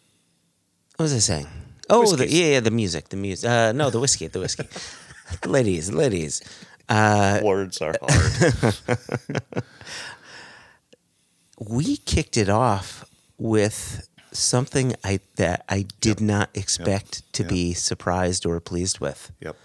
what 0.96 1.06
was 1.06 1.14
I 1.14 1.18
saying? 1.18 1.48
Oh, 1.90 2.14
the, 2.14 2.28
yeah, 2.28 2.52
yeah, 2.52 2.60
the 2.60 2.70
music, 2.70 3.08
the 3.08 3.16
music. 3.16 3.50
Uh, 3.50 3.72
no, 3.72 3.90
the 3.90 3.98
whiskey, 4.00 4.28
the 4.28 4.38
whiskey. 4.40 4.68
ladies, 5.46 5.90
ladies. 5.92 6.42
Uh, 6.88 7.40
Words 7.42 7.80
are 7.82 7.94
hard. 8.00 8.74
we 11.58 11.96
kicked 11.96 12.36
it 12.36 12.48
off 12.48 13.04
with 13.38 14.08
something 14.32 14.94
I 15.02 15.20
that 15.36 15.64
I 15.68 15.86
did 16.00 16.20
not 16.20 16.50
expect 16.54 17.22
to 17.34 17.42
Yep. 17.42 17.50
be 17.50 17.74
surprised 17.74 18.46
or 18.46 18.60
pleased 18.60 19.00
with. 19.00 19.32
yep. 19.40 19.56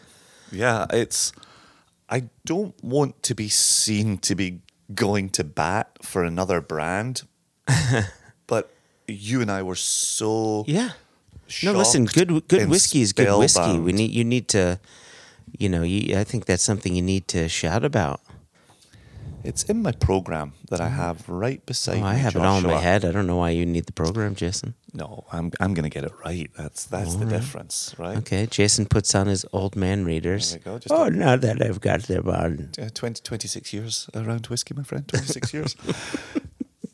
Yeah, 0.52 0.86
it's. 0.92 1.32
I 2.10 2.24
don't 2.46 2.76
want 2.84 3.24
to 3.24 3.34
be 3.36 3.48
seen 3.48 4.18
to 4.20 4.36
be 4.36 4.60
going 4.94 5.30
to 5.30 5.46
bat 5.46 5.98
for 6.02 6.26
another 6.26 6.60
brand, 6.60 7.22
but 8.48 8.70
you 9.08 9.40
and 9.42 9.50
I 9.50 9.62
were 9.64 9.76
so 9.78 10.66
Yeah. 10.68 10.92
No, 11.64 11.72
listen. 11.74 12.06
Good 12.06 12.48
good 12.50 12.70
whiskey 12.70 13.02
is 13.02 13.14
good 13.14 13.38
whiskey. 13.38 13.80
We 13.80 13.94
need 13.94 14.12
you 14.12 14.24
need 14.26 14.48
to, 14.50 14.80
you 15.62 15.70
know, 15.70 15.84
you, 15.84 16.18
I 16.18 16.24
think 16.24 16.46
that's 16.46 16.64
something 16.64 16.96
you 16.96 17.02
need 17.02 17.28
to 17.30 17.48
shout 17.48 17.84
about. 17.86 18.20
It's 19.44 19.64
in 19.64 19.82
my 19.82 19.92
program 19.92 20.54
that 20.70 20.80
I 20.82 20.90
have 20.90 21.28
right 21.28 21.66
beside 21.66 21.98
Oh, 21.98 22.02
me. 22.02 22.08
I 22.08 22.14
have 22.14 22.36
it 22.36 22.42
all 22.44 22.60
in 22.60 22.64
my 22.68 22.78
head. 22.78 23.04
I 23.04 23.12
don't 23.12 23.26
know 23.26 23.38
why 23.38 23.50
you 23.50 23.66
need 23.66 23.86
the 23.88 23.92
program, 23.92 24.36
Jason. 24.36 24.76
No, 24.94 25.26
I'm 25.32 25.52
I'm 25.60 25.74
gonna 25.74 25.90
get 25.90 26.04
it 26.04 26.12
right. 26.24 26.48
That's 26.56 26.86
that's 26.86 27.16
the 27.16 27.26
difference, 27.26 27.96
right? 27.98 28.18
Okay, 28.20 28.46
Jason 28.46 28.86
puts 28.86 29.16
on 29.16 29.26
his 29.28 29.44
old 29.52 29.76
man 29.76 30.06
readers. 30.06 30.58
Go, 30.64 30.80
Oh, 30.92 31.08
now 31.10 31.36
that 31.38 31.60
I've 31.60 31.82
got 31.82 32.04
them 32.04 32.28
on. 32.30 32.70
Uh, 32.80 32.90
20, 32.94 33.22
26 33.24 33.74
years 33.74 34.10
around 34.14 34.46
whiskey, 34.48 34.76
my 34.76 34.84
friend. 34.84 35.08
26 35.08 35.54
years. 35.54 35.76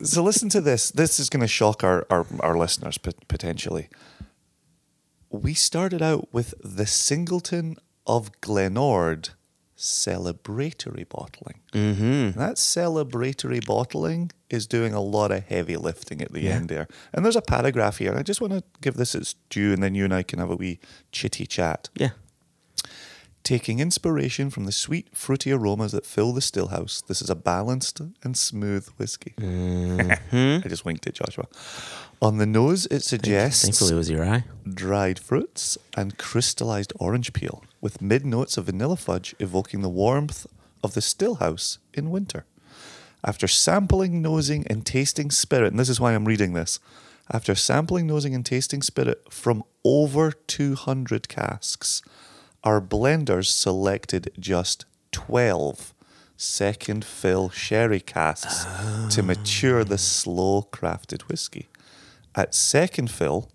So 0.03 0.21
listen 0.23 0.47
to 0.49 0.61
this. 0.61 0.91
This 0.91 1.19
is 1.19 1.27
going 1.27 1.41
to 1.41 1.47
shock 1.47 1.83
our, 1.83 2.05
our, 2.11 2.23
our 2.41 2.55
listeners 2.55 2.99
potentially. 2.99 3.89
We 5.31 5.55
started 5.55 6.03
out 6.03 6.27
with 6.31 6.53
the 6.63 6.85
Singleton 6.85 7.77
of 8.07 8.31
Glen 8.41 8.77
Ord 8.77 9.29
celebratory 9.77 11.07
bottling. 11.07 11.59
Mm-hmm. 11.73 12.39
That 12.39 12.55
celebratory 12.55 13.63
bottling 13.63 14.31
is 14.49 14.65
doing 14.65 14.93
a 14.93 15.01
lot 15.01 15.31
of 15.31 15.43
heavy 15.45 15.77
lifting 15.77 16.21
at 16.21 16.33
the 16.33 16.41
Yeah. 16.41 16.55
end 16.55 16.69
there. 16.69 16.87
And 17.13 17.23
there's 17.23 17.35
a 17.35 17.41
paragraph 17.41 17.97
here. 17.97 18.15
I 18.17 18.23
just 18.23 18.41
want 18.41 18.53
to 18.53 18.63
give 18.81 18.95
this 18.95 19.13
its 19.13 19.35
due, 19.51 19.73
and 19.73 19.83
then 19.83 19.93
you 19.93 20.03
and 20.03 20.13
I 20.13 20.23
can 20.23 20.39
have 20.39 20.49
a 20.49 20.55
wee 20.55 20.79
chitty 21.11 21.45
chat. 21.45 21.89
Yeah. 21.95 22.09
Taking 23.47 23.79
inspiration 23.79 24.49
from 24.49 24.65
the 24.65 24.73
sweet, 24.73 25.07
fruity 25.15 25.53
aromas 25.53 25.93
that 25.93 26.05
fill 26.05 26.33
the 26.33 26.41
stillhouse, 26.41 27.01
this 27.07 27.21
is 27.21 27.29
a 27.29 27.35
balanced 27.35 28.01
and 28.21 28.37
smooth 28.37 28.89
whiskey. 28.97 29.35
Mm-hmm. 29.37 30.59
I 30.65 30.67
just 30.67 30.83
winked 30.83 31.07
at 31.07 31.13
Joshua. 31.13 31.47
On 32.21 32.39
the 32.39 32.45
nose, 32.45 32.87
it 32.87 33.03
suggests 33.03 33.63
Thankfully, 33.63 33.93
it 33.93 33.95
was 33.95 34.09
your 34.09 34.25
eye. 34.25 34.43
dried 34.67 35.17
fruits 35.17 35.77
and 35.95 36.17
crystallized 36.17 36.91
orange 36.99 37.31
peel, 37.31 37.63
with 37.79 38.01
mid 38.01 38.25
notes 38.25 38.57
of 38.57 38.65
vanilla 38.65 38.97
fudge 38.97 39.33
evoking 39.39 39.81
the 39.81 39.87
warmth 39.87 40.45
of 40.83 40.93
the 40.93 40.99
stillhouse 40.99 41.77
in 41.93 42.11
winter. 42.11 42.43
After 43.23 43.47
sampling, 43.47 44.21
nosing, 44.21 44.67
and 44.67 44.85
tasting 44.85 45.31
spirit, 45.31 45.67
and 45.67 45.79
this 45.79 45.87
is 45.87 46.01
why 46.01 46.13
I'm 46.13 46.25
reading 46.25 46.51
this, 46.51 46.81
after 47.31 47.55
sampling, 47.55 48.07
nosing, 48.07 48.35
and 48.35 48.45
tasting 48.45 48.81
spirit 48.81 49.31
from 49.31 49.63
over 49.85 50.33
200 50.33 51.29
casks, 51.29 52.01
our 52.67 52.81
blenders 52.81 53.45
selected 53.47 54.29
just 54.37 54.83
12 55.13 55.93
second 56.35 57.05
fill 57.05 57.49
sherry 57.49 58.01
casks 58.01 58.65
to 59.15 59.23
mature 59.23 59.85
the 59.85 59.97
slow 59.97 60.67
crafted 60.73 61.21
whiskey. 61.29 61.69
At 62.35 62.53
second 62.53 63.09
fill, 63.09 63.49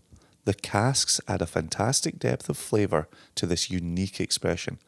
the 0.47 0.55
casks 0.55 1.21
add 1.29 1.43
a 1.43 1.47
fantastic 1.47 2.19
depth 2.19 2.49
of 2.49 2.57
flavour 2.57 3.07
to 3.35 3.45
this 3.45 3.71
unique 3.71 4.19
expression. 4.19 4.79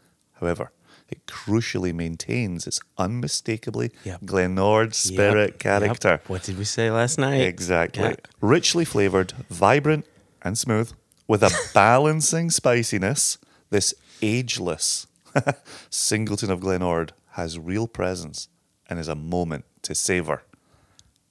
However, 0.41 0.73
it 1.11 1.27
crucially 1.27 1.93
maintains 1.95 2.67
its 2.67 2.81
unmistakably 2.97 3.93
Yep. 4.05 4.25
Glen 4.25 4.59
Ord 4.59 4.95
spirit 4.95 5.51
Yep, 5.51 5.59
character. 5.59 6.09
yep. 6.13 6.29
What 6.31 6.43
did 6.45 6.57
we 6.57 6.65
say 6.65 6.91
last 6.91 7.19
night? 7.19 7.43
Exactly. 7.43 8.03
Yeah. 8.05 8.17
Richly 8.41 8.87
flavoured, 8.87 9.35
vibrant, 9.51 10.07
and 10.41 10.57
smooth, 10.57 10.93
with 11.29 11.43
a 11.43 11.51
balancing 11.75 12.51
spiciness, 12.51 13.37
this 13.71 13.95
ageless 14.25 15.07
Singleton 15.91 16.51
of 16.51 16.61
Glen 16.61 16.83
Ord 16.83 17.13
has 17.33 17.59
real 17.59 17.87
presence 17.87 18.49
and 18.89 18.99
is 18.99 19.09
a 19.09 19.15
moment 19.15 19.65
to 19.83 19.95
savour. 19.95 20.43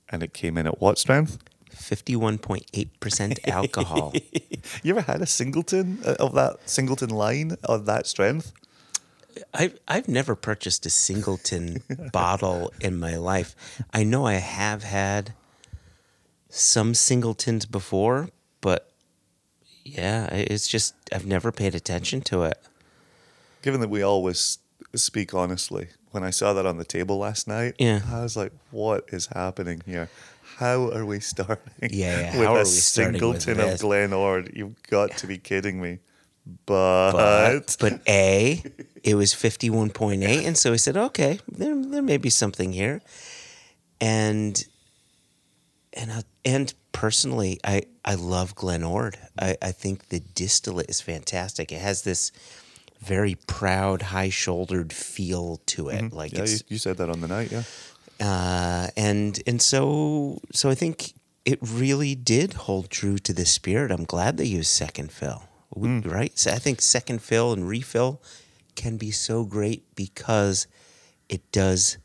And 0.09 0.21
it 0.23 0.33
came 0.33 0.57
in 0.57 0.67
at 0.67 0.81
what 0.81 0.97
strength? 0.97 1.39
51.8% 1.71 3.39
alcohol. 3.47 4.13
You 4.83 4.91
ever 4.95 5.01
had 5.01 5.21
a 5.21 5.25
Singleton 5.25 5.99
uh, 6.05 6.15
of 6.19 6.33
that 6.33 6.69
Singleton 6.69 7.09
line 7.09 7.57
of 7.63 7.85
that 7.85 8.05
strength? 8.05 8.53
I've, 9.53 9.79
I've 9.87 10.07
never 10.07 10.35
purchased 10.35 10.85
a 10.85 10.91
singleton 10.91 11.81
bottle 12.11 12.71
in 12.79 12.99
my 12.99 13.15
life. 13.15 13.55
I 13.91 14.03
know 14.03 14.27
I 14.27 14.35
have 14.35 14.83
had 14.83 15.33
some 16.49 16.93
singletons 16.93 17.65
before, 17.65 18.29
but 18.61 18.91
yeah, 19.83 20.27
it's 20.27 20.67
just, 20.67 20.93
I've 21.11 21.25
never 21.25 21.51
paid 21.51 21.73
attention 21.73 22.21
to 22.21 22.43
it. 22.43 22.59
Given 23.63 23.81
that 23.81 23.89
we 23.89 24.03
always 24.03 24.59
speak 24.93 25.33
honestly, 25.33 25.87
when 26.11 26.23
I 26.23 26.29
saw 26.29 26.53
that 26.53 26.65
on 26.67 26.77
the 26.77 26.85
table 26.85 27.17
last 27.17 27.47
night, 27.47 27.73
Yeah. 27.79 28.01
I 28.11 28.21
was 28.21 28.37
like, 28.37 28.51
what 28.69 29.05
is 29.11 29.25
happening 29.27 29.81
here? 29.85 30.09
How 30.57 30.91
are 30.91 31.05
we 31.05 31.19
starting 31.31 31.73
Yeah, 31.81 32.19
yeah, 32.19 32.37
with 32.37 32.47
how 32.47 32.55
a 32.55 32.59
are 32.59 32.63
we 32.63 32.65
starting 32.65 33.13
with 33.13 33.41
Singleton 33.41 33.59
of 33.73 33.79
Glen 33.79 34.09
Glenord? 34.11 34.55
You've 34.55 34.83
got 34.83 35.17
to 35.17 35.27
be 35.27 35.39
kidding 35.39 35.81
me. 35.81 35.99
But, 36.65 37.13
But, 37.13 37.77
but 37.79 38.01
A, 38.07 38.61
it 39.03 39.15
was 39.15 39.33
51.8. 39.33 40.45
And 40.45 40.57
so 40.57 40.73
I 40.73 40.75
said, 40.75 40.97
okay, 40.97 41.39
there, 41.47 41.73
there 41.85 42.01
may 42.01 42.17
be 42.17 42.29
something 42.29 42.73
here. 42.73 43.01
And, 44.01 44.63
and, 45.93 46.11
I, 46.11 46.23
and 46.43 46.73
personally, 46.91 47.59
I, 47.63 47.83
I 48.03 48.15
love 48.15 48.55
Glen 48.55 48.83
Ord. 48.83 49.17
I, 49.39 49.55
I 49.61 49.71
think 49.71 50.09
the 50.09 50.19
distillate 50.19 50.89
is 50.89 50.99
fantastic. 50.99 51.71
It 51.71 51.79
has 51.79 52.01
this 52.01 52.33
very 53.03 53.35
proud, 53.47 54.01
high 54.01 54.29
shouldered 54.29 54.91
feel 54.93 55.61
to 55.67 55.89
it. 55.89 56.13
Like 56.13 56.31
Mm-hmm. 56.31 56.43
yeah, 56.43 56.47
you, 56.49 56.53
it's, 56.53 56.63
you 56.69 56.77
said 56.77 56.97
that 56.97 57.09
on 57.09 57.21
the 57.21 57.27
night, 57.27 57.51
yeah. 57.51 57.63
uh, 58.19 58.87
and, 58.97 59.41
and 59.45 59.61
so, 59.61 60.39
so 60.53 60.69
I 60.69 60.75
think 60.75 61.13
it 61.45 61.59
really 61.61 62.15
did 62.15 62.53
hold 62.53 62.89
true 62.89 63.17
to 63.19 63.33
the 63.33 63.45
spirit. 63.45 63.91
I'm 63.91 64.05
glad 64.05 64.37
they 64.37 64.45
used 64.45 64.69
second 64.69 65.11
fill, 65.11 65.43
We- 65.75 65.87
Mm. 65.89 66.09
right? 66.11 66.37
So 66.37 66.51
I 66.51 66.59
think 66.59 66.81
second 66.81 67.21
fill 67.21 67.51
and 67.53 67.67
refill 67.67 68.21
can 68.75 68.97
be 68.97 69.11
so 69.11 69.43
great 69.43 69.83
because 69.95 70.67
it 71.29 71.51
does 71.51 71.97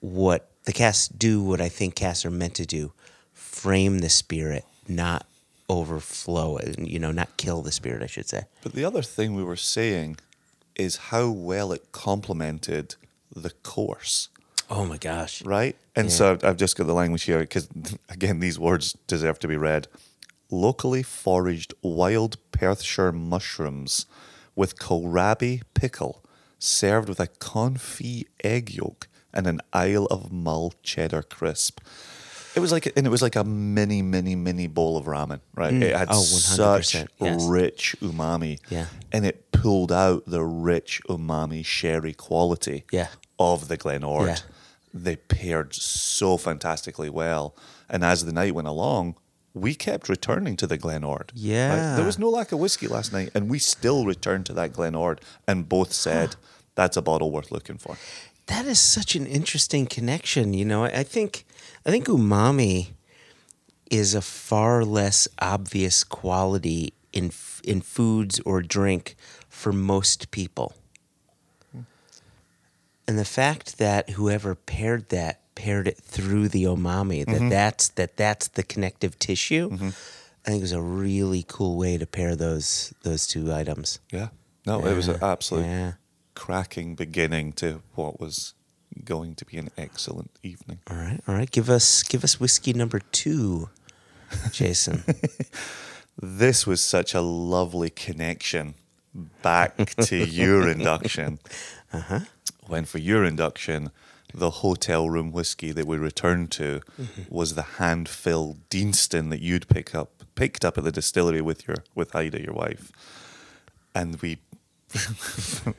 what 0.00 0.50
the 0.64 0.72
casts 0.72 1.08
do, 1.08 1.42
what 1.42 1.60
I 1.60 1.68
think 1.68 1.94
casts 1.94 2.24
are 2.24 2.30
meant 2.30 2.54
to 2.54 2.66
do 2.66 2.92
frame 3.32 3.98
the 3.98 4.08
spirit, 4.08 4.64
not 4.88 5.26
overflow 5.70 6.56
it, 6.56 6.78
you 6.78 6.98
know, 6.98 7.12
not 7.12 7.36
kill 7.36 7.62
the 7.62 7.70
spirit, 7.70 8.02
I 8.02 8.06
should 8.06 8.28
say. 8.28 8.42
But 8.62 8.72
the 8.72 8.84
other 8.84 9.02
thing 9.02 9.34
we 9.36 9.44
were 9.44 9.56
saying 9.56 10.16
is 10.74 10.96
how 10.96 11.30
well 11.30 11.72
it 11.72 11.92
complemented 11.92 12.96
the 13.34 13.50
course. 13.50 14.28
Oh 14.68 14.84
my 14.84 14.98
gosh. 14.98 15.42
right? 15.44 15.76
And 15.94 16.10
so 16.10 16.32
I've, 16.32 16.44
I've 16.44 16.56
just 16.56 16.76
got 16.76 16.86
the 16.86 16.94
language 16.94 17.24
here 17.24 17.40
because, 17.40 17.68
again, 18.08 18.40
these 18.40 18.58
words 18.58 18.94
deserve 19.06 19.38
to 19.40 19.48
be 19.48 19.56
read. 19.56 19.86
Locally 20.50 21.02
foraged 21.04 21.74
wild 21.82 22.36
Perthshire 22.50 23.12
mushrooms 23.12 24.06
with 24.56 24.76
kohlrabi 24.78 25.62
pickle, 25.74 26.24
served 26.58 27.08
with 27.08 27.20
a 27.20 27.28
confit 27.28 28.26
egg 28.42 28.74
yolk 28.74 29.08
and 29.32 29.46
an 29.46 29.60
Isle 29.72 30.06
of 30.06 30.32
Mull 30.32 30.74
cheddar 30.82 31.22
crisp. 31.22 31.80
It 32.54 32.60
was 32.60 32.72
like, 32.72 32.92
and 32.96 33.06
it 33.06 33.10
was 33.10 33.22
like 33.22 33.36
a 33.36 33.44
mini, 33.44 34.02
mini, 34.02 34.34
mini 34.34 34.66
bowl 34.66 34.96
of 34.96 35.06
ramen, 35.06 35.40
right? 35.54 35.72
Mm. 35.72 35.82
It 35.82 35.96
had 35.96 36.08
Oh, 36.10 36.20
such 36.22 36.94
yes. 36.94 37.08
rich 37.48 37.94
umami, 38.00 38.58
Yeah. 38.68 38.86
and 39.12 39.24
it 39.24 39.52
pulled 39.52 39.92
out 39.92 40.24
the 40.26 40.42
rich 40.42 41.00
umami 41.08 41.64
sherry 41.64 42.12
quality 42.14 42.84
Yeah. 42.90 43.08
of 43.38 43.68
the 43.68 43.76
Glen 43.76 44.02
Ord 44.02 44.28
Yeah. 44.28 44.36
they 44.92 45.16
paired 45.16 45.74
so 45.74 46.36
fantastically 46.36 47.08
well. 47.10 47.54
And 47.88 48.04
as 48.04 48.24
the 48.24 48.32
night 48.32 48.54
went 48.54 48.68
along, 48.68 49.16
we 49.54 49.74
kept 49.74 50.08
returning 50.08 50.56
to 50.56 50.66
the 50.66 50.76
Glen 50.76 51.04
Ord. 51.04 51.32
Yeah. 51.34 51.94
There 51.96 52.04
was 52.04 52.18
no 52.18 52.28
lack 52.30 52.52
of 52.52 52.58
whiskey 52.58 52.86
last 52.88 53.12
night, 53.12 53.30
and 53.34 53.48
we 53.48 53.58
still 53.58 54.06
returned 54.06 54.46
to 54.46 54.52
that 54.54 54.72
Glen 54.72 54.94
Ord 54.94 55.20
and 55.46 55.68
both 55.68 55.92
said, 55.92 56.36
that's 56.74 56.96
a 56.96 57.02
bottle 57.02 57.30
worth 57.30 57.50
looking 57.52 57.78
for. 57.78 57.96
That 58.46 58.66
is 58.66 58.78
such 58.80 59.14
an 59.14 59.26
interesting 59.26 59.86
connection. 59.86 60.54
You 60.54 60.64
know, 60.64 60.84
I 60.84 61.02
think 61.04 61.44
I 61.84 61.90
think 61.90 62.06
umami 62.06 62.88
is 63.90 64.14
a 64.14 64.22
far 64.22 64.84
less 64.84 65.26
obvious 65.38 66.04
quality 66.04 66.92
in 67.12 67.32
in 67.64 67.80
foods 67.80 68.40
or 68.40 68.62
drink 68.62 69.16
for 69.48 69.72
most 69.72 70.30
people. 70.30 70.74
And 73.06 73.18
the 73.18 73.24
fact 73.24 73.78
that 73.78 74.10
whoever 74.10 74.54
paired 74.54 75.08
that 75.08 75.40
paired 75.56 75.88
it 75.88 75.98
through 75.98 76.48
the 76.48 76.64
umami, 76.64 77.26
that 77.26 77.34
mm-hmm. 77.34 77.48
that's 77.48 77.88
that 77.88 78.16
that's 78.16 78.48
the 78.48 78.62
connective 78.62 79.18
tissue, 79.18 79.70
mm-hmm. 79.70 79.88
I 80.46 80.50
think 80.50 80.62
is 80.62 80.72
a 80.72 80.80
really 80.80 81.44
cool 81.46 81.76
way 81.76 81.98
to 81.98 82.06
pair 82.06 82.36
those 82.36 82.94
those 83.02 83.26
two 83.26 83.52
items. 83.52 83.98
Yeah. 84.12 84.28
No, 84.66 84.86
it 84.86 84.94
was 84.94 85.08
an 85.08 85.18
absolute 85.22 85.64
Yeah. 85.64 85.92
cracking 86.34 86.94
beginning 86.94 87.52
to 87.54 87.82
what 87.94 88.20
was 88.20 88.54
going 89.04 89.34
to 89.36 89.44
be 89.44 89.56
an 89.58 89.70
excellent 89.78 90.30
evening. 90.42 90.78
All 90.90 90.96
right, 90.96 91.20
all 91.28 91.34
right. 91.34 91.50
Give 91.50 91.68
us 91.70 92.02
give 92.02 92.24
us 92.24 92.38
whiskey 92.40 92.72
number 92.72 93.00
two, 93.12 93.68
Jason. 94.52 95.04
This 96.22 96.66
was 96.66 96.82
such 96.82 97.14
a 97.14 97.22
lovely 97.22 97.88
connection 97.88 98.74
back 99.42 99.94
to 99.94 100.16
your 100.16 100.68
induction. 100.76 101.38
Uh-huh. 101.94 102.20
When 102.66 102.84
for 102.84 102.98
your 102.98 103.24
induction, 103.24 103.90
the 104.34 104.50
hotel 104.50 105.08
room 105.08 105.32
whiskey 105.32 105.72
that 105.72 105.86
we 105.86 105.96
returned 105.96 106.50
to 106.52 106.82
Mm-hmm. 107.00 107.22
was 107.34 107.54
the 107.54 107.62
hand 107.78 108.06
filled 108.08 108.68
Deanston 108.68 109.30
that 109.30 109.40
you'd 109.40 109.66
pick 109.68 109.94
up 109.94 110.10
picked 110.34 110.62
up 110.64 110.76
at 110.76 110.84
the 110.84 110.92
distillery 110.92 111.40
with 111.40 111.66
your 111.66 111.78
with 111.94 112.14
Ida, 112.14 112.42
your 112.42 112.54
wife, 112.54 112.92
and 113.94 114.20
we. 114.20 114.38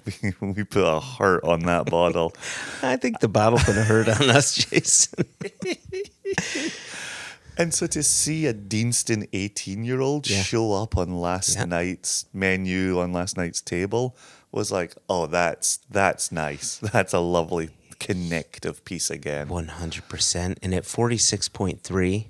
We, 0.05 0.33
we 0.53 0.63
put 0.63 0.83
a 0.83 0.99
heart 0.99 1.43
on 1.43 1.61
that 1.61 1.85
bottle. 1.87 2.33
I 2.81 2.95
think 2.97 3.19
the 3.19 3.27
bottle 3.27 3.59
put 3.59 3.77
a 3.77 3.83
hurt 3.83 4.07
on 4.09 4.29
us, 4.29 4.55
Jason. 4.55 5.25
And 7.57 7.73
so 7.73 7.85
to 7.87 8.01
see 8.01 8.45
a 8.47 8.53
Deanston 8.53 9.27
18 9.33 9.83
year 9.83 9.99
old 10.01 10.29
Yeah. 10.29 10.41
show 10.41 10.73
up 10.73 10.97
on 10.97 11.19
last 11.19 11.55
Yeah. 11.55 11.65
night's 11.65 12.25
menu 12.33 12.99
on 12.99 13.11
last 13.13 13.37
night's 13.37 13.61
table 13.61 14.15
was 14.51 14.71
like, 14.71 14.95
oh, 15.09 15.27
that's 15.27 15.77
that's 15.89 16.31
nice. 16.31 16.77
That's 16.77 17.13
a 17.13 17.19
lovely 17.19 17.69
connective 17.99 18.83
piece 18.85 19.09
again. 19.11 19.47
One 19.47 19.67
hundred 19.67 20.07
percent, 20.09 20.57
and 20.63 20.73
at 20.73 20.85
forty 20.85 21.17
six 21.17 21.47
point 21.49 21.83
three, 21.83 22.29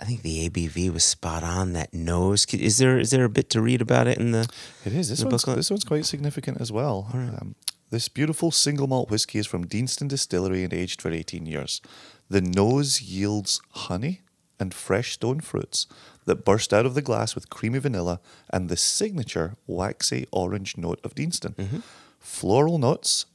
I 0.00 0.04
think 0.04 0.22
the 0.22 0.48
ABV 0.48 0.92
was 0.92 1.04
spot 1.04 1.42
on. 1.42 1.72
That 1.72 1.94
nose. 1.94 2.46
Is 2.52 2.78
there 2.78 2.98
is 2.98 3.10
there 3.10 3.24
a 3.24 3.28
bit 3.28 3.48
to 3.50 3.62
read 3.62 3.80
about 3.80 4.06
it 4.06 4.18
in 4.18 4.32
the? 4.32 4.48
It 4.84 4.92
is. 4.92 5.08
This 5.08 5.24
one's, 5.24 5.44
this 5.44 5.70
one's 5.70 5.84
quite 5.84 6.04
significant 6.04 6.60
as 6.60 6.70
well. 6.70 7.08
Um, 7.12 7.54
this 7.90 8.08
beautiful 8.08 8.50
single 8.50 8.88
malt 8.88 9.10
whiskey 9.10 9.38
is 9.38 9.46
from 9.46 9.66
Deanston 9.66 10.08
Distillery 10.08 10.64
and 10.64 10.74
aged 10.74 11.00
for 11.00 11.10
18 11.10 11.46
years. 11.46 11.80
The 12.28 12.40
nose 12.40 13.00
yields 13.00 13.60
honey 13.70 14.22
and 14.58 14.74
fresh 14.74 15.12
stone 15.12 15.40
fruits 15.40 15.86
that 16.24 16.44
burst 16.44 16.74
out 16.74 16.84
of 16.86 16.94
the 16.94 17.02
glass 17.02 17.34
with 17.34 17.48
creamy 17.50 17.78
vanilla 17.78 18.20
and 18.50 18.68
the 18.68 18.76
signature 18.76 19.56
waxy 19.66 20.26
orange 20.32 20.76
note 20.76 20.98
of 21.04 21.14
Deanston. 21.14 21.82
Floral 22.18 22.78
notes, 22.78 23.26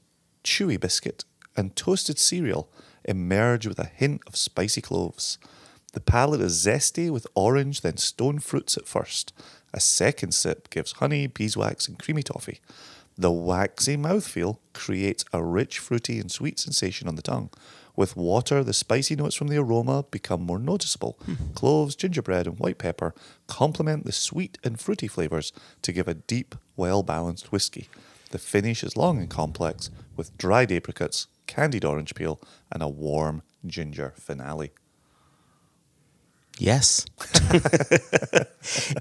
chewy 0.43 0.77
biscuit, 0.79 1.23
and 1.55 1.75
toasted 1.75 2.19
cereal 2.19 2.69
emerge 3.05 3.65
with 3.65 3.79
a 3.79 3.85
hint 3.85 4.21
of 4.27 4.35
spicy 4.35 4.81
cloves. 4.81 5.37
The 5.93 5.99
palate 5.99 6.41
is 6.41 6.65
zesty 6.65 7.09
with 7.09 7.27
orange, 7.35 7.81
then 7.81 7.97
stone 7.97 8.39
fruits 8.39 8.77
at 8.77 8.87
first. 8.87 9.33
A 9.73 9.79
second 9.79 10.33
sip 10.33 10.69
gives 10.69 10.93
honey, 10.93 11.27
beeswax, 11.27 11.87
and 11.87 11.99
creamy 11.99 12.23
toffee. 12.23 12.59
The 13.17 13.31
waxy 13.31 13.97
mouthfeel 13.97 14.57
creates 14.73 15.25
a 15.33 15.43
rich, 15.43 15.79
fruity, 15.79 16.19
and 16.19 16.31
sweet 16.31 16.59
sensation 16.59 17.07
on 17.07 17.15
the 17.15 17.21
tongue. 17.21 17.49
With 17.95 18.15
water, 18.15 18.63
the 18.63 18.73
spicy 18.73 19.15
notes 19.15 19.35
from 19.35 19.49
the 19.49 19.57
aroma 19.57 20.05
become 20.09 20.41
more 20.41 20.59
noticeable. 20.59 21.19
Hmm. 21.25 21.33
Cloves, 21.55 21.95
gingerbread, 21.95 22.47
and 22.47 22.57
white 22.57 22.77
pepper 22.77 23.13
complement 23.47 24.05
the 24.05 24.13
sweet 24.13 24.57
and 24.63 24.79
fruity 24.79 25.07
flavours 25.07 25.51
to 25.81 25.91
give 25.91 26.07
a 26.07 26.13
deep, 26.13 26.55
well 26.77 27.03
balanced 27.03 27.51
whiskey. 27.51 27.89
The 28.31 28.39
finish 28.39 28.81
is 28.81 28.95
long 28.95 29.19
and 29.19 29.29
complex, 29.29 29.89
with 30.15 30.37
dried 30.37 30.71
apricots, 30.71 31.27
candied 31.47 31.83
orange 31.83 32.15
peel, 32.15 32.39
and 32.71 32.81
a 32.81 32.87
warm 32.87 33.41
ginger 33.67 34.13
finale. 34.15 34.71
Yes. 36.57 37.05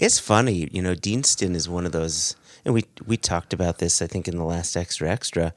it's 0.01 0.19
funny, 0.19 0.67
you 0.71 0.81
know, 0.81 0.95
Deanston 0.95 1.55
is 1.55 1.69
one 1.69 1.85
of 1.85 1.91
those 1.91 2.35
and 2.65 2.73
we 2.73 2.85
we 3.05 3.17
talked 3.17 3.53
about 3.53 3.79
this 3.79 4.01
I 4.01 4.07
think 4.07 4.27
in 4.27 4.37
the 4.37 4.43
last 4.43 4.75
extra 4.75 5.09
extra. 5.09 5.53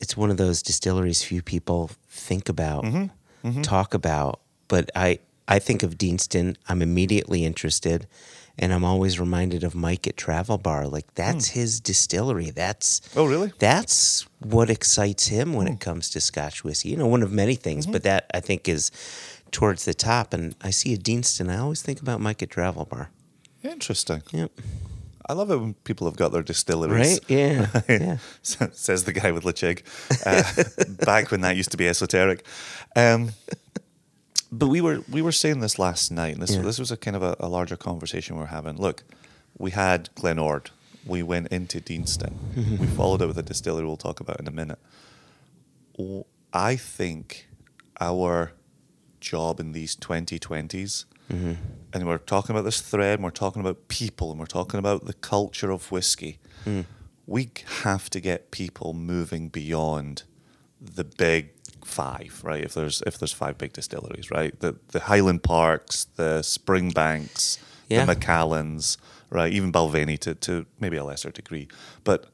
It's 0.00 0.16
one 0.16 0.30
of 0.30 0.36
those 0.36 0.62
distilleries 0.62 1.22
few 1.22 1.42
people 1.42 1.90
think 2.08 2.48
about, 2.48 2.84
mm-hmm. 2.84 3.48
Mm-hmm. 3.48 3.62
talk 3.62 3.94
about, 3.94 4.40
but 4.68 4.90
I 4.94 5.20
I 5.48 5.58
think 5.58 5.82
of 5.82 5.98
Deanston, 5.98 6.56
I'm 6.68 6.80
immediately 6.80 7.44
interested 7.44 8.06
and 8.60 8.72
I'm 8.74 8.84
always 8.84 9.18
reminded 9.18 9.64
of 9.64 9.74
Mike 9.74 10.06
at 10.06 10.16
Travel 10.16 10.58
Bar. 10.58 10.86
Like 10.86 11.14
that's 11.14 11.50
hmm. 11.50 11.60
his 11.60 11.80
distillery. 11.80 12.50
That's 12.50 13.00
Oh, 13.16 13.24
really? 13.24 13.52
that's 13.58 14.26
what 14.38 14.70
excites 14.70 15.26
him 15.28 15.54
when 15.54 15.66
it 15.66 15.72
hmm. 15.72 15.78
comes 15.78 16.10
to 16.10 16.20
Scotch 16.20 16.62
whiskey. 16.62 16.90
You 16.90 16.98
know, 16.98 17.06
one 17.06 17.22
of 17.22 17.32
many 17.32 17.54
things, 17.54 17.86
mm-hmm. 17.86 17.92
but 17.92 18.02
that 18.04 18.30
I 18.34 18.40
think 18.40 18.68
is 18.68 18.90
towards 19.52 19.84
the 19.84 19.94
top. 19.94 20.32
And 20.34 20.54
I 20.62 20.70
see 20.70 20.94
a 20.94 20.98
Deanston, 20.98 21.50
I 21.50 21.58
always 21.58 21.82
think 21.82 22.00
about 22.00 22.20
Mike 22.20 22.42
at 22.42 22.50
Travel 22.50 22.84
Bar. 22.84 23.10
Interesting. 23.62 24.22
Yep. 24.32 24.52
I 25.28 25.32
love 25.34 25.50
it 25.50 25.56
when 25.58 25.74
people 25.84 26.06
have 26.08 26.16
got 26.16 26.32
their 26.32 26.42
distilleries. 26.42 27.20
Right? 27.20 27.20
Yeah. 27.28 27.66
yeah. 27.88 28.16
Says 28.42 29.04
the 29.04 29.12
guy 29.12 29.30
with 29.32 29.44
Ledaig. 29.44 29.82
Uh, 30.26 31.04
back 31.04 31.30
when 31.30 31.42
that 31.42 31.56
used 31.56 31.70
to 31.70 31.76
be 31.76 31.86
esoteric. 31.88 32.44
Um, 32.96 33.30
but 34.50 34.66
we 34.66 34.80
were 34.80 35.04
we 35.08 35.22
were 35.22 35.30
saying 35.32 35.60
this 35.60 35.78
last 35.78 36.10
night, 36.10 36.34
and 36.34 36.42
this 36.42 36.54
Yeah. 36.56 36.62
this 36.62 36.78
was 36.80 36.90
a 36.90 36.96
kind 36.96 37.14
of 37.16 37.22
a, 37.22 37.36
a 37.38 37.48
larger 37.48 37.76
conversation 37.76 38.36
we 38.36 38.42
are 38.42 38.46
having. 38.46 38.76
Look, 38.76 39.04
we 39.56 39.70
had 39.70 40.08
Glen 40.16 40.38
Ord. 40.40 40.70
We 41.06 41.22
went 41.22 41.48
into 41.48 41.80
Deanston. 41.80 42.32
we 42.78 42.86
followed 42.88 43.22
it 43.22 43.26
with 43.26 43.38
a 43.38 43.42
distillery 43.42 43.86
we'll 43.86 43.96
talk 43.96 44.18
about 44.20 44.40
in 44.40 44.48
a 44.48 44.50
minute. 44.50 44.78
I 46.52 46.76
think 46.76 47.46
our 48.00 48.52
job 49.20 49.60
in 49.60 49.72
these 49.72 49.96
2020s, 49.96 51.04
mm-hmm. 51.30 51.52
and 51.92 52.06
we're 52.06 52.18
talking 52.18 52.54
about 52.54 52.64
this 52.64 52.80
thread, 52.80 53.14
and 53.14 53.24
we're 53.24 53.30
talking 53.30 53.60
about 53.60 53.88
people, 53.88 54.30
and 54.30 54.40
we're 54.40 54.46
talking 54.46 54.78
about 54.78 55.06
the 55.06 55.12
culture 55.12 55.70
of 55.70 55.90
whiskey. 55.90 56.38
Mm. 56.64 56.86
We 57.26 57.50
have 57.82 58.10
to 58.10 58.20
get 58.20 58.50
people 58.50 58.92
moving 58.92 59.48
beyond 59.48 60.24
the 60.80 61.04
big 61.04 61.50
five, 61.84 62.40
right? 62.42 62.64
If 62.64 62.74
there's 62.74 63.02
if 63.06 63.18
there's 63.18 63.32
five 63.32 63.58
big 63.58 63.72
distilleries, 63.72 64.30
right? 64.30 64.58
The 64.58 64.76
the 64.88 65.00
Highland 65.00 65.42
Parks, 65.42 66.06
the 66.16 66.40
Springbanks, 66.40 67.58
Yeah. 67.88 68.04
the 68.04 68.14
Macallans, 68.16 68.96
right? 69.30 69.52
Even 69.52 69.72
Balvenie 69.72 70.18
to 70.20 70.34
to 70.34 70.66
maybe 70.80 70.96
a 70.96 71.04
lesser 71.04 71.30
degree, 71.30 71.68
but 72.04 72.26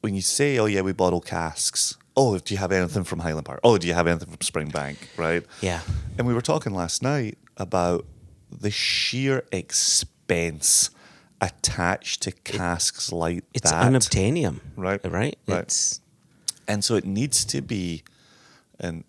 when 0.00 0.14
you 0.14 0.22
say, 0.22 0.58
"Oh 0.58 0.66
yeah, 0.66 0.80
we 0.82 0.92
bottle 0.92 1.20
casks," 1.20 1.96
oh, 2.20 2.36
do 2.38 2.52
you 2.54 2.58
have 2.58 2.72
anything 2.72 3.04
from 3.04 3.20
Highland 3.20 3.46
Park? 3.46 3.60
Oh, 3.62 3.78
do 3.78 3.86
you 3.86 3.94
have 3.94 4.06
anything 4.06 4.28
from 4.28 4.38
Springbank? 4.38 4.96
Right? 5.16 5.44
Yeah. 5.60 5.80
And 6.16 6.26
we 6.26 6.34
were 6.34 6.42
talking 6.52 6.74
last 6.74 7.02
night 7.02 7.38
about 7.56 8.04
the 8.50 8.70
sheer 8.70 9.44
expense 9.52 10.90
attached 11.40 12.22
to 12.22 12.32
casks 12.32 13.12
like 13.12 13.44
It's 13.54 13.70
that. 13.70 13.86
unobtainium. 13.92 14.60
Right. 14.76 15.00
Right? 15.04 15.38
Right. 15.46 15.60
It's 15.60 16.00
And 16.66 16.84
so 16.84 16.96
it 16.96 17.04
needs 17.06 17.44
to 17.46 17.62
be, 17.62 18.02
and 18.80 19.04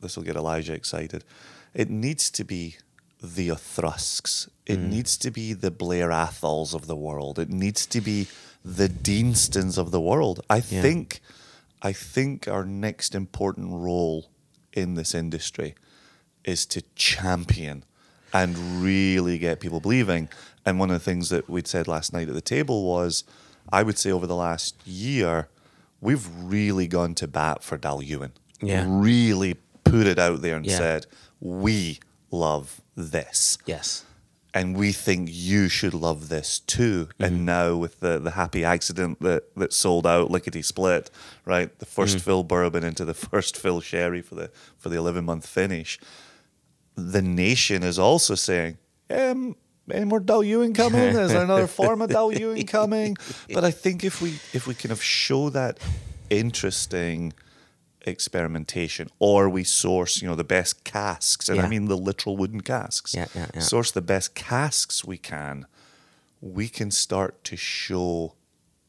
this 0.00 0.16
will 0.16 0.22
get 0.24 0.36
Elijah 0.36 0.74
excited. 0.74 1.24
It 1.72 1.88
needs 1.90 2.30
to 2.30 2.44
be 2.44 2.76
the 3.22 3.48
Auchroisks. 3.50 4.48
It 4.66 4.78
Mm. 4.78 4.90
needs 4.90 5.16
to 5.18 5.30
be 5.30 5.54
the 5.54 5.70
Blair 5.70 6.10
Athols 6.12 6.74
of 6.74 6.86
the 6.86 6.94
world. 6.96 7.38
It 7.38 7.48
needs 7.50 7.86
to 7.86 8.00
be 8.00 8.28
the 8.64 8.88
Deanstons 8.88 9.76
of 9.78 9.90
the 9.90 10.00
world. 10.00 10.40
I 10.48 10.58
Yeah. 10.58 10.82
think, 10.82 11.20
I 11.84 11.92
think 11.92 12.48
our 12.48 12.64
next 12.64 13.14
important 13.14 13.70
role 13.70 14.30
in 14.72 14.94
this 14.94 15.14
industry 15.14 15.74
is 16.44 16.64
to 16.66 16.82
champion 16.96 17.84
and 18.32 18.56
really 18.82 19.38
get 19.38 19.60
people 19.60 19.80
believing. 19.80 20.28
And 20.66 20.80
one 20.80 20.90
of 20.90 20.94
the 20.94 21.04
things 21.04 21.28
that 21.28 21.48
we'd 21.48 21.66
said 21.68 21.86
last 21.86 22.12
night 22.12 22.28
at 22.28 22.34
the 22.34 22.40
table 22.40 22.84
was, 22.84 23.22
I 23.70 23.82
would 23.82 23.98
say 23.98 24.10
over 24.10 24.26
the 24.26 24.34
last 24.34 24.74
year, 24.86 25.48
we've 26.00 26.26
really 26.42 26.86
gone 26.88 27.14
to 27.16 27.28
bat 27.28 27.62
for 27.62 27.76
Dailuaine. 27.78 28.32
Yeah. 28.60 28.86
Really 28.88 29.54
put 29.84 30.06
it 30.06 30.18
out 30.18 30.40
there 30.40 30.56
and 30.56 30.64
Yeah. 30.66 30.78
said, 30.78 31.06
we 31.38 32.00
love 32.30 32.80
this. 32.96 33.58
yes. 33.66 34.04
And 34.56 34.76
we 34.76 34.92
think 34.92 35.28
you 35.32 35.68
should 35.68 35.94
love 35.94 36.28
this 36.28 36.60
too. 36.60 37.06
Mm-hmm. 37.06 37.24
And 37.24 37.44
now 37.44 37.74
with 37.74 37.98
the, 37.98 38.20
the 38.20 38.30
happy 38.30 38.64
accident 38.64 39.20
that, 39.20 39.52
that 39.56 39.72
sold 39.72 40.06
out 40.06 40.30
lickety 40.30 40.62
split, 40.62 41.10
right? 41.44 41.76
The 41.80 41.86
1st 41.86 42.04
Mm-hmm. 42.04 42.18
fill 42.18 42.44
bourbon 42.44 42.84
into 42.84 43.04
the 43.04 43.14
first 43.30 43.56
fill 43.56 43.80
sherry 43.80 44.22
for 44.22 44.36
the 44.36 44.50
for 44.78 44.88
the 44.90 44.96
eleven 44.96 45.24
month 45.24 45.46
finish. 45.46 45.98
The 46.94 47.22
nation 47.22 47.82
is 47.82 47.98
also 47.98 48.36
saying, 48.36 48.78
um, 49.10 49.56
any 49.90 50.04
more 50.04 50.20
Dailuaine 50.20 50.74
coming? 50.74 51.00
Is 51.00 51.32
there 51.32 51.42
another 51.50 51.66
form 51.66 52.00
of 52.00 52.10
Dailuaine 52.10 52.66
coming? 52.68 53.16
But 53.52 53.64
I 53.64 53.72
think 53.72 54.04
if 54.04 54.22
we 54.22 54.38
if 54.52 54.66
we 54.68 54.74
kind 54.74 54.92
of 54.92 55.02
show 55.02 55.50
that 55.50 55.78
interesting 56.30 57.32
experimentation 58.06 59.08
or 59.18 59.48
we 59.48 59.64
source 59.64 60.20
you 60.22 60.28
know 60.28 60.34
the 60.34 60.44
best 60.44 60.84
casks 60.84 61.48
and 61.48 61.60
i 61.60 61.68
mean 61.68 61.86
the 61.86 61.96
literal 61.96 62.36
wooden 62.36 62.60
casks 62.60 63.14
Yeah, 63.14 63.26
yeah, 63.34 63.46
yeah. 63.54 63.60
source 63.60 63.90
the 63.90 64.02
best 64.02 64.34
casks 64.34 65.04
we 65.04 65.16
can 65.18 65.66
we 66.40 66.68
can 66.68 66.90
start 66.90 67.42
to 67.44 67.56
show 67.56 68.34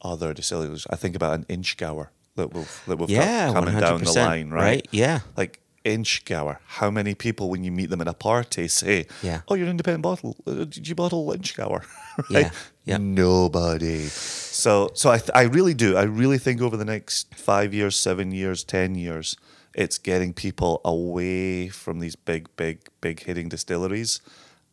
other 0.02 0.34
distilleries 0.34 0.86
i 0.90 0.96
think 0.96 1.16
about 1.16 1.34
an 1.34 1.44
Inchgower 1.48 2.08
that 2.36 2.52
we've 2.52 2.82
that 2.86 2.98
we've 2.98 3.08
Yeah, 3.10 3.52
coming 3.52 3.78
down 3.78 4.02
the 4.04 4.12
line 4.12 4.50
right, 4.50 4.62
right? 4.62 4.88
Yeah. 4.90 5.20
like 5.36 5.60
Inchgower 5.94 6.58
how 6.78 6.90
many 6.90 7.14
people 7.14 7.44
when 7.52 7.62
you 7.64 7.72
meet 7.72 7.90
them 7.90 8.00
at 8.00 8.08
a 8.08 8.14
party 8.30 8.66
say 8.68 9.06
Yeah. 9.22 9.40
oh 9.48 9.54
you're 9.56 9.66
an 9.70 9.70
independent 9.78 10.02
bottle 10.02 10.36
Uh, 10.46 10.64
did 10.74 10.88
you 10.88 10.94
bottle 10.94 11.32
Inchgower 11.36 11.82
Yeah, 12.30 12.42
right 12.42 12.52
yeah. 12.84 12.98
nobody 12.98 14.00
so 14.08 14.90
so 14.94 15.10
I, 15.16 15.18
th- 15.18 15.30
I 15.34 15.42
really 15.56 15.74
do 15.74 15.96
i 15.96 16.02
really 16.22 16.38
think 16.38 16.60
over 16.62 16.76
the 16.76 16.84
next 16.94 17.34
five 17.34 17.70
years 17.78 17.94
seven 18.08 18.32
years 18.32 18.64
ten 18.64 18.94
years 18.94 19.36
it's 19.74 19.98
getting 20.10 20.32
people 20.34 20.80
away 20.84 21.68
from 21.68 22.00
these 22.00 22.16
big 22.16 22.42
big 22.56 22.76
big 23.00 23.16
hitting 23.26 23.48
distilleries 23.50 24.20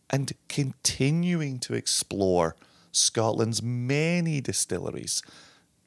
and 0.10 0.32
continuing 0.48 1.60
to 1.60 1.74
explore 1.74 2.56
scotland's 2.92 3.62
many 3.62 4.42
distilleries 4.42 5.22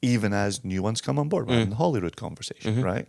even 0.01 0.31
as 0.31 0.63
new 0.63 0.83
ones 0.83 1.01
come 1.01 1.17
on 1.17 1.27
board. 1.27 1.47
We're 1.47 1.55
Mm. 1.57 1.63
in 1.63 1.69
the 1.71 1.75
Holyrood 1.77 2.15
conversation, 2.15 2.71
Mm-hmm. 2.75 2.83
right? 2.91 3.07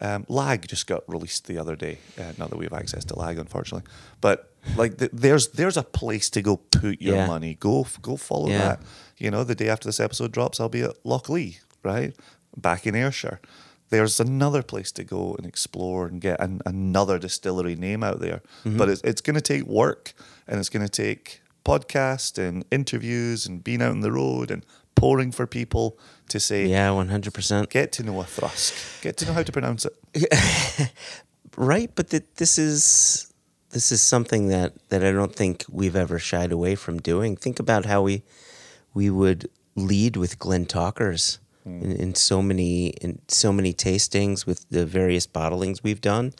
Um, 0.00 0.24
Lagg 0.28 0.66
just 0.66 0.86
got 0.86 1.02
released 1.08 1.46
the 1.46 1.58
other 1.58 1.76
day. 1.76 1.98
Uh, 2.18 2.32
not 2.38 2.50
that 2.50 2.56
we 2.56 2.64
have 2.64 2.72
access 2.72 3.04
to 3.06 3.14
Lagg, 3.18 3.38
unfortunately, 3.38 3.88
but 4.20 4.52
like 4.76 4.98
th- 4.98 5.10
there's 5.12 5.48
there's 5.48 5.76
a 5.76 5.82
place 5.82 6.30
to 6.30 6.42
go 6.42 6.56
put 6.56 7.00
your 7.02 7.16
Yeah. 7.16 7.26
money. 7.26 7.54
Go 7.54 7.86
go 8.00 8.16
follow 8.16 8.48
Yeah. 8.48 8.58
that. 8.58 8.80
You 9.18 9.30
know, 9.30 9.44
the 9.44 9.54
day 9.54 9.68
after 9.68 9.88
this 9.88 10.00
episode 10.00 10.32
drops, 10.32 10.58
I'll 10.60 10.68
be 10.70 10.82
at 10.82 11.02
Lochlea, 11.04 11.56
right? 11.82 12.14
Back 12.56 12.86
in 12.86 12.94
Ayrshire. 12.94 13.40
There's 13.90 14.20
another 14.20 14.62
place 14.62 14.92
to 14.92 15.04
go 15.04 15.34
and 15.34 15.44
explore 15.44 16.06
and 16.06 16.20
get 16.20 16.40
an, 16.40 16.60
another 16.64 17.18
distillery 17.18 17.74
name 17.74 18.02
out 18.04 18.20
there. 18.20 18.40
Mm-hmm. 18.64 18.76
But 18.78 18.88
it's, 18.88 19.02
it's 19.02 19.20
going 19.20 19.34
to 19.34 19.40
take 19.40 19.64
work 19.64 20.12
and 20.46 20.60
it's 20.60 20.68
going 20.68 20.86
to 20.86 21.02
take 21.04 21.42
podcast 21.64 22.38
and 22.38 22.64
interviews 22.70 23.46
and 23.46 23.62
being 23.64 23.82
out 23.82 23.90
on 23.90 24.00
the 24.00 24.12
road 24.12 24.50
and 24.50 24.64
pouring 24.94 25.32
for 25.32 25.46
people 25.46 25.98
to 26.30 26.40
say, 26.40 26.66
Yeah, 26.66 26.90
one 26.90 27.08
hundred 27.08 27.34
percent. 27.34 27.70
get 27.70 27.92
to 27.92 28.02
know 28.02 28.20
a 28.20 28.24
Thrusk, 28.24 29.02
get 29.02 29.16
to 29.18 29.26
know 29.26 29.32
how 29.32 29.42
to 29.42 29.52
pronounce 29.52 29.86
it. 29.86 30.92
Right, 31.56 31.90
but 31.94 32.10
th- 32.10 32.24
this 32.36 32.58
is 32.58 33.32
this 33.70 33.92
is 33.92 34.00
something 34.00 34.48
that 34.48 34.72
that 34.88 35.04
I 35.04 35.12
don't 35.12 35.34
think 35.34 35.64
we've 35.70 35.96
ever 35.96 36.18
shied 36.18 36.52
away 36.52 36.74
from 36.74 37.00
doing. 37.00 37.36
Think 37.36 37.58
about 37.58 37.86
how 37.86 38.02
we 38.02 38.22
we 38.94 39.10
would 39.10 39.48
lead 39.76 40.16
with 40.16 40.38
Glentauchers 40.38 41.38
hmm. 41.64 41.82
in, 41.82 41.92
in 41.92 42.14
so 42.14 42.40
many 42.40 42.88
in 43.02 43.20
so 43.28 43.52
many 43.52 43.74
tastings 43.74 44.46
with 44.46 44.68
the 44.70 44.86
various 44.86 45.26
bottlings 45.26 45.82
we've 45.82 46.00
done, 46.00 46.32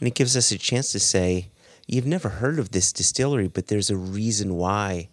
and 0.00 0.08
it 0.08 0.14
gives 0.14 0.36
us 0.36 0.50
a 0.50 0.58
chance 0.58 0.92
to 0.92 0.98
say, 0.98 1.50
"You've 1.86 2.06
never 2.06 2.28
heard 2.30 2.58
of 2.58 2.70
this 2.70 2.92
distillery, 2.92 3.48
but 3.48 3.68
there's 3.68 3.90
a 3.90 3.96
reason 3.96 4.54
why." 4.54 5.08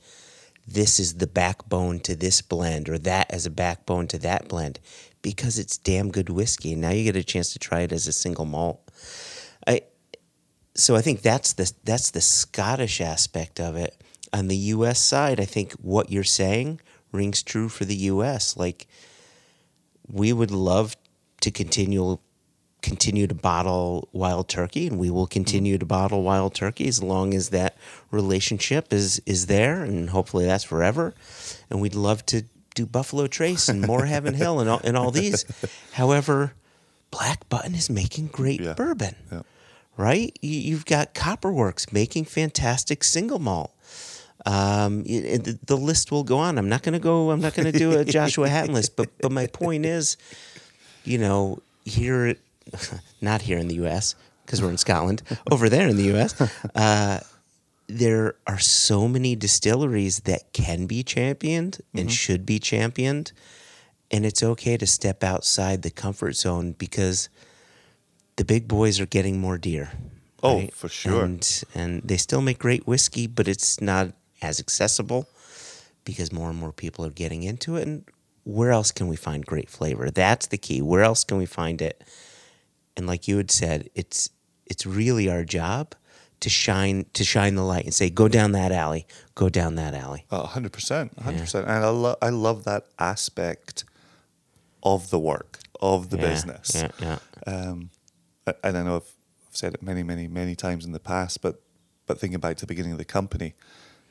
This 0.68 1.00
is 1.00 1.16
the 1.16 1.28
backbone 1.28 2.00
to 2.02 2.16
this 2.16 2.42
blend, 2.42 2.88
or 2.90 2.98
that 3.00 3.32
as 3.32 3.46
a 3.46 3.52
backbone 3.52 4.08
to 4.08 4.18
that 4.20 4.48
blend, 4.48 4.80
because 5.22 5.58
it's 5.58 5.78
damn 5.78 6.12
good 6.12 6.30
whiskey. 6.30 6.74
And 6.74 6.82
now 6.82 6.92
you 6.92 7.04
get 7.04 7.16
a 7.16 7.24
chance 7.24 7.52
to 7.54 7.60
try 7.60 7.82
it 7.82 7.92
as 7.92 8.08
a 8.08 8.14
single 8.14 8.46
malt. 8.46 8.80
I 9.68 9.82
so 10.76 10.96
I 10.96 11.02
think 11.02 11.22
that's 11.22 11.54
the 11.54 11.72
that's 11.84 12.12
the 12.12 12.22
Scottish 12.22 13.02
aspect 13.02 13.60
of 13.60 13.76
it. 13.76 14.02
On 14.34 14.48
the 14.48 14.58
US 14.58 15.00
side, 15.00 15.40
I 15.40 15.46
think 15.46 15.74
what 15.74 16.12
you're 16.12 16.24
saying 16.24 16.80
rings 17.12 17.44
true 17.44 17.68
for 17.68 17.86
the 17.86 17.96
US. 17.96 18.56
Like 18.56 18.88
we 20.08 20.32
would 20.32 20.52
love 20.52 20.96
to 21.42 21.52
continue 21.52 22.20
continue 22.82 23.28
to 23.28 23.36
bottle 23.36 24.10
wild 24.12 24.48
turkey 24.50 24.88
and 24.88 24.98
we 24.98 25.10
will 25.10 25.28
continue 25.28 25.78
to 25.78 25.86
bottle 25.86 26.24
wild 26.24 26.54
turkey 26.56 26.88
as 26.88 27.02
long 27.04 27.34
as 27.34 27.50
that 27.50 27.76
relationship 28.10 28.92
is 28.92 29.22
is 29.26 29.46
there 29.46 29.84
and 29.84 30.10
hopefully 30.10 30.46
that's 30.46 30.64
forever. 30.64 31.14
And 31.70 31.80
we'd 31.82 31.96
love 31.96 32.26
to 32.28 32.44
do 32.74 32.86
Buffalo 32.86 33.28
Trace 33.28 33.70
and 33.70 33.82
more 33.82 34.06
Heaven 34.06 34.34
Hill 34.34 34.60
and 34.60 34.70
all, 34.70 34.82
and 34.84 34.98
all 34.98 35.12
these. 35.12 35.46
However, 35.94 36.54
Black 37.12 37.48
Button 37.50 37.76
is 37.76 37.90
making 37.90 38.28
great 38.28 38.62
Yeah. 38.62 38.74
bourbon 38.74 39.16
Yeah. 39.32 39.42
right? 39.98 40.36
You, 40.42 40.60
you've 40.60 40.86
got 40.86 41.14
Copperworks 41.14 41.92
making 41.94 42.26
fantastic 42.26 43.04
single 43.04 43.40
malt. 43.40 43.72
Um, 44.46 45.04
the, 45.04 45.60
the 45.66 45.78
list 45.78 46.12
will 46.12 46.24
go 46.24 46.38
on. 46.40 46.58
I'm 46.58 46.68
not 46.70 46.82
going 46.82 46.94
to 46.94 47.00
go. 47.00 47.30
I'm 47.30 47.42
not 47.42 47.54
going 47.54 47.72
to 47.72 47.78
do 47.78 47.92
a 48.00 48.04
Joshua 48.18 48.50
Hatton 48.50 48.74
list. 48.74 48.96
But 48.96 49.10
but 49.20 49.32
my 49.32 49.46
point 49.48 49.86
is, 49.86 50.18
you 51.04 51.20
know, 51.20 51.60
here, 51.86 52.36
not 53.22 53.44
here 53.44 53.58
in 53.58 53.68
the 53.68 53.76
U.S. 53.76 54.16
because 54.46 54.62
we're 54.62 54.70
in 54.70 54.78
Scotland. 54.78 55.22
Over 55.52 55.70
there 55.70 55.88
in 55.88 55.98
the 55.98 56.04
U.S., 56.06 56.40
uh, 56.76 57.20
there 57.88 58.36
are 58.48 58.60
so 58.60 59.08
many 59.08 59.36
distilleries 59.36 60.22
that 60.22 60.54
can 60.54 60.86
be 60.88 61.04
championed 61.04 61.80
and 61.94 62.12
should 62.12 62.46
be 62.46 62.60
championed, 62.60 63.34
and 64.10 64.26
it's 64.26 64.42
okay 64.42 64.78
to 64.78 64.88
step 64.88 65.24
outside 65.24 65.82
the 65.82 65.92
comfort 65.92 66.36
zone 66.36 66.74
because 66.74 67.30
the 68.38 68.46
big 68.46 68.68
boys 68.68 69.00
are 69.00 69.06
getting 69.06 69.40
more 69.40 69.58
dear. 69.58 69.92
Oh, 70.44 70.68
for 70.74 70.90
sure. 70.90 71.24
And 71.24 71.64
and 71.76 72.02
they 72.04 72.18
still 72.18 72.42
make 72.42 72.60
great 72.60 72.88
whiskey, 72.88 73.28
but 73.28 73.48
it's 73.48 73.80
not 73.82 74.14
as 74.42 74.60
accessible 74.60 75.30
because 76.04 76.32
more 76.32 76.50
and 76.50 76.58
more 76.58 76.72
people 76.72 77.06
are 77.06 77.12
getting 77.12 77.44
into 77.44 77.76
it. 77.76 77.88
And 77.88 78.06
where 78.44 78.72
else 78.72 78.92
can 78.92 79.08
we 79.08 79.16
find 79.16 79.46
great 79.46 79.70
flavor? 79.70 80.10
That's 80.10 80.48
the 80.48 80.58
key. 80.58 80.82
Where 80.82 81.04
else 81.04 81.24
can 81.24 81.38
we 81.38 81.46
find 81.46 81.82
it? 81.82 82.04
And 82.98 83.08
like 83.08 83.28
you 83.28 83.38
had 83.38 83.52
said, 83.52 83.90
it's 83.96 84.30
it's 84.66 84.86
really 84.86 85.30
our 85.30 85.44
job 85.44 85.96
to 86.42 86.50
shine 86.50 87.06
to 87.14 87.24
shine 87.24 87.56
the 87.56 87.64
light 87.64 87.86
and 87.86 87.94
say, 87.94 88.10
go 88.10 88.28
down 88.28 88.52
that 88.54 88.72
alley, 88.72 89.06
go 89.36 89.50
down 89.50 89.76
that 89.76 89.94
alley. 89.94 90.26
A 90.32 90.48
hundred 90.48 90.72
percent, 90.74 91.18
hundred 91.20 91.42
percent, 91.42 91.68
and 91.68 91.86
I 91.86 91.90
love 91.90 92.18
I 92.22 92.30
love 92.30 92.64
that 92.66 92.88
aspect 93.00 93.84
of 94.84 95.10
the 95.10 95.20
work 95.20 95.60
of 95.82 96.10
the 96.10 96.18
Yeah, 96.18 96.30
business. 96.30 96.72
Yeah, 96.76 96.90
yeah. 97.00 97.20
Um, 97.46 97.90
and 98.64 98.78
I 98.78 98.84
know 98.84 98.96
I've, 98.98 99.12
I've 99.48 99.56
said 99.56 99.74
it 99.76 99.84
many, 99.84 100.04
many, 100.04 100.28
many 100.28 100.56
times 100.56 100.86
in 100.86 100.92
the 100.92 101.00
past, 101.00 101.42
but 101.42 101.62
but 102.08 102.20
thinking 102.20 102.40
back 102.40 102.58
to 102.58 102.62
the 102.62 102.68
beginning 102.68 102.92
of 102.92 102.98
the 102.98 103.06
company, 103.06 103.54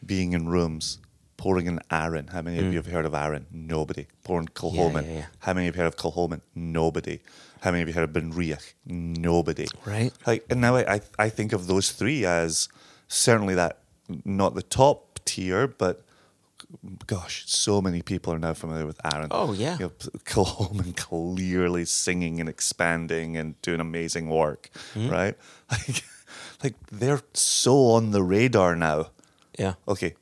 being 0.04 0.32
in 0.32 0.48
rooms, 0.48 0.98
pouring 1.36 1.68
an 1.68 1.80
Arran. 1.90 2.28
How 2.28 2.42
many 2.42 2.58
of 2.58 2.66
you 2.72 2.78
have 2.78 2.86
heard 2.86 3.04
of 3.06 3.14
Arran? 3.14 3.46
Nobody. 3.50 4.06
Pouring 4.24 4.46
Kilchoman. 4.48 5.02
Mm. 5.02 5.06
yeah, 5.06 5.12
yeah. 5.14 5.26
How 5.40 5.52
many 5.52 5.66
of 5.68 5.74
you 5.74 5.82
heard 5.82 5.88
of 5.88 5.96
Kilchoman? 5.96 6.40
Nobody. 6.54 7.20
How 7.60 7.70
many 7.70 7.82
of 7.82 7.88
you 7.88 7.94
heard 7.94 8.08
of 8.08 8.22
Benriach? 8.22 8.72
Nobody. 8.86 9.66
Right. 9.84 10.12
Like, 10.26 10.44
and 10.50 10.60
now 10.60 10.76
I, 10.76 10.94
I 10.94 11.00
I 11.18 11.28
think 11.28 11.52
of 11.52 11.66
those 11.66 11.92
three 11.92 12.24
as 12.24 12.68
certainly 13.08 13.54
that 13.54 13.78
not 14.24 14.54
the 14.54 14.62
top 14.62 15.20
tier, 15.24 15.66
but 15.68 16.02
gosh, 17.06 17.44
so 17.46 17.80
many 17.82 18.00
people 18.02 18.32
are 18.32 18.38
now 18.38 18.54
familiar 18.54 18.86
with 18.86 19.00
Arran. 19.04 19.28
Oh, 19.30 19.52
yeah. 19.52 19.76
You 19.78 19.86
know, 19.86 19.92
Coleman 20.24 20.92
clearly 20.94 21.84
singing 21.84 22.40
and 22.40 22.48
expanding 22.48 23.36
and 23.36 23.60
doing 23.62 23.80
amazing 23.80 24.28
work, 24.28 24.70
Mm-hmm. 24.94 25.10
right? 25.10 25.36
Like, 25.70 26.04
like 26.62 26.74
they're 26.90 27.22
so 27.34 27.86
on 27.92 28.10
the 28.10 28.22
radar 28.22 28.76
now. 28.76 29.10
Yeah. 29.58 29.74
Okay, 29.88 30.14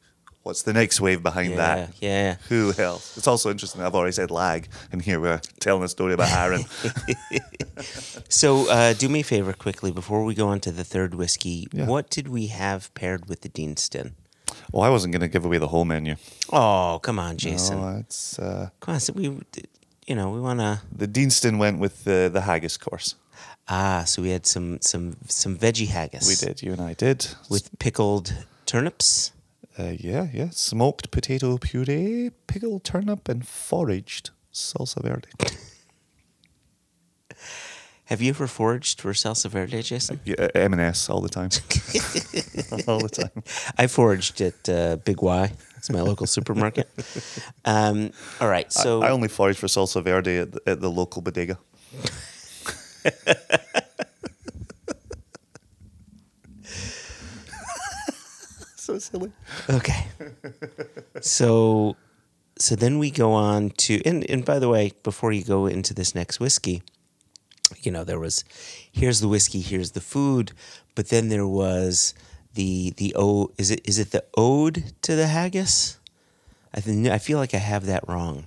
what's 0.49 0.63
the 0.63 0.73
next 0.73 0.99
wave 0.99 1.23
behind 1.23 1.51
Yeah, 1.51 1.57
that? 1.57 1.91
yeah. 2.01 2.37
Who 2.49 2.73
else? 2.79 3.17
It's 3.19 3.27
also 3.29 3.51
interesting. 3.51 3.83
I've 3.83 3.95
already 3.95 4.13
said 4.13 4.31
Lagg, 4.31 4.69
and 4.91 5.03
here 5.03 5.21
we're 5.21 5.43
telling 5.61 5.83
a 5.85 5.89
story 5.89 6.15
about 6.15 6.33
Arran. 6.33 6.65
So, 8.29 8.69
uh, 8.71 8.93
do 8.95 9.09
me 9.09 9.21
a 9.21 9.25
favor 9.25 9.53
quickly 9.53 9.91
before 9.93 10.25
we 10.25 10.35
go 10.35 10.49
on 10.49 10.61
to 10.61 10.71
the 10.73 10.85
third 10.85 11.15
whiskey. 11.15 11.69
Yeah. 11.73 11.87
What 11.87 12.11
did 12.11 12.29
we 12.29 12.49
have 12.49 12.93
paired 12.95 13.29
with 13.29 13.41
the 13.43 13.49
Deanston? 13.49 14.13
well, 14.73 14.83
I 14.83 14.91
wasn't 14.91 15.13
going 15.13 15.21
to 15.23 15.29
give 15.29 15.45
away 15.45 15.59
the 15.59 15.69
whole 15.69 15.85
menu. 15.85 16.17
Oh, 16.53 16.99
come 17.03 17.19
on, 17.19 17.37
Jason. 17.37 17.81
No, 17.81 17.99
it's 17.99 18.39
uh, 18.39 18.69
Come 18.81 18.95
on, 18.95 19.01
so 19.01 19.13
we, 19.13 19.25
you 20.07 20.15
know, 20.15 20.31
we 20.31 20.41
want 20.41 20.61
to. 20.61 20.81
the 20.91 21.07
Deanston 21.07 21.59
went 21.59 21.79
with 21.79 22.05
the 22.05 22.29
the 22.33 22.41
haggis 22.43 22.77
course. 22.77 23.15
Ah, 23.69 24.05
so 24.07 24.23
we 24.23 24.31
had 24.31 24.45
some 24.47 24.79
some 24.81 25.17
some 25.29 25.57
veggie 25.57 25.89
haggis. 25.89 26.27
We 26.29 26.35
did. 26.35 26.63
You 26.63 26.73
and 26.73 26.81
I 26.81 26.95
did. 26.95 27.29
with 27.49 27.71
pickled 27.79 28.35
turnips. 28.67 29.33
Uh, 29.79 29.95
yeah, 29.97 30.27
yeah. 30.33 30.49
Smoked 30.51 31.11
potato 31.11 31.57
puree, 31.57 32.31
pickled 32.47 32.83
turnip, 32.85 33.29
and 33.29 33.47
foraged 33.47 34.31
salsa 34.53 35.01
verde. 35.03 35.29
Have 38.07 38.23
you 38.23 38.31
ever 38.31 38.47
foraged 38.47 39.03
for 39.03 39.13
salsa 39.13 39.51
verde, 39.51 39.83
Jason? 39.83 40.19
Yeah, 40.25 40.35
uh, 40.39 40.49
M&S 40.55 41.11
all 41.11 41.21
the 41.21 41.29
time. 41.29 41.51
all 42.89 43.01
the 43.01 43.11
time. 43.11 43.43
I 43.77 43.87
foraged 43.87 44.41
at 44.41 44.69
uh, 44.69 44.97
Big 44.97 45.21
Y. 45.21 45.53
It's 45.77 45.91
my 45.91 46.01
local 46.01 46.27
supermarket. 46.27 46.89
Um, 47.65 48.13
all 48.41 48.49
right, 48.49 48.73
so 48.73 49.03
I 49.03 49.11
only 49.11 49.29
forage 49.29 49.59
for 49.59 49.67
salsa 49.67 50.03
verde 50.03 50.39
at 50.39 50.53
the, 50.53 50.61
at 50.67 50.81
the 50.81 50.91
local 50.91 51.23
bodega. 51.23 51.59
so 58.89 58.99
silly. 58.99 59.33
Okay. 59.69 60.07
so 61.21 61.95
so 62.59 62.75
then 62.75 62.99
we 62.99 63.11
go 63.11 63.33
on 63.33 63.71
to 63.85 64.01
and 64.05 64.29
and 64.31 64.45
by 64.45 64.59
the 64.59 64.69
way, 64.69 64.93
before 65.03 65.31
you 65.31 65.45
go 65.45 65.67
into 65.67 65.93
this 65.93 66.15
next 66.15 66.41
whiskey, 66.41 66.83
you 67.83 67.93
know, 67.93 68.03
there 68.03 68.19
was 68.19 68.45
here's 68.91 69.21
the 69.21 69.29
whiskey, 69.29 69.61
here's 69.61 69.91
the 69.91 70.01
food, 70.01 70.53
but 70.95 71.11
then 71.11 71.29
there 71.29 71.47
was 71.47 72.15
the 72.55 72.95
the 72.97 73.15
o 73.15 73.51
is 73.59 73.71
it 73.71 73.87
is 73.87 73.99
it 73.99 74.11
the 74.11 74.25
ode 74.37 74.95
to 75.03 75.15
the 75.15 75.27
haggis? 75.27 75.99
I 76.73 76.81
think 76.81 77.09
I 77.09 77.19
feel 77.19 77.39
like 77.39 77.55
I 77.55 77.59
have 77.59 77.85
that 77.87 78.09
wrong. 78.09 78.47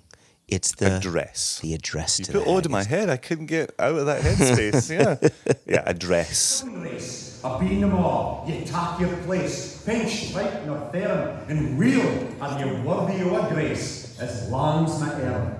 It's 0.51 0.73
the 0.73 0.97
Address. 0.97 1.59
The 1.61 1.73
address 1.73 2.19
You 2.19 2.25
to 2.25 2.31
put 2.33 2.43
the 2.43 2.51
ode 2.51 2.65
in 2.65 2.73
my 2.73 2.83
head. 2.83 3.09
I 3.09 3.15
couldn't 3.15 3.45
get 3.45 3.73
out 3.79 3.95
of 3.95 4.05
that 4.07 4.21
headspace. 4.21 4.89
yeah. 4.91 5.29
Yeah, 5.65 5.83
address. 5.85 6.65
race. 6.67 7.41
I've 7.41 7.61
been 7.61 7.79
them 7.79 7.95
all. 7.95 8.43
You 8.45 8.55
take 8.65 8.99
your 8.99 9.15
place. 9.23 9.81
Pinch, 9.85 10.33
right, 10.35 10.65
nor 10.67 10.77
firm, 10.91 11.39
and 11.47 11.77
wheel, 11.79 12.01
and 12.41 12.59
you're 12.59 12.81
worthy 12.83 13.21
of 13.21 13.31
a 13.31 13.53
grace, 13.53 14.19
as 14.19 14.51
lambs 14.51 14.99
my 14.99 15.13
earn. 15.13 15.57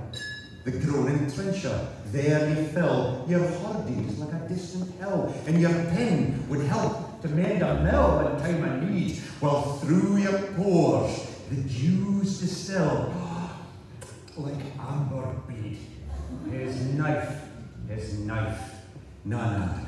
The 0.66 0.72
groaning 0.72 1.32
trencher, 1.32 1.88
there 2.08 2.50
you 2.50 2.66
fill 2.68 3.26
your 3.30 3.48
hardies 3.60 4.20
like 4.20 4.34
a 4.34 4.48
distant 4.50 4.94
hill, 5.00 5.34
and 5.48 5.62
your 5.62 5.72
pen 5.72 6.46
would 6.50 6.66
help 6.66 7.22
to 7.22 7.30
mend 7.30 7.62
a 7.62 7.82
mill 7.82 8.28
in 8.28 8.42
time 8.42 8.64
of 8.84 8.90
need, 8.90 9.18
while 9.40 9.78
through 9.78 10.18
your 10.18 10.40
pores 10.58 11.26
the 11.50 11.56
dews 11.56 12.42
distill. 12.42 13.14
Like 14.42 14.62
amber 14.80 15.36
bead. 15.48 15.78
His 16.50 16.82
knife, 16.94 17.42
his 17.88 18.20
knife, 18.20 18.60
na 19.26 19.52
na 19.52 19.66
na. 19.66 19.86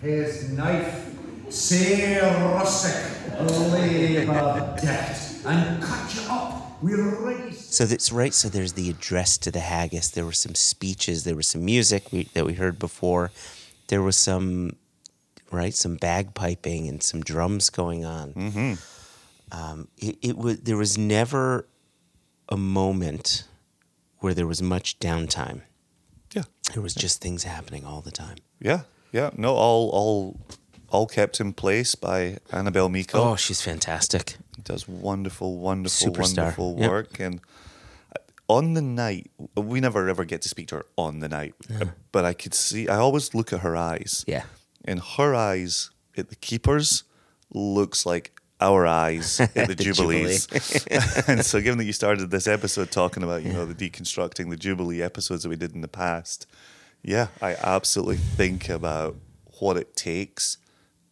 His 0.00 0.50
knife, 0.50 1.14
say 1.48 2.20
rustic, 2.20 3.40
labour 3.40 4.76
decked, 4.80 5.44
and 5.46 5.82
cut 5.82 6.14
you 6.14 6.22
up. 6.30 6.82
We're 6.82 7.14
ready. 7.24 7.52
So 7.52 7.86
that's 7.86 8.12
right. 8.12 8.34
So 8.34 8.48
there's 8.48 8.74
the 8.74 8.90
address 8.90 9.38
to 9.38 9.50
the 9.50 9.60
haggis. 9.60 10.10
There 10.10 10.24
were 10.24 10.32
some 10.32 10.54
speeches. 10.54 11.24
There 11.24 11.36
was 11.36 11.48
some 11.48 11.64
music 11.64 12.12
we, 12.12 12.24
that 12.34 12.44
we 12.44 12.54
heard 12.54 12.78
before. 12.78 13.30
There 13.88 14.02
was 14.02 14.16
some, 14.16 14.76
right, 15.50 15.74
some 15.74 15.96
bagpiping 15.96 16.88
and 16.88 17.02
some 17.02 17.22
drums 17.22 17.70
going 17.70 18.04
on. 18.04 18.34
Mm-hmm. 18.34 18.74
Um, 19.52 19.88
it, 19.98 20.18
it 20.20 20.36
was 20.36 20.60
there 20.60 20.76
was 20.76 20.98
never 20.98 21.66
a 22.48 22.56
moment 22.56 23.44
where 24.24 24.32
there 24.34 24.46
was 24.46 24.62
much 24.62 24.98
downtime. 24.98 25.60
Yeah. 26.34 26.44
There 26.72 26.82
was 26.82 26.94
just 26.94 27.20
things 27.20 27.44
happening 27.44 27.84
all 27.84 28.00
the 28.00 28.10
time. 28.10 28.38
Yeah. 28.58 28.80
Yeah. 29.12 29.30
No, 29.36 29.54
all 29.54 29.90
all 29.90 30.40
all 30.88 31.06
kept 31.06 31.40
in 31.40 31.52
place 31.52 31.94
by 31.94 32.38
Annabelle 32.50 32.88
Miko. 32.88 33.18
Oh, 33.22 33.36
she's 33.36 33.60
fantastic. 33.60 34.36
does 34.62 34.88
wonderful, 34.88 35.58
wonderful, 35.58 36.08
Superstar. 36.12 36.36
wonderful 36.38 36.76
Yep. 36.78 36.90
work. 36.90 37.20
And 37.20 37.40
uh, 38.16 38.18
on 38.48 38.72
the 38.74 38.80
night, 38.82 39.30
we 39.56 39.80
never 39.80 40.08
ever 40.08 40.24
get 40.24 40.40
to 40.42 40.48
speak 40.48 40.68
to 40.68 40.76
her 40.76 40.86
on 40.96 41.20
the 41.20 41.28
night, 41.28 41.54
uh, 41.80 41.86
but 42.12 42.24
I 42.24 42.32
could 42.32 42.54
see. 42.54 42.88
I 42.88 42.96
always 42.96 43.34
look 43.34 43.52
at 43.52 43.60
her 43.60 43.76
eyes. 43.76 44.24
Yeah. 44.26 44.44
and 44.86 45.00
her 45.18 45.34
eyes 45.34 45.90
at 46.16 46.28
the 46.28 46.36
keepers 46.36 47.04
looks 47.52 48.04
like 48.06 48.33
our 48.64 48.86
eyes 48.86 49.40
at 49.40 49.54
the, 49.54 49.74
The 49.74 49.84
Jubilees. 49.84 50.48
and 51.28 51.44
so, 51.44 51.60
given 51.60 51.78
that 51.78 51.84
you 51.84 51.92
started 51.92 52.30
this 52.30 52.46
episode 52.46 52.90
talking 52.90 53.22
about, 53.22 53.42
you 53.42 53.52
know, 53.52 53.66
the 53.66 53.74
deconstructing 53.74 54.50
the 54.50 54.56
Jubilee 54.56 55.02
episodes 55.02 55.42
that 55.42 55.48
we 55.48 55.56
did 55.56 55.74
in 55.74 55.80
the 55.82 55.88
past, 55.88 56.46
yeah, 57.02 57.28
I 57.42 57.54
absolutely 57.54 58.16
think 58.16 58.68
about 58.68 59.16
what 59.60 59.76
it 59.76 59.94
takes 59.96 60.56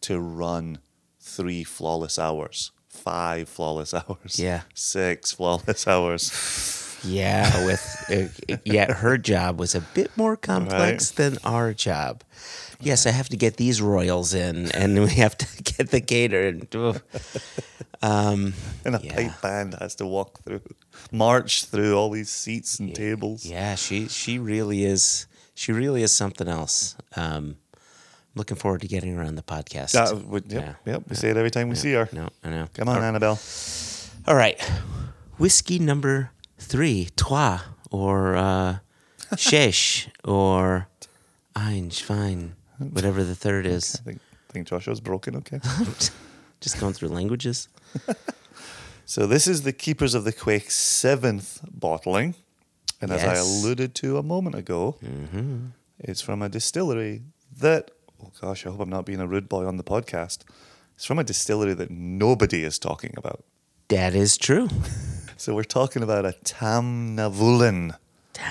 to 0.01 0.19
run 0.19 0.79
three 1.19 1.63
flawless 1.63 2.17
hours, 2.19 2.71
five 2.89 3.47
flawless 3.47 3.93
hours, 4.01 4.37
Yeah. 4.39 4.61
six 4.73 5.31
flawless 5.31 5.87
hours. 5.87 6.31
Yeah, 7.05 7.65
with 7.65 8.31
uh, 8.49 8.55
yet 8.63 8.89
her 8.91 9.17
job 9.17 9.59
was 9.59 9.75
a 9.75 9.81
bit 9.81 10.15
more 10.15 10.37
complex 10.37 11.11
than 11.11 11.37
our 11.43 11.73
job. 11.73 12.23
Yes, 12.85 13.05
I 13.05 13.11
have 13.11 13.29
to 13.29 13.37
get 13.37 13.57
these 13.57 13.81
royals 13.81 14.33
in, 14.33 14.71
and 14.71 14.99
we 15.03 15.11
have 15.15 15.37
to 15.37 15.63
get 15.63 15.89
the 15.91 16.01
cater. 16.01 16.47
And, 16.47 16.67
um, 18.01 18.53
And 18.85 18.95
a 18.95 18.99
Yeah. 19.03 19.15
pipe 19.15 19.41
band 19.41 19.75
has 19.79 19.95
to 19.95 20.05
walk 20.05 20.43
through, 20.43 20.61
march 21.11 21.65
through 21.65 21.95
all 21.97 22.09
these 22.09 22.29
seats 22.29 22.79
and 22.79 22.93
tables. 22.93 23.45
yeah, 23.45 23.75
she 23.75 24.07
she 24.07 24.39
really 24.39 24.83
is. 24.83 25.27
She 25.55 25.71
really 25.71 26.01
is 26.03 26.11
something 26.11 26.47
else. 26.47 26.95
Um, 27.15 27.57
looking 28.35 28.57
forward 28.57 28.81
to 28.81 28.87
getting 28.87 29.15
her 29.15 29.23
on 29.23 29.35
the 29.35 29.43
podcast. 29.43 29.91
That 29.91 30.27
would, 30.27 30.51
yep, 30.51 30.77
yep. 30.85 31.03
We 31.07 31.15
say 31.15 31.29
it 31.29 31.37
every 31.37 31.51
time 31.51 31.69
we 31.69 31.75
see 31.75 31.93
her. 31.93 32.09
No, 32.11 32.29
I 32.43 32.49
know. 32.49 32.67
Come 32.73 32.89
on, 32.89 33.03
Annabelle. 33.03 33.39
All 34.27 34.35
right, 34.35 34.59
whiskey 35.37 35.77
number 35.79 36.31
three, 36.57 37.09
trois, 37.15 37.61
or 37.91 38.35
uh, 38.35 38.77
shesh, 39.37 40.07
or 40.23 40.87
ein, 41.55 41.91
fine, 41.91 42.55
whatever 42.91 43.23
the 43.23 43.35
third 43.35 43.65
is. 43.65 43.95
I 43.99 44.03
think, 44.03 44.21
I 44.49 44.53
think 44.53 44.67
Joshua's 44.67 44.99
broken. 44.99 45.35
Okay. 45.37 45.59
Just 46.61 46.79
going 46.79 46.93
through 46.93 47.09
languages. 47.09 47.67
so 49.05 49.27
this 49.27 49.47
is 49.47 49.63
the 49.63 49.73
Keepers 49.73 50.13
of 50.13 50.23
the 50.23 50.33
Quaich 50.33 50.71
seventh 50.71 51.59
bottling, 51.69 52.35
and 53.01 53.11
as 53.11 53.23
I 53.23 53.35
alluded 53.35 53.95
to 53.95 54.17
a 54.17 54.23
moment 54.23 54.55
ago, 54.55 54.97
mm-hmm. 55.03 55.67
it's 55.99 56.21
from 56.21 56.41
a 56.41 56.49
distillery 56.49 57.23
that. 57.57 57.91
Oh 58.21 58.31
gosh, 58.39 58.65
I 58.65 58.69
hope 58.69 58.79
I'm 58.79 58.89
not 58.89 59.05
being 59.05 59.19
a 59.19 59.27
rude 59.27 59.49
boy 59.49 59.65
on 59.65 59.75
the 59.75 59.83
podcast. 59.83 60.43
It's 60.95 61.03
from 61.03 61.19
a 61.19 61.23
distillery 61.25 61.73
that 61.73 61.91
nobody 61.91 62.63
is 62.63 62.79
talking 62.79 63.13
about. 63.17 63.43
That 63.89 64.15
is 64.15 64.37
true. 64.37 64.69
So 65.35 65.55
we're 65.55 65.63
talking 65.63 66.03
about 66.03 66.25
a 66.25 66.35
Tamnavulin. 66.45 67.97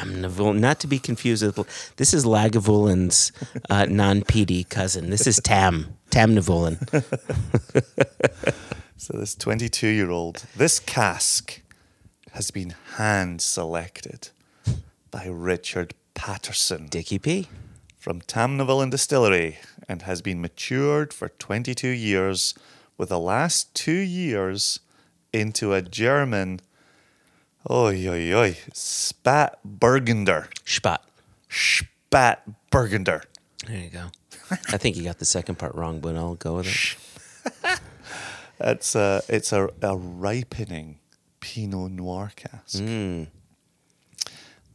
Not 0.05 0.81
to 0.81 0.87
be 0.87 0.99
confused 0.99 1.45
with. 1.45 1.95
This 1.97 2.15
is 2.15 2.25
Lagavulin's 2.25 3.33
uh, 3.71 3.87
non-PD 3.91 4.69
cousin. 4.69 5.11
This 5.11 5.27
is 5.27 5.41
Tam 5.43 5.97
Tamnavulin. 6.11 6.79
So 9.03 9.19
this 9.19 9.35
22 9.35 9.89
year 9.89 10.13
old, 10.13 10.45
this 10.57 10.79
cask 10.79 11.61
has 12.35 12.53
been 12.53 12.77
hand 12.99 13.43
selected 13.43 14.29
by 15.11 15.27
Richard 15.27 15.95
Paterson 16.15 16.87
Dickie 16.87 17.19
P. 17.19 17.49
from 17.99 18.21
Tamnavulin 18.21 18.93
Distillery 18.93 19.59
and 19.89 20.03
has 20.03 20.23
been 20.23 20.41
matured 20.41 21.13
for 21.13 21.31
22 21.31 21.89
years, 21.89 22.55
with 22.97 23.09
the 23.09 23.19
last 23.19 23.75
two 23.75 23.91
years 23.91 24.79
into 25.33 25.75
a 25.75 25.83
German, 25.83 26.61
oi 27.71 28.09
oi 28.09 28.35
oi, 28.35 28.57
Spätburgunder. 28.73 30.49
Spat. 30.65 31.03
Spat 31.49 32.43
Burgunder. 32.71 33.23
There 33.67 33.79
you 33.79 33.91
go. 33.91 34.07
I 34.51 34.77
think 34.77 34.97
you 34.97 35.05
got 35.05 35.19
the 35.19 35.25
second 35.25 35.59
part 35.59 35.75
wrong, 35.75 36.01
but 36.01 36.17
I'll 36.17 36.35
go 36.35 36.57
with 36.57 36.67
it. 36.67 37.81
It's 38.65 38.95
a, 38.95 39.23
it's 39.29 39.53
a, 39.53 39.71
a 39.83 39.97
ripening 39.97 41.01
Pinot 41.41 41.91
Noir 41.91 42.31
cask. 42.37 42.77
Mm. 42.77 43.27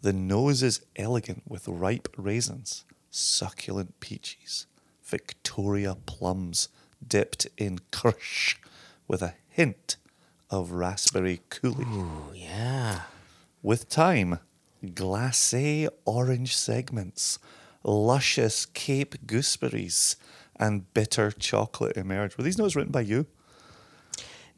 The 0.01 0.11
nose 0.11 0.61
is 0.61 0.81
elegant 0.97 1.43
with 1.47 1.69
ripe 1.69 2.09
raisins, 2.17 2.83
succulent 3.09 4.01
peaches, 4.01 4.65
Victoria 5.03 5.95
plums 6.05 6.67
dipped 7.05 7.47
in 7.57 7.79
kirsch 7.91 8.57
with 9.07 9.21
a 9.21 9.35
hint 9.47 9.95
of 10.49 10.71
raspberry 10.71 11.41
coulis. 11.49 11.85
Oh 11.87 12.31
yeah. 12.33 13.01
With 13.61 13.89
time, 13.89 14.39
glacé 14.83 15.89
orange 16.05 16.55
segments, 16.55 17.39
luscious 17.83 18.65
Cape 18.65 19.15
gooseberries, 19.25 20.15
and 20.59 20.91
bitter 20.93 21.31
chocolate 21.31 21.97
emerge. 21.97 22.37
Were 22.37 22.43
these 22.43 22.57
notes 22.57 22.75
written 22.75 22.91
by 22.91 23.01
you? 23.01 23.25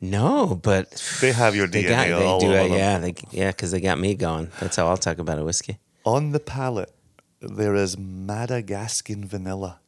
No, 0.02 0.56
but 0.62 0.92
They 1.22 1.32
have 1.34 1.56
your 1.56 1.68
they 1.68 1.84
DNA 1.84 1.90
got, 1.90 2.06
they 2.20 2.26
all 2.26 2.40
do 2.40 2.48
over 2.48 2.58
it. 2.58 2.70
them. 2.70 2.78
Yeah, 2.78 2.98
they, 3.00 3.14
yeah, 3.32 3.52
because 3.52 3.72
they 3.72 3.82
got 3.82 4.00
me 4.00 4.16
going. 4.16 4.50
That's 4.60 4.76
how 4.78 4.88
I'll 4.88 4.98
talk 4.98 5.18
about 5.18 5.40
a 5.40 5.44
whiskey. 5.44 5.80
On 6.06 6.32
the 6.32 6.40
palate, 6.40 6.94
there 7.42 7.76
is 7.76 7.98
Madagascan 7.98 9.26
vanilla, 9.26 9.80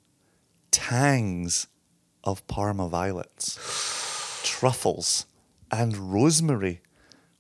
tangs 0.72 1.68
of 2.24 2.46
Parma 2.48 2.88
violets, 2.88 3.58
truffles, 4.44 5.26
and 5.72 6.14
rosemary, 6.14 6.82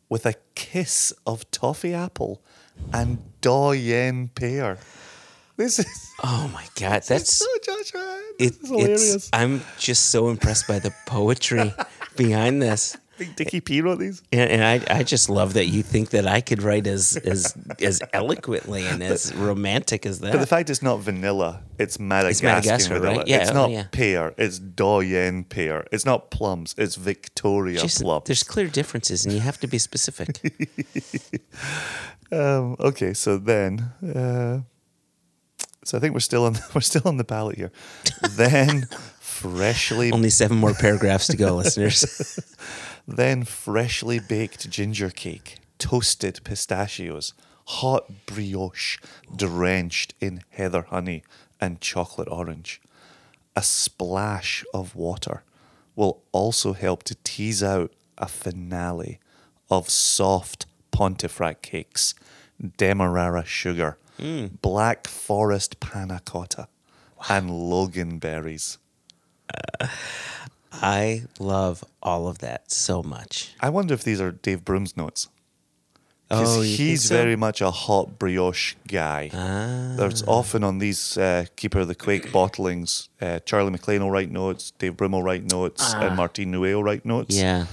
with 0.09 0.25
a 0.25 0.35
kiss 0.55 1.13
of 1.25 1.49
toffee 1.51 1.93
apple 1.93 2.41
and 2.93 3.19
Doyen 3.41 4.29
pear. 4.29 4.77
This 5.57 5.79
is 5.79 6.11
Oh 6.23 6.49
my 6.53 6.65
god, 6.79 7.03
that's 7.03 7.33
so 7.33 7.45
Joshua. 7.63 8.21
it, 8.39 8.55
it's. 8.61 9.29
I'm 9.33 9.61
just 9.77 10.07
so 10.11 10.29
impressed 10.29 10.67
by 10.67 10.79
the 10.79 10.93
poetry 11.05 11.73
behind 12.15 12.61
this. 12.61 12.97
Think 13.21 13.35
Dickie 13.35 13.61
P 13.61 13.81
wrote 13.81 13.99
these. 13.99 14.23
And, 14.31 14.49
and 14.49 14.63
I, 14.63 14.99
I 14.99 15.03
just 15.03 15.29
love 15.29 15.53
that 15.53 15.67
you 15.67 15.83
think 15.83 16.09
that 16.09 16.27
I 16.27 16.41
could 16.41 16.63
write 16.63 16.87
as 16.87 17.17
as 17.17 17.55
as 17.79 18.01
eloquently 18.13 18.85
and 18.85 19.03
as 19.03 19.33
romantic 19.35 20.05
as 20.05 20.19
that. 20.19 20.31
But 20.31 20.39
the 20.39 20.47
fact 20.47 20.69
it's 20.69 20.81
not 20.81 21.01
vanilla, 21.01 21.61
it's 21.77 21.99
Madagascan, 21.99 22.47
Madagascar, 22.47 22.99
vanilla. 22.99 23.17
right? 23.17 23.27
Yeah, 23.27 23.41
it's 23.41 23.51
oh, 23.51 23.53
not 23.53 23.71
yeah. 23.71 23.85
pear, 23.91 24.33
it's 24.37 24.57
Doyen 24.57 25.43
pear. 25.43 25.85
It's 25.91 26.05
not 26.05 26.31
plums, 26.31 26.73
it's 26.77 26.95
Victoria 26.95 27.81
plums. 27.81 28.23
there's 28.25 28.43
clear 28.43 28.67
differences, 28.67 29.25
and 29.25 29.33
you 29.33 29.41
have 29.41 29.59
to 29.59 29.67
be 29.67 29.77
specific. 29.77 30.41
Um, 32.31 32.77
okay, 32.79 33.13
so 33.13 33.37
then, 33.37 33.91
uh, 34.01 34.61
so 35.83 35.97
I 35.97 36.01
think 36.01 36.13
we're 36.13 36.21
still 36.21 36.45
on 36.45 36.57
we're 36.73 36.81
still 36.81 37.01
on 37.05 37.17
the 37.17 37.23
palette 37.23 37.57
here. 37.57 37.71
then 38.31 38.87
freshly 39.19 40.11
Only 40.11 40.29
seven 40.29 40.57
more 40.57 40.73
paragraphs 40.73 41.27
to 41.27 41.37
go, 41.37 41.55
listeners. 41.55 42.39
Then 43.13 43.43
freshly 43.43 44.19
baked 44.19 44.69
ginger 44.69 45.09
cake, 45.09 45.57
toasted 45.77 46.39
pistachios, 46.45 47.33
hot 47.65 48.09
brioche 48.25 48.99
drenched 49.35 50.13
in 50.21 50.43
heather 50.49 50.83
honey 50.83 51.23
and 51.59 51.81
chocolate 51.81 52.29
orange. 52.29 52.81
A 53.53 53.63
splash 53.63 54.63
of 54.73 54.95
water 54.95 55.43
will 55.93 56.23
also 56.31 56.71
help 56.71 57.03
to 57.03 57.15
tease 57.25 57.61
out 57.61 57.91
a 58.17 58.29
finale 58.29 59.19
of 59.69 59.89
soft 59.89 60.65
Pontefract 60.91 61.61
cakes, 61.61 62.15
Demerara 62.77 63.43
sugar, 63.43 63.97
hmm. 64.17 64.47
Black 64.61 65.05
Forest 65.07 65.81
panna 65.81 66.21
cotta, 66.23 66.69
and 67.29 67.49
loganberries. 67.49 68.77
Uh, 69.53 69.87
I 70.71 71.23
love 71.39 71.83
all 72.01 72.27
of 72.27 72.39
that 72.39 72.71
so 72.71 73.03
much. 73.03 73.53
I 73.59 73.69
wonder 73.69 73.93
if 73.93 74.03
these 74.03 74.21
are 74.21 74.31
Dave 74.31 74.63
Broom's 74.63 74.95
notes. 74.95 75.27
Because 76.29 76.57
Oh, 76.59 76.61
he's 76.61 77.03
so? 77.09 77.15
very 77.15 77.35
much 77.35 77.59
a 77.59 77.71
hot 77.71 78.17
brioche 78.17 78.75
guy. 78.87 79.29
Ah. 79.33 79.95
There's 79.97 80.23
often 80.23 80.63
on 80.63 80.77
these 80.77 81.17
uh, 81.17 81.45
Keeper 81.57 81.79
of 81.79 81.89
the 81.89 81.95
Quaich 81.95 82.31
bottlings, 82.31 83.09
uh, 83.19 83.39
Charlie 83.39 83.71
MacLean 83.71 84.01
will 84.01 84.11
write 84.11 84.31
notes, 84.31 84.71
Dave 84.79 84.95
Broom 84.95 85.11
will 85.11 85.23
write 85.23 85.43
notes, 85.51 85.93
and 85.93 86.15
Martine 86.15 86.53
Nouet 86.53 86.73
will 86.75 86.83
write 86.83 87.05
notes. 87.05 87.35
Ah. 87.37 87.41
Yeah. 87.41 87.65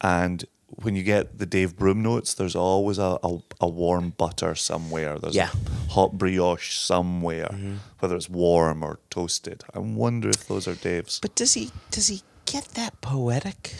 And 0.00 0.44
when 0.82 0.96
you 0.96 1.02
get 1.02 1.38
the 1.38 1.44
Dave 1.44 1.76
Broom 1.76 2.02
notes, 2.02 2.32
there's 2.32 2.56
always 2.56 2.96
a, 2.98 3.18
a, 3.22 3.38
a 3.60 3.68
warm 3.68 4.10
butter 4.16 4.54
somewhere. 4.54 5.18
There's 5.18 5.34
Yeah. 5.36 5.48
Mm-hmm. 5.48 5.90
a 5.90 5.92
hot 5.92 6.16
brioche 6.16 6.72
somewhere, 6.78 7.54
whether 7.98 8.16
it's 8.16 8.30
warm 8.30 8.82
or 8.82 8.98
toasted. 9.10 9.62
I 9.74 9.78
wonder 9.80 10.30
if 10.30 10.48
those 10.48 10.66
are 10.66 10.74
Dave's. 10.74 11.20
But 11.20 11.34
does 11.34 11.52
he 11.52 11.70
does 11.90 12.06
he 12.08 12.22
get 12.46 12.64
that 12.74 13.00
poetic? 13.00 13.74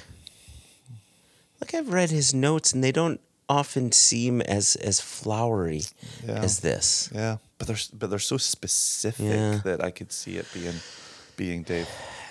Like 1.60 1.74
I've 1.74 1.92
read 1.92 2.10
his 2.10 2.34
notes 2.34 2.72
and 2.72 2.84
they 2.84 2.92
don't 2.92 3.20
often 3.48 3.92
seem 3.92 4.40
as 4.42 4.76
as 4.76 5.00
flowery 5.00 5.82
Yeah. 6.26 6.42
as 6.42 6.60
this. 6.60 7.08
Yeah, 7.14 7.36
but 7.58 7.66
they're 7.68 7.76
but 7.94 8.10
they're 8.10 8.18
so 8.18 8.36
specific 8.36 9.24
Yeah. 9.26 9.60
that 9.64 9.82
I 9.82 9.90
could 9.90 10.12
see 10.12 10.36
it 10.36 10.46
being 10.52 10.74
being 11.36 11.62
Dave, 11.62 11.88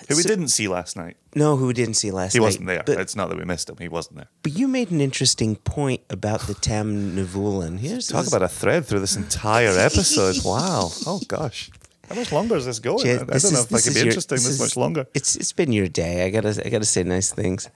who 0.08 0.16
we 0.16 0.22
didn't 0.22 0.48
see 0.48 0.68
last 0.68 0.96
night. 0.96 1.16
No, 1.34 1.56
who 1.56 1.66
we 1.68 1.72
didn't 1.74 1.94
see 1.94 2.10
last 2.10 2.32
He 2.32 2.38
night. 2.38 2.42
He 2.42 2.46
wasn't 2.46 2.66
there. 2.66 2.82
But, 2.84 2.98
it's 3.00 3.14
not 3.16 3.28
that 3.28 3.38
we 3.38 3.44
missed 3.44 3.68
him. 3.70 3.76
He 3.78 3.88
wasn't 3.88 4.16
there. 4.16 4.28
but 4.42 4.52
you 4.52 4.66
made 4.68 4.90
an 4.90 5.00
interesting 5.00 5.56
point 5.56 6.00
about 6.10 6.40
the 6.48 6.54
Tamnavulin. 6.54 7.78
Here's 7.78 8.08
Talk 8.08 8.24
this- 8.24 8.32
about 8.32 8.42
a 8.42 8.48
thread 8.48 8.84
through 8.86 9.00
this 9.00 9.16
entire 9.16 9.76
episode. 9.78 10.36
wow. 10.44 10.90
Oh 11.06 11.20
gosh. 11.28 11.70
How 12.08 12.14
much 12.14 12.30
longer 12.32 12.56
is 12.56 12.66
this 12.66 12.78
going? 12.78 13.06
I 13.08 13.16
don't 13.16 13.26
this 13.30 13.50
know 13.50 13.58
is- 13.58 13.64
if 13.66 13.72
I 13.72 13.76
this 13.76 13.84
could 13.84 13.94
be 13.94 14.00
your- 14.00 14.08
interesting 14.08 14.36
this, 14.36 14.46
is- 14.46 14.60
much 14.60 14.76
longer. 14.76 15.06
It's 15.14 15.36
it's 15.36 15.52
been 15.52 15.72
your 15.72 15.88
day. 15.88 16.24
I 16.24 16.30
gotta 16.30 16.60
I 16.64 16.68
gotta 16.68 16.84
say 16.84 17.02
nice 17.02 17.30
things. 17.32 17.68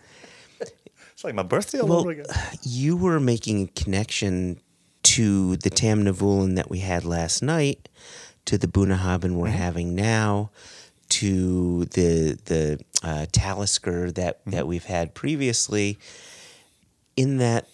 It's 0.61 1.25
like 1.25 1.35
my 1.35 1.43
birthday 1.43 1.81
all 1.81 1.89
Well, 1.89 1.99
over 2.01 2.11
again. 2.13 2.25
you 2.63 2.97
were 2.97 3.21
making 3.21 3.65
a 3.65 3.67
connection 3.81 4.59
to 5.03 5.57
the 5.57 5.69
Tamnavulin 5.71 6.57
that 6.57 6.71
we 6.71 6.79
had 6.79 7.05
last 7.05 7.43
night, 7.43 7.89
to 8.47 8.57
the 8.57 8.67
Bunnahabhain 8.67 9.33
we're 9.35 9.49
having 9.49 9.95
now, 9.95 10.51
to 11.11 11.85
the 11.87 12.39
the 12.47 12.81
uh, 13.03 13.27
Talisker 13.33 14.11
that 14.13 14.41
that 14.47 14.67
we've 14.67 14.85
had 14.85 15.15
previously. 15.15 15.99
In 17.17 17.37
that, 17.39 17.67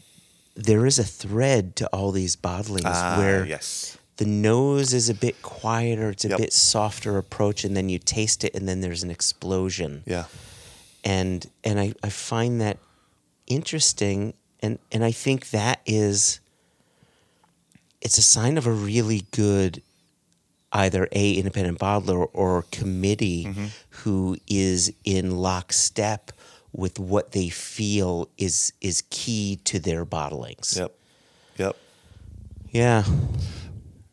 there 0.57 0.85
is 0.87 0.99
a 0.99 1.05
thread 1.05 1.77
to 1.77 1.87
all 1.89 2.11
these 2.11 2.35
bottlings 2.35 2.83
Ah, 2.87 3.17
where 3.19 3.45
yes. 3.47 3.97
The 4.19 4.25
nose 4.27 4.95
is 4.95 5.09
a 5.09 5.15
bit 5.15 5.43
quieter, 5.43 6.11
it's 6.11 6.25
a 6.25 6.29
Yep. 6.29 6.39
bit 6.39 6.53
softer 6.53 7.19
approach, 7.19 7.65
and 7.65 7.77
then 7.77 7.89
you 7.89 7.99
taste 7.99 8.45
it, 8.45 8.55
and 8.55 8.67
then 8.69 8.81
there's 8.81 9.03
an 9.03 9.11
explosion 9.11 10.03
Yeah. 10.07 10.25
and 11.05 11.47
and 11.65 11.79
I, 11.79 11.95
I 12.03 12.09
find 12.09 12.61
that 12.61 12.79
interesting 13.47 14.35
and 14.61 14.79
and 14.91 15.05
I 15.05 15.13
think 15.13 15.51
that 15.51 15.81
is 15.87 16.41
it's 18.01 18.19
a 18.19 18.23
sign 18.23 18.59
of 18.59 18.67
a 18.67 18.73
really 18.73 19.25
good 19.31 19.83
either 20.73 21.09
a 21.13 21.33
independent 21.35 21.79
bottler 21.79 22.29
or 22.33 22.65
committee 22.71 23.45
Mm-hmm. 23.47 23.67
who 24.01 24.37
is 24.49 24.93
in 25.05 25.37
lockstep 25.37 26.33
with 26.73 26.99
what 26.99 27.33
they 27.33 27.49
feel 27.49 28.29
is 28.37 28.73
is 28.81 29.03
key 29.11 29.57
to 29.65 29.79
their 29.79 30.05
bottlings. 30.05 30.77
Yep. 30.77 30.93
Yep. 31.59 31.77
Yeah. 32.71 33.05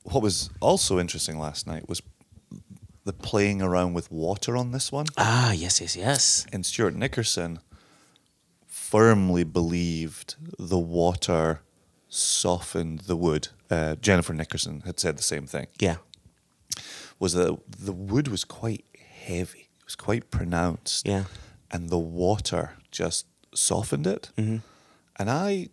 What 0.04 0.22
was 0.22 0.50
also 0.60 1.00
interesting 1.00 1.40
last 1.40 1.66
night 1.68 1.88
was 1.90 2.02
the 3.06 3.14
playing 3.14 3.62
around 3.62 3.94
with 3.94 4.12
water 4.12 4.56
on 4.58 4.72
this 4.72 4.92
one. 4.92 5.06
Ah, 5.18 5.52
yes, 5.52 5.82
yes, 5.82 5.96
yes. 5.96 6.46
and 6.54 6.66
Stuart 6.66 6.96
Nickerson 6.96 7.60
firmly 8.68 9.44
believed 9.44 10.36
the 10.60 10.80
water 10.80 11.62
softened 12.10 13.00
the 13.02 13.16
wood. 13.16 13.50
Uh, 13.70 13.96
Jennifer 13.96 14.34
Nickerson 14.34 14.82
had 14.86 15.00
said 15.00 15.18
the 15.18 15.24
same 15.24 15.48
thing. 15.48 15.68
Yeah. 15.80 15.98
Was 17.20 17.34
that 17.34 17.58
the 17.70 17.92
wood 17.94 18.28
was 18.28 18.44
quite 18.44 18.86
heavy, 19.26 19.70
it 19.80 19.86
was 19.86 19.96
quite 19.96 20.30
pronounced, 20.32 21.08
Yeah. 21.08 21.26
and 21.72 21.90
the 21.90 21.98
water 22.00 22.74
just 22.92 23.26
softened 23.54 24.06
it. 24.08 24.32
Mm-hmm. 24.38 24.58
And 25.18 25.30
I, 25.30 25.70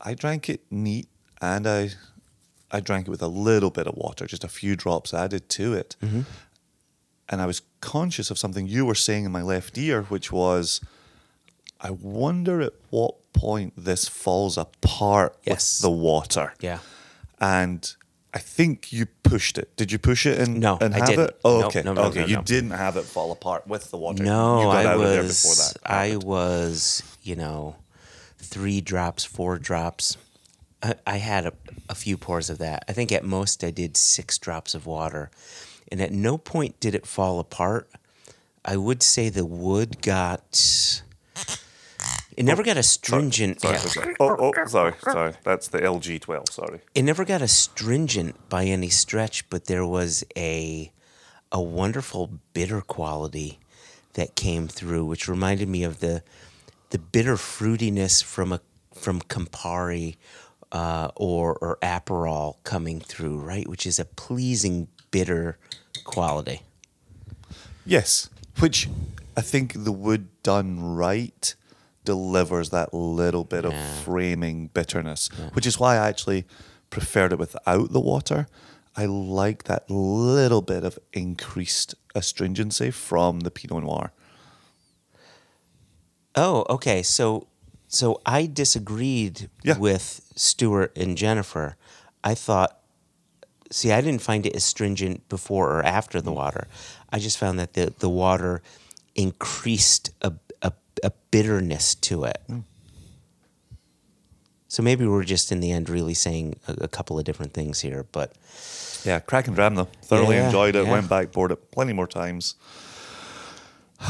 I 0.00 0.14
drank 0.14 0.48
it 0.48 0.60
neat, 0.70 1.08
and 1.40 1.66
I, 1.66 1.90
I 2.72 2.80
drank 2.80 3.08
it 3.08 3.10
with 3.10 3.22
a 3.22 3.28
little 3.28 3.70
bit 3.70 3.86
of 3.86 3.94
water, 3.96 4.26
just 4.26 4.44
a 4.44 4.48
few 4.48 4.76
drops 4.76 5.12
added 5.12 5.48
to 5.50 5.74
it. 5.74 5.96
Mm-hmm. 6.02 6.22
And 7.28 7.40
I 7.40 7.46
was 7.46 7.62
conscious 7.80 8.30
of 8.30 8.38
something 8.38 8.66
you 8.66 8.84
were 8.86 8.94
saying 8.94 9.24
in 9.24 9.32
my 9.32 9.42
left 9.42 9.76
ear, 9.78 10.02
which 10.02 10.32
was, 10.32 10.80
I 11.80 11.90
wonder 11.90 12.60
at 12.60 12.72
what 12.90 13.32
point 13.32 13.72
this 13.76 14.08
falls 14.08 14.56
apart 14.58 15.36
Yes. 15.44 15.80
with 15.80 15.82
the 15.82 15.90
water. 15.96 16.54
Yeah. 16.60 16.78
And 17.40 17.92
I 18.34 18.38
think 18.38 18.92
you 18.92 19.06
pushed 19.22 19.58
it. 19.58 19.74
Did 19.76 19.90
you 19.92 19.98
push 19.98 20.26
it 20.26 20.38
and, 20.38 20.60
No, 20.60 20.78
and 20.80 20.94
I 20.94 20.98
have 20.98 21.06
didn't. 21.08 21.24
it? 21.30 21.40
Oh, 21.44 21.64
okay. 21.64 21.82
no, 21.82 21.92
no, 21.94 22.02
okay. 22.04 22.20
no, 22.20 22.26
you 22.26 22.36
no. 22.36 22.42
didn't 22.42 22.70
have 22.70 22.96
it 22.96 23.04
fall 23.04 23.32
apart 23.32 23.66
with 23.66 23.90
the 23.90 23.96
water. 23.96 24.22
No, 24.22 24.58
you 24.60 24.64
got 24.66 24.86
I 24.86 24.88
out 24.90 24.98
was. 24.98 25.06
of 25.08 25.10
there 25.12 25.22
before 25.22 25.54
that. 25.54 25.76
I 25.84 26.16
was, 26.16 27.02
you 27.22 27.34
know, 27.36 27.76
three 28.38 28.80
drops, 28.80 29.24
four 29.24 29.58
drops. 29.58 30.16
I, 30.82 30.94
I 31.06 31.16
had 31.16 31.46
a, 31.46 31.52
a 31.88 31.94
few 31.94 32.16
pours 32.16 32.50
of 32.50 32.58
that. 32.58 32.84
I 32.88 32.92
think 32.92 33.12
at 33.12 33.24
most 33.24 33.64
I 33.64 33.70
did 33.70 33.96
six 33.96 34.38
drops 34.38 34.74
of 34.74 34.86
water, 34.86 35.30
and 35.90 36.00
at 36.00 36.12
no 36.12 36.38
point 36.38 36.80
did 36.80 36.94
it 36.94 37.06
fall 37.06 37.38
apart. 37.38 37.90
I 38.64 38.76
would 38.76 39.02
say 39.02 39.28
the 39.28 39.46
wood 39.46 40.02
got. 40.02 41.02
It 42.36 42.44
never 42.44 42.62
oh, 42.62 42.64
got 42.64 42.76
astringent. 42.76 43.60
Sorry, 43.60 43.74
yeah. 43.74 43.80
sorry. 43.80 44.14
Oh, 44.20 44.52
oh, 44.56 44.66
sorry, 44.66 44.94
sorry. 45.00 45.34
That's 45.42 45.68
the 45.68 45.80
LG 45.80 46.22
twelve. 46.22 46.48
Sorry. 46.48 46.80
It 46.94 47.02
never 47.02 47.24
got 47.24 47.42
astringent 47.42 48.48
by 48.48 48.64
any 48.64 48.88
stretch, 48.88 49.48
but 49.50 49.66
there 49.66 49.86
was 49.86 50.24
a 50.36 50.92
a 51.52 51.60
wonderful 51.60 52.38
bitter 52.54 52.80
quality 52.80 53.58
that 54.14 54.36
came 54.36 54.68
through, 54.68 55.04
which 55.04 55.28
reminded 55.28 55.68
me 55.68 55.84
of 55.84 56.00
the 56.00 56.22
the 56.90 56.98
bitter 56.98 57.34
fruitiness 57.34 58.22
from 58.22 58.52
a 58.52 58.60
from 58.94 59.20
Campari 59.20 60.16
uh, 60.72 61.10
or 61.16 61.58
or 61.60 61.78
Aperol 61.82 62.56
coming 62.64 63.00
through, 63.00 63.38
right? 63.38 63.68
Which 63.68 63.86
is 63.86 63.98
a 63.98 64.04
pleasing 64.04 64.88
bitter 65.10 65.58
quality. 66.04 66.62
Yes, 67.84 68.30
which 68.58 68.88
I 69.36 69.40
think 69.40 69.84
the 69.84 69.92
wood 69.92 70.28
done 70.42 70.94
right 70.94 71.54
delivers 72.04 72.70
that 72.70 72.94
little 72.94 73.44
bit 73.44 73.64
of 73.64 73.74
framing 74.04 74.68
bitterness, 74.68 75.28
which 75.52 75.66
is 75.66 75.78
why 75.78 75.96
I 75.96 76.08
actually 76.08 76.44
preferred 76.88 77.32
it 77.32 77.38
without 77.38 77.92
the 77.92 78.00
water. 78.00 78.46
I 78.96 79.06
like 79.06 79.64
that 79.64 79.88
little 79.90 80.62
bit 80.62 80.84
of 80.84 80.98
increased 81.12 81.94
astringency 82.14 82.90
from 82.90 83.40
the 83.40 83.50
Pinot 83.50 83.84
Noir. 83.84 84.12
Oh, 86.34 86.64
okay. 86.68 87.02
So 87.02 87.46
so 87.92 88.20
I 88.24 88.46
disagreed 88.46 89.50
Yeah. 89.64 89.76
with 89.76 90.22
Stuart 90.36 90.96
and 90.96 91.16
Jennifer. 91.18 91.76
I 92.24 92.34
thought 92.34 92.78
see, 93.72 93.92
I 93.92 94.00
didn't 94.00 94.22
find 94.22 94.46
it 94.46 94.56
astringent 94.56 95.28
before 95.28 95.70
or 95.78 95.82
after 95.84 96.18
Mm. 96.20 96.24
the 96.24 96.32
water. 96.32 96.66
I 97.12 97.18
just 97.20 97.36
found 97.38 97.58
that 97.58 97.74
the, 97.74 97.92
the 97.98 98.08
water 98.08 98.62
increased 99.14 100.10
a, 100.22 100.32
a, 100.62 100.72
a 101.04 101.12
bitterness 101.30 101.94
to 101.96 102.24
it. 102.24 102.40
Mm. 102.48 102.64
So 104.68 104.82
maybe 104.82 105.06
we're 105.06 105.24
just 105.24 105.50
in 105.52 105.60
the 105.60 105.72
end 105.72 105.88
really 105.88 106.14
saying 106.14 106.54
a, 106.68 106.84
a 106.84 106.88
couple 106.88 107.18
of 107.18 107.24
different 107.24 107.52
things 107.54 107.80
here, 107.80 108.06
but 108.12 108.32
Yeah, 109.04 109.18
cracking 109.20 109.54
dram 109.54 109.74
though. 109.76 109.88
Thoroughly 110.02 110.36
Yeah, 110.36 110.46
enjoyed 110.46 110.74
it. 110.76 110.84
yeah. 110.86 110.90
Went 110.92 111.08
back, 111.08 111.32
poured 111.32 111.50
it 111.52 111.70
plenty 111.72 111.92
more 111.92 112.06
times. 112.08 112.54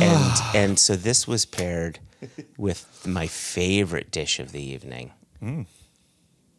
and 0.01 0.35
and 0.55 0.79
so 0.79 0.97
this 0.97 1.27
was 1.27 1.45
paired 1.45 1.99
with 2.57 3.07
my 3.07 3.27
favorite 3.27 4.11
dish 4.11 4.39
of 4.39 4.53
the 4.53 4.63
evening. 4.63 5.13
Mm. 5.43 5.67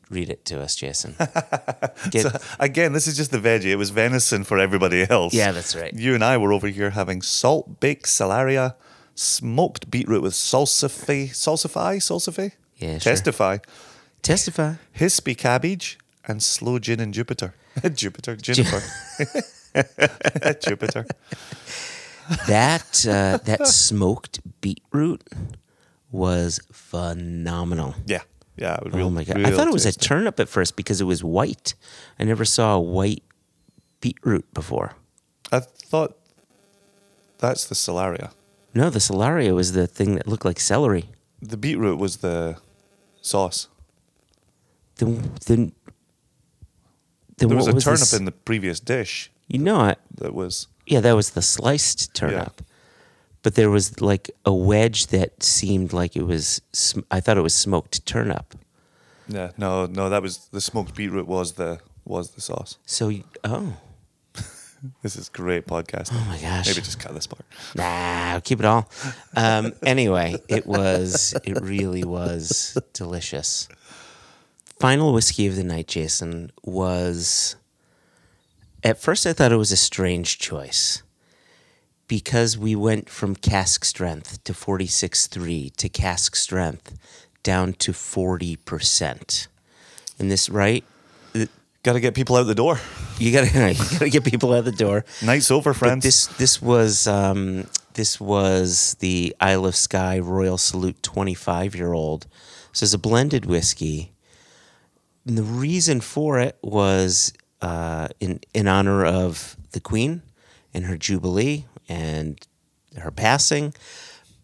Read 0.09 0.29
it 0.29 0.43
to 0.45 0.61
us, 0.61 0.75
Jason. 0.75 1.15
Get, 2.09 2.23
So, 2.23 2.31
again, 2.59 2.91
this 2.91 3.07
is 3.07 3.15
just 3.15 3.31
the 3.31 3.37
veggie. 3.37 3.65
It 3.71 3.77
was 3.77 3.91
venison 3.91 4.43
for 4.43 4.59
everybody 4.59 5.09
else. 5.09 5.33
Yeah, 5.33 5.51
that's 5.53 5.73
right. 5.75 5.93
You 5.93 6.13
and 6.15 6.23
I 6.23 6.37
were 6.37 6.51
over 6.51 6.67
here 6.67 6.89
having 6.89 7.21
salt 7.21 7.79
baked 7.79 8.07
celeriac, 8.07 8.75
smoked 9.15 9.89
beetroot 9.89 10.21
with 10.21 10.33
salsify, 10.33 11.29
salsify, 11.29 11.97
salsify? 11.97 12.51
Yeah, 12.75 12.97
sure. 12.97 12.99
Testify. 12.99 13.59
testify. 14.21 14.73
Hispi 14.97 15.37
cabbage 15.37 15.97
and 16.27 16.43
slow 16.43 16.77
gin 16.79 16.99
and 16.99 17.13
Jupiter. 17.13 17.53
Jupiter, 17.93 18.35
Juniper. 18.35 18.81
Jupiter. 20.61 21.05
That 22.47 23.05
uh, 23.07 23.37
that 23.45 23.67
smoked 23.67 24.39
beetroot 24.61 25.23
was 26.11 26.59
phenomenal. 26.71 27.95
Yeah. 28.05 28.21
Yeah. 28.57 28.75
it 28.75 28.91
was 28.91 28.95
oh 28.95 29.09
my 29.09 29.23
god! 29.23 29.41
I 29.45 29.51
thought 29.51 29.67
it 29.67 29.73
was 29.73 29.85
a 29.85 29.91
turnip 29.93 30.39
at 30.39 30.49
first 30.49 30.75
because 30.75 31.01
it 31.01 31.05
was 31.05 31.23
white. 31.23 31.73
I 32.19 32.23
never 32.25 32.45
saw 32.45 32.75
a 32.75 32.79
white 32.79 33.23
beetroot 34.01 34.51
before. 34.53 34.93
I 35.51 35.59
thought 35.61 36.17
that's 37.37 37.65
the 37.67 37.75
celeriac. 37.75 38.31
No, 38.73 38.89
the 38.89 38.99
celeriac 38.99 39.53
was 39.55 39.71
the 39.73 39.87
thing 39.87 40.15
that 40.15 40.27
looked 40.27 40.45
like 40.45 40.59
celery. 40.59 41.05
The 41.41 41.57
beetroot 41.57 41.97
was 41.99 42.17
the 42.17 42.57
sauce. 43.21 43.67
then 44.97 45.31
then 45.47 45.71
then 47.37 47.49
There 47.49 47.57
was 47.57 47.67
a 47.67 47.73
turnip 47.79 47.99
this? 48.01 48.13
in 48.13 48.25
the 48.25 48.31
previous 48.31 48.79
dish 48.79 49.31
You 49.47 49.59
know, 49.59 49.85
it. 49.85 49.97
that 50.15 50.33
was. 50.33 50.67
Yeah, 50.85 50.99
that 51.01 51.15
was 51.15 51.31
the 51.31 51.41
sliced 51.41 52.13
turnip. 52.13 52.61
But 53.43 53.55
there 53.55 53.69
was 53.71 54.01
like 54.01 54.29
a 54.45 54.53
wedge 54.53 55.07
that 55.07 55.41
seemed 55.41 55.93
like 55.93 56.15
it 56.15 56.23
was. 56.27 56.61
sm- 56.73 56.99
I 57.09 57.19
thought 57.19 57.37
it 57.37 57.41
was 57.41 57.55
smoked 57.55 58.05
turnip. 58.05 58.53
Yeah, 59.27 59.51
no, 59.57 59.85
no, 59.87 60.09
that 60.09 60.21
was 60.21 60.47
the 60.51 60.61
smoked 60.61 60.93
beetroot 60.95 61.27
was 61.27 61.53
the 61.53 61.79
was 62.05 62.31
the 62.31 62.41
sauce. 62.41 62.77
So, 62.85 63.07
y- 63.07 63.23
oh, 63.43 63.77
This 65.03 65.15
is 65.15 65.29
great 65.29 65.65
podcast. 65.67 66.09
Oh 66.11 66.25
my 66.27 66.37
gosh. 66.39 66.67
Maybe 66.67 66.81
just 66.81 66.99
cut 66.99 67.13
this 67.13 67.27
part. 67.27 67.45
nah, 67.75 68.39
keep 68.41 68.59
it 68.59 68.65
all. 68.65 68.89
Um, 69.35 69.73
anyway, 69.83 70.35
it 70.47 70.65
was. 70.67 71.33
It 71.43 71.59
really 71.61 72.03
was 72.03 72.77
delicious. 72.93 73.67
Final 74.79 75.13
whiskey 75.13 75.45
of 75.47 75.55
the 75.55 75.63
night, 75.63 75.87
Jason, 75.87 76.51
was. 76.63 77.55
At 78.83 78.99
first, 78.99 79.25
I 79.27 79.33
thought 79.33 79.51
it 79.51 79.57
was 79.57 79.71
a 79.71 79.77
strange 79.77 80.39
choice 80.39 81.03
because 82.07 82.57
we 82.57 82.75
went 82.75 83.09
from 83.09 83.35
cask 83.35 83.85
strength 83.85 84.43
to 84.43 84.53
46.3 84.53 85.75
to 85.75 85.89
cask 85.89 86.35
strength 86.35 86.97
down 87.43 87.73
to 87.73 87.91
40%. 87.91 89.47
And 90.19 90.31
this, 90.31 90.49
right? 90.49 90.83
Got 91.83 91.93
to 91.93 91.99
get 91.99 92.13
people 92.13 92.35
out 92.35 92.43
the 92.43 92.53
door. 92.55 92.79
You 93.17 93.31
gotta, 93.31 93.47
you 93.73 93.89
gotta 93.99 94.09
get 94.09 94.23
people 94.23 94.53
out 94.53 94.65
the 94.65 94.71
door. 94.71 95.03
Night's 95.23 95.49
over, 95.49 95.71
But 95.71 95.77
friends. 95.79 96.03
this 96.03 96.27
this 96.27 96.61
was 96.61 97.07
um, 97.07 97.65
this 97.95 98.19
was 98.19 98.95
the 98.99 99.35
Isle 99.39 99.65
of 99.65 99.75
Skye 99.75 100.19
Royal 100.19 100.59
Salute 100.59 101.01
25 101.01 101.75
year 101.75 101.93
old. 101.93 102.27
So 102.71 102.83
it's 102.83 102.93
a 102.93 102.99
blended 102.99 103.45
whiskey. 103.45 104.11
And 105.25 105.37
the 105.37 105.43
reason 105.43 106.01
for 106.01 106.39
it 106.39 106.55
was 106.61 107.33
uh, 107.61 108.07
in 108.19 108.39
in 108.53 108.67
honor 108.67 109.05
of 109.05 109.55
the 109.71 109.79
Queen 109.79 110.21
and 110.73 110.85
her 110.85 110.97
jubilee 110.97 111.65
and 111.87 112.45
her 112.97 113.11
passing. 113.11 113.73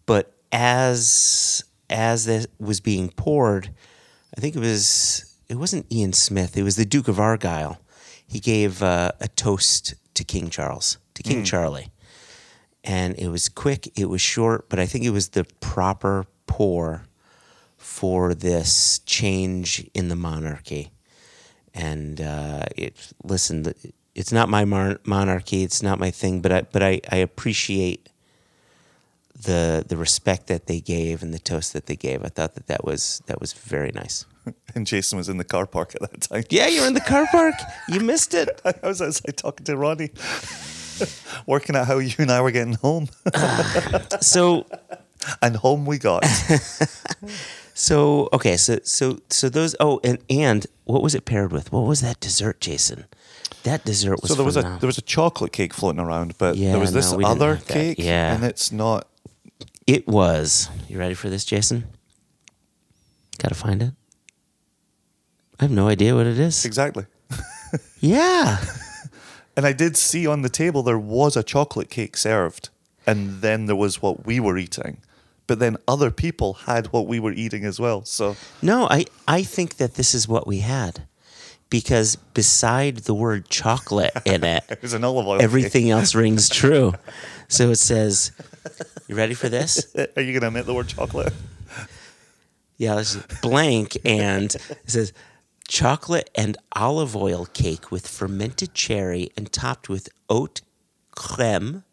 But 0.06 0.34
as 0.52 1.64
as 1.90 2.24
this 2.26 2.46
was 2.58 2.80
being 2.80 3.10
poured, 3.10 3.70
I 4.36 4.40
think 4.40 4.56
it 4.56 4.60
was 4.60 5.36
it 5.48 5.56
wasn't 5.56 5.90
Ian 5.92 6.12
Smith. 6.12 6.56
It 6.56 6.62
was 6.62 6.76
the 6.76 6.84
Duke 6.84 7.08
of 7.08 7.18
Argyll. 7.18 7.78
He 8.26 8.40
gave 8.40 8.82
uh, 8.82 9.12
a 9.20 9.28
toast 9.28 9.94
to 10.14 10.24
King 10.24 10.50
Charles, 10.50 10.98
to 11.14 11.22
King 11.22 11.44
Charlie, 11.44 11.88
and 12.84 13.14
it 13.16 13.28
was 13.28 13.48
quick. 13.48 13.90
It 13.98 14.10
was 14.10 14.20
short, 14.20 14.68
but 14.68 14.78
I 14.78 14.84
think 14.84 15.04
it 15.04 15.10
was 15.10 15.30
the 15.30 15.44
proper 15.60 16.26
pour 16.46 17.06
for 17.78 18.34
this 18.34 18.98
change 19.06 19.88
in 19.94 20.08
the 20.08 20.16
monarchy. 20.16 20.90
And 21.78 22.20
uh, 22.20 22.64
it 22.76 23.12
listen, 23.22 23.72
it's 24.14 24.32
not 24.32 24.48
my 24.48 24.64
mar- 24.64 25.00
monarchy. 25.04 25.62
It's 25.62 25.80
not 25.80 26.00
my 26.00 26.10
thing, 26.10 26.40
but 26.40 26.52
I 26.52 26.62
but 26.62 26.82
I, 26.82 27.00
I 27.10 27.16
appreciate 27.18 28.08
the 29.40 29.84
the 29.86 29.96
respect 29.96 30.48
that 30.48 30.66
they 30.66 30.80
gave 30.80 31.22
and 31.22 31.32
the 31.32 31.38
toast 31.38 31.72
that 31.72 31.86
they 31.86 31.94
gave. 31.94 32.24
I 32.24 32.28
thought 32.28 32.54
that 32.56 32.66
that 32.66 32.84
was 32.84 33.22
that 33.26 33.40
was 33.40 33.52
very 33.52 33.92
nice. 33.94 34.26
and 34.74 34.88
Jason 34.88 35.18
was 35.18 35.28
in 35.28 35.36
the 35.36 35.44
car 35.44 35.66
park 35.66 35.94
at 35.94 36.10
that 36.10 36.20
time. 36.22 36.42
Yeah, 36.50 36.66
you're 36.66 36.86
in 36.86 36.94
the 36.94 37.00
car 37.00 37.26
park. 37.30 37.54
You 37.88 38.00
missed 38.00 38.34
it. 38.34 38.60
I 38.82 38.86
was 38.86 39.00
outside 39.00 39.36
talking 39.36 39.64
to 39.66 39.76
Ronnie, 39.76 40.10
working 41.46 41.76
out 41.76 41.86
how 41.86 41.98
you 41.98 42.14
and 42.18 42.32
I 42.32 42.40
were 42.40 42.50
getting 42.50 42.74
home. 42.74 43.08
So 44.20 44.66
and 45.42 45.54
home 45.54 45.86
we 45.86 45.98
got. 45.98 46.24
So 47.78 48.28
okay. 48.32 48.56
So 48.56 48.80
so 48.82 49.20
so 49.30 49.48
those. 49.48 49.76
Oh, 49.78 50.00
and 50.02 50.18
and 50.28 50.66
what 50.84 51.00
was 51.02 51.14
it 51.14 51.24
paired 51.24 51.52
with? 51.52 51.70
What 51.70 51.86
was 51.86 52.00
that 52.00 52.18
dessert, 52.18 52.60
Jason? 52.60 53.04
That 53.62 53.84
dessert 53.84 54.20
was 54.20 54.30
so 54.30 54.34
there 54.34 54.44
was 54.44 54.56
a 54.56 54.62
there 54.80 54.86
was 54.88 54.98
a 54.98 55.02
chocolate 55.02 55.52
cake 55.52 55.72
floating 55.72 56.00
around, 56.00 56.36
but 56.38 56.56
Yeah, 56.56 56.72
there 56.72 56.80
was 56.80 56.92
this 56.92 57.12
no, 57.12 57.26
other 57.26 57.56
cake, 57.68 57.98
Yeah. 57.98 58.34
and 58.34 58.42
it's 58.44 58.72
not. 58.72 59.06
It 59.86 60.08
was. 60.08 60.68
You 60.88 60.98
ready 60.98 61.14
for 61.14 61.30
this, 61.30 61.44
Jason? 61.44 61.84
Got 63.38 63.50
to 63.50 63.54
find 63.54 63.80
it. 63.82 63.92
I 65.60 65.64
have 65.64 65.70
no 65.70 65.88
idea 65.88 66.14
what 66.16 66.26
it 66.26 66.38
is. 66.38 66.64
Exactly. 66.64 67.06
Yeah. 68.00 68.58
And 69.56 69.66
I 69.66 69.72
did 69.72 69.96
see 69.96 70.24
on 70.24 70.42
the 70.42 70.48
table 70.48 70.84
there 70.84 71.00
was 71.00 71.36
a 71.36 71.42
chocolate 71.42 71.90
cake 71.90 72.16
served, 72.16 72.68
and 73.08 73.40
then 73.40 73.66
there 73.66 73.74
was 73.74 74.00
what 74.00 74.24
we 74.24 74.38
were 74.38 74.56
eating. 74.56 74.98
But 75.48 75.58
then 75.58 75.78
other 75.88 76.12
people 76.12 76.54
had 76.54 76.86
what 76.92 77.08
we 77.08 77.18
were 77.18 77.32
eating 77.32 77.64
as 77.64 77.80
well. 77.80 78.04
So 78.04 78.36
No, 78.62 78.86
I, 78.88 79.06
I 79.26 79.42
think 79.42 79.78
that 79.78 79.94
this 79.94 80.14
is 80.14 80.28
what 80.28 80.46
we 80.46 80.58
had. 80.60 81.08
Because 81.70 82.16
beside 82.16 82.98
the 82.98 83.14
word 83.14 83.48
chocolate 83.50 84.12
in 84.24 84.44
it, 84.44 84.64
it 84.70 84.80
was 84.80 84.92
an 84.94 85.04
olive 85.04 85.26
oil. 85.26 85.36
cake. 85.38 85.44
everything 85.44 85.90
else 85.90 86.14
rings 86.14 86.48
true. 86.48 86.94
So 87.48 87.70
it 87.70 87.76
says, 87.76 88.32
You 89.06 89.16
ready 89.16 89.34
for 89.34 89.48
this? 89.48 89.94
Are 90.16 90.22
you 90.22 90.32
going 90.32 90.40
to 90.42 90.46
admit 90.48 90.64
the 90.66 90.72
word 90.74 90.88
chocolate? 90.88 91.32
Yeah, 92.78 92.94
this 92.94 93.16
is 93.16 93.22
blank. 93.42 93.98
And 94.04 94.54
it 94.54 94.78
says, 94.86 95.12
Chocolate 95.66 96.30
and 96.34 96.56
olive 96.72 97.14
oil 97.14 97.46
cake 97.52 97.90
with 97.90 98.06
fermented 98.06 98.72
cherry 98.72 99.30
and 99.36 99.52
topped 99.52 99.88
with 99.90 100.08
oat 100.30 100.62
creme. 101.14 101.84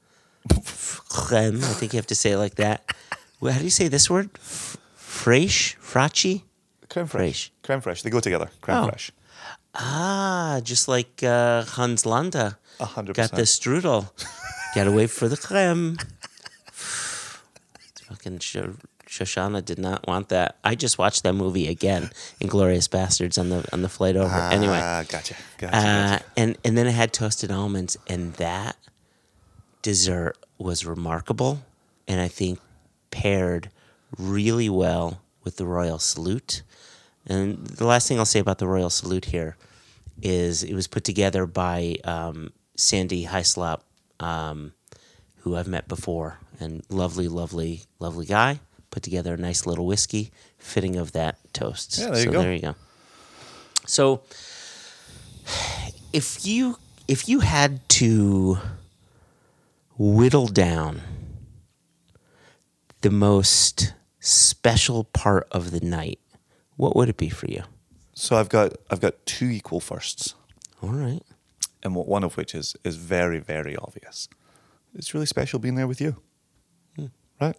Creme, 1.09 1.57
I 1.57 1.73
think 1.73 1.91
you 1.93 1.97
have 1.97 2.07
to 2.07 2.15
say 2.15 2.31
it 2.31 2.37
like 2.37 2.55
that. 2.55 2.95
Well, 3.39 3.51
How 3.53 3.59
do 3.59 3.65
you 3.65 3.69
say 3.71 3.87
this 3.87 4.09
word? 4.09 4.29
F- 4.35 4.77
Fraiche? 4.97 5.75
Fracci? 5.79 6.43
Creme 6.89 7.07
Fraiche. 7.07 7.49
Creme 7.63 7.81
fraiche. 7.81 8.03
They 8.03 8.09
go 8.09 8.19
together. 8.19 8.49
Creme 8.61 8.77
Oh. 8.77 8.87
fraiche. 8.87 9.11
Ah, 9.73 10.59
just 10.63 10.87
like 10.87 11.21
uh, 11.23 11.63
Hans 11.63 12.05
Landa. 12.05 12.57
Hundred 12.79 13.15
Got 13.15 13.31
the 13.31 13.41
strudel. 13.43 14.09
Gotta 14.75 14.91
wait 14.91 15.09
for 15.09 15.27
the 15.27 15.37
creme. 15.37 15.97
Fucking 18.07 18.39
Sh- 18.39 18.57
Shosanna 19.07 19.63
did 19.63 19.79
not 19.79 20.05
want 20.07 20.29
that. 20.29 20.57
I 20.63 20.75
just 20.75 20.97
watched 20.97 21.23
that 21.23 21.33
movie 21.33 21.67
again, 21.67 22.09
Inglourious 22.41 22.87
Basterds, 22.89 23.39
on 23.39 23.49
the 23.49 23.65
on 23.73 23.81
the 23.81 23.89
flight 23.89 24.15
over. 24.15 24.33
anyway, 24.33 24.79
Ah, 24.81 25.03
gotcha. 25.07 25.35
Gotcha. 25.57 25.75
uh, 25.75 26.09
gotcha. 26.17 26.25
and 26.37 26.57
and 26.63 26.77
then 26.77 26.87
it 26.87 26.91
had 26.93 27.13
toasted 27.13 27.51
almonds, 27.51 27.97
and 28.07 28.33
that 28.33 28.75
dessert 29.81 30.37
was 30.57 30.85
remarkable, 30.85 31.63
and 32.07 32.19
I 32.21 32.27
think 32.27 32.59
paired 33.15 33.69
really 34.17 34.69
well 34.69 35.21
with 35.45 35.55
the 35.55 35.65
Royal 35.65 35.99
Salute. 35.99 36.63
And 37.25 37.65
the 37.65 37.87
last 37.87 38.09
thing 38.09 38.19
I'll 38.19 38.25
say 38.25 38.39
about 38.39 38.57
the 38.57 38.67
Royal 38.67 38.89
Salute 38.89 39.25
here 39.25 39.55
is 40.21 40.63
it 40.63 40.73
was 40.73 40.87
put 40.87 41.05
together 41.05 41.45
by 41.45 41.95
um, 42.03 42.51
Sandy 42.75 43.25
Hyslop, 43.25 43.81
um, 44.19 44.73
who 45.37 45.55
I've 45.55 45.67
met 45.67 45.87
before, 45.87 46.39
and 46.59 46.83
lovely, 46.89 47.29
lovely, 47.29 47.83
lovely 47.99 48.25
guy. 48.25 48.59
Put 48.91 49.01
together 49.01 49.33
a 49.33 49.37
nice 49.37 49.65
little 49.65 49.85
whiskey 49.85 50.31
fitting 50.57 50.97
of 50.97 51.13
that 51.13 51.37
toast. 51.53 51.97
Yeah, 51.97 52.09
there 52.09 52.17
you 52.17 52.25
so 52.25 52.31
go. 52.31 52.41
there 52.41 52.53
you 52.53 52.61
go. 52.61 52.75
So 53.87 54.21
if 56.11 56.45
you 56.45 56.77
if 57.07 57.29
you 57.29 57.39
had 57.39 57.87
to 57.89 58.57
whittle 59.97 60.47
down 60.47 61.01
the 63.05 63.11
most 63.11 63.93
special 64.19 65.03
part 65.03 65.47
of 65.51 65.69
the 65.69 65.79
night, 65.79 66.17
what 66.75 66.95
would 66.95 67.07
it 67.07 67.17
be 67.17 67.29
for 67.29 67.45
you? 67.45 67.61
So 68.15 68.35
I've 68.35 68.49
got 68.49 68.73
I've 68.89 68.99
got 68.99 69.13
two 69.27 69.45
equal 69.45 69.79
firsts, 69.79 70.33
All 70.81 70.89
right. 70.89 71.21
and 71.83 71.93
what- 71.93 72.07
one 72.07 72.23
of 72.23 72.35
which 72.35 72.55
is 72.55 72.75
is 72.83 72.95
very 72.95 73.37
very 73.39 73.75
obvious. 73.75 74.27
It's 74.95 75.13
really 75.13 75.27
special 75.27 75.59
being 75.59 75.75
there 75.75 75.85
with 75.87 76.01
you, 76.01 76.15
Hmm. 76.95 77.05
right? 77.39 77.55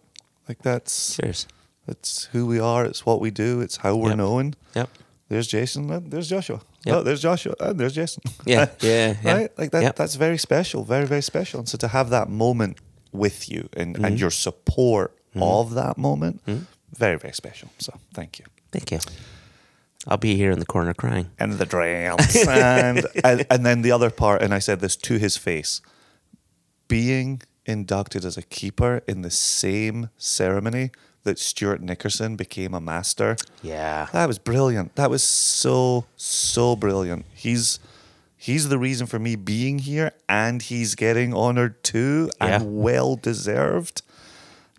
Like 0.49 0.61
that's 0.63 1.15
Cheers. 1.15 1.47
that's 1.85 2.25
who 2.33 2.45
we 2.45 2.59
are. 2.59 2.83
It's 2.85 3.05
what 3.05 3.21
we 3.21 3.31
do. 3.31 3.61
It's 3.61 3.77
how 3.77 3.95
we're 3.95 4.09
Yep. 4.09 4.17
known. 4.17 4.53
Yep. 4.75 4.89
There's 5.29 5.47
Jason. 5.47 6.09
There's 6.09 6.27
Joshua. 6.27 6.59
Yep. 6.85 6.95
Oh, 6.95 7.03
there's 7.03 7.21
Joshua. 7.21 7.53
And 7.61 7.79
there's 7.79 7.93
Jason. 7.93 8.23
Yeah, 8.45 8.67
yeah, 8.81 9.15
yeah. 9.23 9.33
Right? 9.33 9.57
Like 9.57 9.71
that. 9.71 9.83
Yep. 9.83 9.95
That's 9.95 10.15
very 10.15 10.37
special. 10.37 10.83
Very 10.83 11.05
very 11.07 11.21
special. 11.23 11.59
And 11.61 11.69
so 11.69 11.77
to 11.77 11.87
have 11.87 12.09
that 12.09 12.27
moment 12.29 12.79
with 13.13 13.49
you 13.49 13.69
and 13.77 13.95
Mm-hmm. 13.95 14.05
and 14.05 14.19
your 14.19 14.31
support 14.31 15.16
Mm-hmm. 15.35 15.43
of 15.43 15.73
that 15.75 15.97
moment, 15.97 16.45
mm-hmm. 16.45 16.63
very 16.95 17.17
very 17.17 17.33
special. 17.33 17.69
So 17.79 17.93
thank 18.13 18.39
you. 18.39 18.45
Thank 18.71 18.91
you. 18.91 18.99
I'll 20.09 20.17
be 20.17 20.35
here 20.35 20.51
in 20.51 20.59
the 20.59 20.65
corner 20.65 20.93
crying. 20.93 21.27
and 21.37 21.53
the 21.53 21.65
drums 21.65 22.35
and, 22.47 23.05
and 23.25 23.45
and 23.51 23.65
then 23.65 23.81
the 23.81 23.91
other 23.91 24.09
part 24.09 24.41
and 24.41 24.53
i 24.53 24.59
said 24.59 24.79
this 24.79 24.95
to 24.95 25.17
his 25.17 25.35
face 25.35 25.81
being 26.87 27.41
inducted 27.65 28.23
as 28.23 28.37
a 28.37 28.41
keeper 28.41 29.01
in 29.07 29.21
the 29.21 29.29
same 29.31 30.09
ceremony 30.17 30.91
that 31.23 31.37
stuart 31.37 31.81
nickerson 31.81 32.35
became 32.37 32.73
a 32.73 32.79
master 32.79 33.35
Yeah. 33.61 34.07
that 34.13 34.27
was 34.27 34.39
brilliant 34.39 34.95
that 34.95 35.09
was 35.09 35.23
so 35.23 36.05
so 36.15 36.75
brilliant 36.77 37.25
he's 37.33 37.79
he's 38.37 38.69
the 38.69 38.77
reason 38.77 39.07
for 39.07 39.19
me 39.19 39.35
being 39.35 39.79
here 39.79 40.11
and 40.29 40.61
he's 40.61 40.95
getting 40.95 41.33
honored 41.33 41.83
too 41.83 42.29
Yeah. 42.39 42.55
and 42.61 42.81
well 42.81 43.17
deserved 43.17 44.03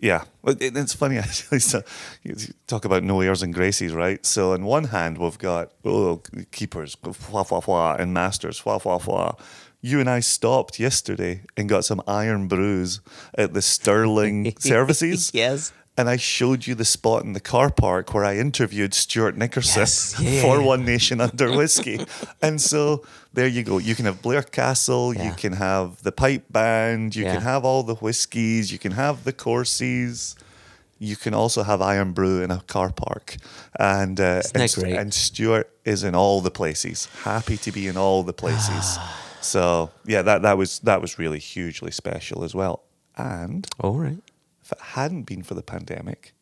Yeah, 0.00 0.24
it- 0.46 0.76
it's 0.76 0.94
funny 0.94 1.18
actually. 1.24 1.60
So 1.60 1.82
you 2.22 2.34
talk 2.66 2.84
about 2.84 3.02
no 3.02 3.20
airs 3.20 3.42
and 3.42 3.54
gracies, 3.54 3.94
right? 3.94 4.24
So 4.24 4.52
on 4.52 4.64
one 4.64 4.84
hand, 4.84 5.18
we've 5.18 5.38
got 5.38 5.72
oh 5.84 6.22
keepers, 6.52 6.96
wah, 7.32 7.44
wah, 7.50 7.60
wah, 7.66 7.94
and 7.98 8.12
masters, 8.14 8.64
wah, 8.64 8.78
wah, 8.84 9.00
wah. 9.06 9.32
You 9.80 10.00
and 10.00 10.10
I 10.10 10.20
stopped 10.20 10.80
yesterday 10.80 11.42
and 11.56 11.68
got 11.68 11.84
some 11.84 12.02
Irn-Brus 12.08 12.98
at 13.36 13.54
the 13.54 13.62
Stirling 13.62 14.52
Services. 14.58 15.30
Yes. 15.32 15.72
And 15.98 16.08
I 16.08 16.16
showed 16.16 16.66
you 16.68 16.74
the 16.76 16.84
spot 16.84 17.24
in 17.24 17.32
the 17.32 17.40
car 17.40 17.70
park 17.70 18.14
where 18.14 18.24
I 18.24 18.36
interviewed 18.38 18.94
Stuart 18.94 19.36
Nickerson 19.36 19.80
Yes. 19.80 20.14
Yeah, 20.20 20.42
for. 20.42 20.62
One 20.62 20.84
Nation 20.84 21.20
Under 21.20 21.50
Whiskey. 21.56 21.98
and 22.40 22.60
so 22.60 23.02
there 23.34 23.48
you 23.48 23.64
go. 23.64 23.78
You 23.78 23.94
can 23.96 24.04
have 24.04 24.22
Blair 24.22 24.42
Castle, 24.42 25.12
you 25.12 25.32
can 25.36 25.54
have 25.54 25.88
the 26.02 26.12
pipe 26.12 26.44
band, 26.50 27.16
you 27.16 27.24
Yeah. 27.24 27.34
can 27.34 27.42
have 27.42 27.64
all 27.64 27.82
the 27.82 27.96
whiskies, 27.96 28.70
you 28.72 28.78
can 28.78 28.92
have 28.92 29.24
the 29.24 29.32
courses. 29.32 30.36
You 31.00 31.16
can 31.16 31.32
also 31.34 31.62
have 31.62 31.80
Irn-Bru 31.80 32.42
in 32.42 32.50
a 32.50 32.60
car 32.66 32.90
park, 32.90 33.36
and 33.78 34.18
uh, 34.20 34.42
and, 34.54 34.72
great? 34.74 34.96
and 35.00 35.14
Stuart 35.14 35.68
is 35.84 36.02
in 36.02 36.14
all 36.16 36.40
the 36.40 36.50
places. 36.50 37.06
Happy 37.22 37.56
to 37.58 37.70
be 37.70 37.86
in 37.86 37.96
all 37.96 38.24
the 38.24 38.32
places. 38.32 38.98
so 39.40 39.90
yeah, 40.04 40.22
that 40.22 40.42
that 40.42 40.58
was 40.58 40.80
that 40.80 41.00
was 41.00 41.16
really 41.18 41.38
hugely 41.38 41.92
special 41.92 42.42
as 42.44 42.52
well. 42.52 42.82
And 43.16 43.66
All 43.78 43.94
right. 43.96 44.18
If 44.68 44.72
it 44.72 44.84
hadn't 44.88 45.22
been 45.22 45.42
for 45.42 45.54
the 45.54 45.62
pandemic, 45.62 46.34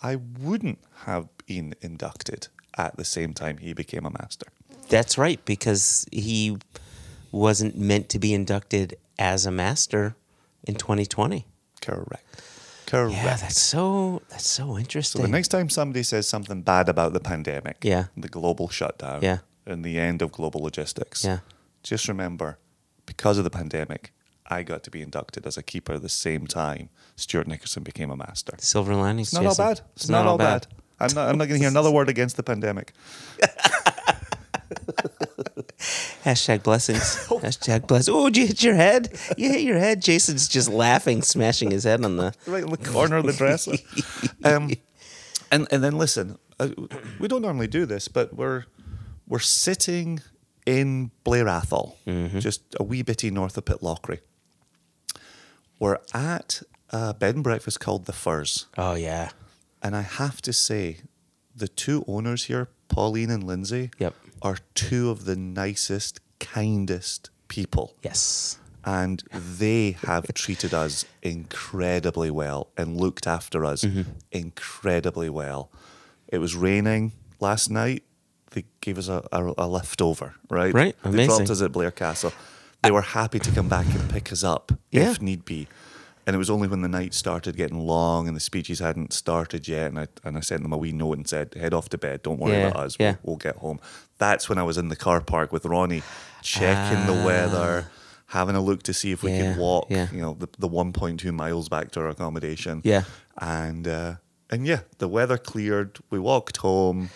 I 0.00 0.14
wouldn't 0.16 0.78
have 1.06 1.26
been 1.46 1.74
inducted 1.80 2.46
at 2.76 2.96
the 2.96 3.04
same 3.04 3.34
time 3.34 3.58
he 3.58 3.72
became 3.72 4.06
a 4.06 4.10
master. 4.10 4.46
That's 4.88 5.18
right, 5.18 5.44
because 5.44 6.06
he 6.12 6.56
wasn't 7.32 7.76
meant 7.76 8.08
to 8.10 8.18
be 8.20 8.32
inducted 8.32 8.96
as 9.18 9.44
a 9.44 9.50
master 9.50 10.14
in 10.62 10.76
2020. 10.76 11.46
Correct. 11.82 12.42
Correct. 12.86 13.12
Yeah, 13.16 13.36
that's 13.36 13.60
so 13.60 14.22
that's 14.30 14.46
so 14.48 14.78
interesting. 14.78 15.20
so 15.20 15.26
the 15.26 15.32
next 15.32 15.48
time 15.48 15.68
somebody 15.68 16.02
says 16.04 16.28
something 16.28 16.62
bad 16.62 16.88
about 16.88 17.12
the 17.12 17.20
pandemic, 17.20 17.78
Yeah. 17.82 18.04
the 18.16 18.28
global 18.28 18.68
shutdown, 18.68 19.20
Yeah. 19.22 19.38
and 19.66 19.84
the 19.84 19.98
end 19.98 20.22
of 20.22 20.30
global 20.32 20.60
logistics, 20.62 21.24
Yeah. 21.24 21.40
just 21.82 22.06
remember, 22.08 22.58
because 23.04 23.36
of 23.36 23.44
the 23.44 23.50
pandemic, 23.50 24.12
I 24.48 24.62
got 24.62 24.82
to 24.84 24.90
be 24.90 25.02
inducted 25.02 25.46
as 25.46 25.56
a 25.56 25.62
keeper 25.62 25.98
the 25.98 26.08
same 26.08 26.46
time 26.46 26.88
Stuart 27.16 27.46
Nickerson 27.46 27.82
became 27.82 28.10
a 28.10 28.16
master. 28.16 28.54
Silver 28.58 28.94
linings. 28.94 29.28
It's 29.28 29.34
not 29.34 29.46
all 29.46 29.56
bad. 29.56 29.80
It's, 29.94 30.08
not, 30.08 30.26
all 30.26 30.38
bad. 30.38 30.66
I'm 30.98 31.14
not. 31.14 31.28
I'm 31.28 31.36
not 31.36 31.48
going 31.48 31.58
to 31.58 31.64
hear 31.64 31.68
another 31.68 31.90
word 31.90 32.08
against 32.08 32.36
the 32.36 32.42
pandemic. 32.42 32.92
Hashtag 36.24 36.62
blessings. 36.62 37.00
Hashtag 37.28 37.86
bless. 37.86 38.08
Oh, 38.08 38.30
did 38.30 38.36
you 38.36 38.46
hit 38.46 38.62
your 38.62 38.74
head? 38.74 39.18
You 39.36 39.50
hit 39.50 39.60
your 39.62 39.78
head. 39.78 40.00
Jason's 40.02 40.48
just 40.48 40.68
laughing, 40.68 41.22
smashing 41.22 41.70
his 41.70 41.84
head 41.84 42.04
on 42.04 42.16
the. 42.16 42.34
right 42.46 42.62
in 42.62 42.70
the 42.70 42.76
corner 42.76 43.16
of 43.16 43.26
the 43.26 43.32
dresser. 43.32 43.74
Um, 44.44 44.70
and 45.50 45.68
and 45.70 45.82
then 45.82 45.98
listen, 45.98 46.38
uh, 46.58 46.68
we 47.18 47.28
don't 47.28 47.42
normally 47.42 47.68
do 47.68 47.86
this, 47.86 48.08
but 48.08 48.34
we're 48.34 48.64
we're 49.26 49.38
sitting 49.38 50.20
in 50.66 51.10
Blair 51.24 51.46
Atholl, 51.46 51.94
just 52.40 52.62
a 52.78 52.82
wee 52.82 53.02
bitty 53.02 53.30
north 53.30 53.56
of 53.56 53.64
Pitlochry. 53.64 54.20
We're 55.78 55.98
at 56.14 56.62
a 56.90 57.14
bed 57.14 57.34
and 57.36 57.44
breakfast 57.44 57.80
called 57.80 58.06
the 58.06 58.12
Firs. 58.12 58.66
Oh 58.76 58.94
yeah. 58.94 59.30
and 59.82 59.94
I 59.96 60.02
have 60.02 60.40
to 60.42 60.52
say, 60.52 60.98
the 61.54 61.68
two 61.68 62.04
owners 62.06 62.44
here, 62.44 62.68
Pauline 62.88 63.30
and 63.30 63.44
Lindsay, 63.44 63.90
Yep. 63.98 64.14
are 64.42 64.58
two 64.74 65.10
of 65.10 65.24
the 65.24 65.36
nicest, 65.36 66.20
kindest 66.40 67.30
people 67.48 67.94
Yes. 68.02 68.58
and 68.84 69.22
they 69.32 69.92
have 70.06 70.32
treated 70.34 70.72
us 70.74 71.04
incredibly 71.22 72.30
well 72.30 72.68
and 72.76 72.96
looked 72.96 73.26
after 73.26 73.64
us 73.64 73.84
Mm-hmm. 73.84 74.10
incredibly 74.32 75.28
well. 75.28 75.70
It 76.28 76.38
was 76.38 76.54
raining 76.56 77.12
last 77.40 77.70
night. 77.70 78.02
They 78.52 78.64
gave 78.80 78.98
us 78.98 79.08
a, 79.08 79.22
a, 79.32 79.52
a 79.58 79.66
lift 79.68 80.00
over, 80.02 80.34
right? 80.50 80.72
Right, 80.74 80.96
They 81.04 81.26
dropped 81.26 81.50
us 81.50 81.60
at 81.62 81.70
Blair 81.72 81.90
Castle. 81.90 82.32
They 82.82 82.90
were 82.90 83.02
happy 83.02 83.38
to 83.40 83.50
come 83.50 83.68
back 83.68 83.86
and 83.86 84.08
pick 84.10 84.32
us 84.32 84.44
up 84.44 84.72
Yeah. 84.90 85.10
if 85.10 85.20
need 85.20 85.44
be. 85.44 85.66
And 86.26 86.34
it 86.34 86.38
was 86.38 86.50
only 86.50 86.68
when 86.68 86.82
the 86.82 86.88
night 86.88 87.14
started 87.14 87.56
getting 87.56 87.78
long 87.78 88.28
and 88.28 88.36
the 88.36 88.40
speeches 88.40 88.80
hadn't 88.80 89.12
started 89.14 89.66
yet, 89.66 89.86
and 89.90 89.98
I 89.98 90.08
and 90.24 90.36
I 90.36 90.40
sent 90.40 90.62
them 90.62 90.72
a 90.74 90.76
wee 90.76 90.92
note 90.92 91.16
and 91.16 91.26
said, 91.26 91.54
"Head 91.54 91.72
off 91.72 91.88
to 91.88 91.98
bed. 91.98 92.22
Don't 92.22 92.38
worry 92.38 92.52
Yeah, 92.52 92.68
about 92.68 92.84
us. 92.86 92.96
yeah. 93.00 93.12
We'll, 93.22 93.32
we'll 93.32 93.36
get 93.38 93.56
home." 93.56 93.80
That's 94.18 94.46
when 94.48 94.58
I 94.58 94.62
was 94.62 94.76
in 94.76 94.88
the 94.90 94.96
car 94.96 95.22
park 95.22 95.52
with 95.52 95.64
Ronnie, 95.64 96.02
checking 96.42 97.06
the 97.06 97.24
weather, 97.24 97.90
having 98.26 98.56
a 98.56 98.60
look 98.60 98.82
to 98.82 98.92
see 98.92 99.10
if 99.10 99.22
we 99.22 99.32
Ah. 99.32 99.34
Yeah, 99.36 99.52
could 99.54 99.60
walk. 99.60 99.90
You 99.90 100.06
know, 100.20 100.34
the, 100.34 100.48
the 100.58 100.68
1.2 100.68 101.32
miles 101.32 101.70
back 101.70 101.92
to 101.92 102.00
our 102.00 102.08
accommodation. 102.10 102.82
Yeah. 102.84 103.04
and 103.38 103.88
uh, 103.88 104.14
and 104.50 104.66
yeah, 104.66 104.80
the 104.98 105.08
weather 105.08 105.38
cleared. 105.38 105.98
We 106.10 106.18
walked 106.18 106.58
home. 106.58 107.08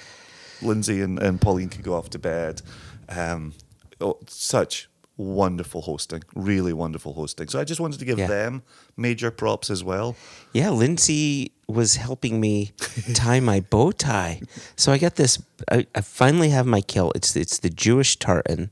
Lindsay 0.62 1.02
and, 1.02 1.18
and 1.18 1.38
Pauline 1.38 1.68
could 1.68 1.82
go 1.82 1.94
off 1.94 2.08
to 2.10 2.18
bed. 2.18 2.62
Um, 3.10 3.52
oh, 4.00 4.18
such 4.26 4.88
wonderful 5.16 5.82
hosting, 5.82 6.22
really 6.34 6.72
wonderful 6.72 7.12
hosting. 7.14 7.48
So 7.48 7.60
I 7.60 7.64
just 7.64 7.80
wanted 7.80 7.98
to 8.00 8.04
give 8.04 8.18
Yeah. 8.18 8.26
them 8.28 8.62
major 8.96 9.30
props 9.30 9.70
as 9.70 9.84
well. 9.84 10.16
Yeah, 10.52 10.70
Lindsay 10.70 11.52
was 11.68 11.96
helping 11.96 12.40
me 12.40 12.72
tie 13.14 13.40
my 13.40 13.60
bow 13.60 13.92
tie. 13.92 14.40
So 14.76 14.92
I 14.92 14.98
got 14.98 15.14
this. 15.16 15.38
I, 15.70 15.86
I 15.94 16.00
finally 16.00 16.50
have 16.50 16.66
my 16.66 16.80
kilt. 16.80 17.12
It's 17.16 17.36
it's 17.36 17.58
the 17.58 17.70
Jewish 17.70 18.16
tartan. 18.18 18.70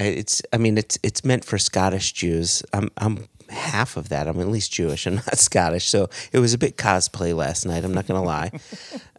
I- 0.00 0.04
It's 0.04 0.42
I 0.52 0.56
mean 0.58 0.78
it's 0.78 0.98
it's 1.02 1.24
meant 1.24 1.44
for 1.44 1.58
Scottish 1.58 2.12
Jews. 2.12 2.62
I'm 2.72 2.90
I'm 2.96 3.26
half 3.48 3.96
of 3.96 4.08
that. 4.08 4.26
I'm 4.28 4.40
at 4.40 4.48
least 4.48 4.72
Jewish. 4.72 5.06
I'm 5.06 5.16
not 5.16 5.38
Scottish. 5.50 5.88
So 5.88 6.08
it 6.32 6.38
was 6.38 6.54
a 6.54 6.58
bit 6.58 6.76
cosplay 6.76 7.34
last 7.34 7.64
night. 7.66 7.84
I'm 7.84 7.94
not 7.94 8.06
gonna 8.06 8.22
lie. 8.24 8.50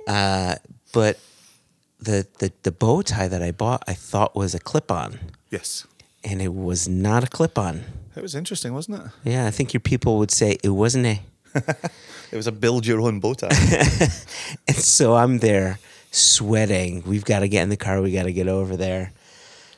Uh, 0.07 0.55
but 0.91 1.19
the, 1.99 2.25
the 2.39 2.51
the 2.63 2.71
bow 2.71 3.03
tie 3.03 3.27
that 3.27 3.43
I 3.43 3.51
bought, 3.51 3.83
I 3.87 3.93
thought 3.93 4.35
was 4.35 4.55
a 4.55 4.59
clip 4.59 4.89
on, 4.91 5.19
Yes. 5.51 5.85
And 6.23 6.41
it 6.41 6.53
was 6.53 6.87
not 6.87 7.23
a 7.23 7.27
clip 7.27 7.57
on. 7.57 7.83
It 8.15 8.21
was 8.21 8.35
interesting, 8.35 8.73
wasn't 8.73 9.01
it? 9.01 9.11
Yeah, 9.23 9.45
I 9.47 9.51
think 9.51 9.73
your 9.73 9.79
people 9.81 10.17
would 10.17 10.31
say 10.31 10.57
it 10.63 10.69
wasn't 10.69 11.05
a. 11.05 11.19
It 12.31 12.35
was 12.37 12.45
a 12.45 12.51
build 12.51 12.85
your 12.85 13.01
own 13.01 13.19
bow 13.19 13.33
tie. 13.33 13.47
And 14.67 14.77
so 14.77 15.15
I'm 15.15 15.39
there 15.39 15.79
sweating. 16.11 17.01
We've 17.03 17.25
got 17.25 17.39
to 17.39 17.47
get 17.47 17.63
in 17.63 17.69
the 17.69 17.77
car. 17.77 18.01
We 18.01 18.11
got 18.11 18.23
to 18.23 18.31
get 18.33 18.47
over 18.47 18.77
there. 18.77 19.13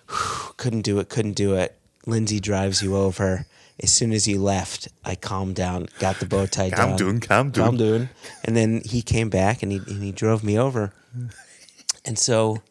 Whew, 0.09 0.53
couldn't 0.57 0.81
do 0.81 0.99
it. 0.99 1.07
Couldn't 1.07 1.35
do 1.37 1.55
it. 1.55 1.77
Lindsay 2.05 2.41
drives 2.41 2.81
you 2.83 2.97
over. 2.97 3.45
As 3.81 3.89
soon 3.91 4.11
as 4.11 4.25
he 4.25 4.35
left, 4.37 4.89
I 5.05 5.15
calmed 5.15 5.55
down, 5.55 5.87
got 5.99 6.19
the 6.19 6.25
bow 6.25 6.45
tie 6.45 6.71
Calm 6.71 6.89
down. 6.89 6.97
down, 6.97 7.19
calm 7.21 7.51
down. 7.51 7.65
Calm 7.67 7.77
doing. 7.77 8.09
And 8.43 8.55
then 8.57 8.81
he 8.83 9.01
came 9.01 9.29
back 9.29 9.63
and 9.63 9.71
he, 9.71 9.77
and 9.87 10.03
he 10.03 10.11
drove 10.11 10.43
me 10.43 10.59
over. 10.59 10.91
And 12.03 12.17
so 12.17 12.63